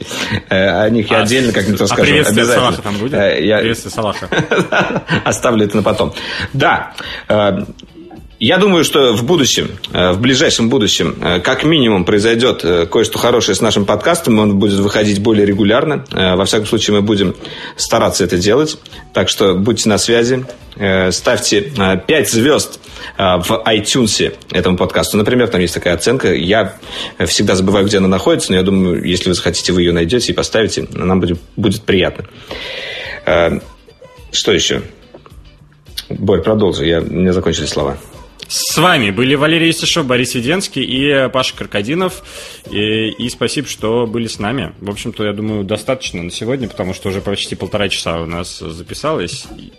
[0.48, 2.02] Э, О них я А, отдельно как-нибудь а расскажу.
[2.04, 2.66] приветствие Обязательно.
[2.70, 3.14] Салаха там будет?
[3.14, 4.28] Э, я- Приветствие Салаха.
[5.24, 6.14] Оставлю это на потом.
[6.52, 6.92] Да.
[8.44, 13.16] Я думаю, что в будущем, э, в ближайшем будущем, э, как минимум произойдет э, кое-что
[13.16, 14.36] хорошее с нашим подкастом.
[14.40, 16.04] Он будет выходить более регулярно.
[16.10, 17.36] Во всяком случае, мы будем
[17.76, 18.78] стараться это делать.
[19.14, 20.44] Так что будьте на связи.
[21.10, 21.70] Ставьте
[22.04, 22.80] 5 звезд
[23.16, 25.16] в iTunes этому подкасту.
[25.18, 26.34] Например, там есть такая оценка.
[26.34, 26.74] Я
[27.26, 30.34] всегда забываю, где она находится, но я думаю, если вы захотите, вы ее найдете и
[30.34, 30.88] поставите.
[30.90, 32.24] Нам будет, будет приятно.
[34.32, 34.82] Что еще?
[36.08, 36.86] Борь, продолжи.
[36.86, 37.96] Я, у меня закончились слова.
[38.54, 42.22] С вами были Валерий Исишев, Борис Веденский и Паша Крокодинов.
[42.70, 44.74] И, и спасибо, что были с нами.
[44.78, 48.58] В общем-то, я думаю, достаточно на сегодня, потому что уже почти полтора часа у нас
[48.58, 49.46] записалось.
[49.56, 49.72] И,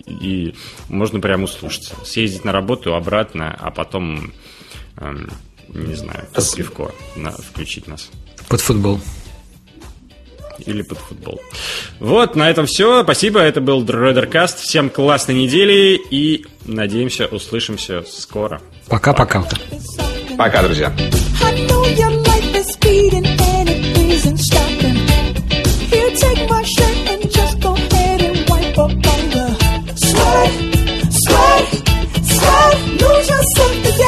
[0.48, 0.56] и
[0.90, 1.94] можно прямо услышаться.
[2.04, 4.34] Съездить на работу, обратно, а потом,
[4.98, 5.30] эм,
[5.68, 8.10] не знаю, пивко на- включить нас.
[8.50, 9.00] Под футбол
[10.60, 11.42] или под футбол.
[12.00, 13.04] Вот, на этом все.
[13.04, 14.60] Спасибо, это был Дредеркаст.
[14.60, 18.62] Всем классной недели и надеемся, услышимся скоро.
[18.88, 19.44] Пока-пока.
[20.38, 20.94] Пока, друзья.
[33.00, 34.03] Lose yourself today.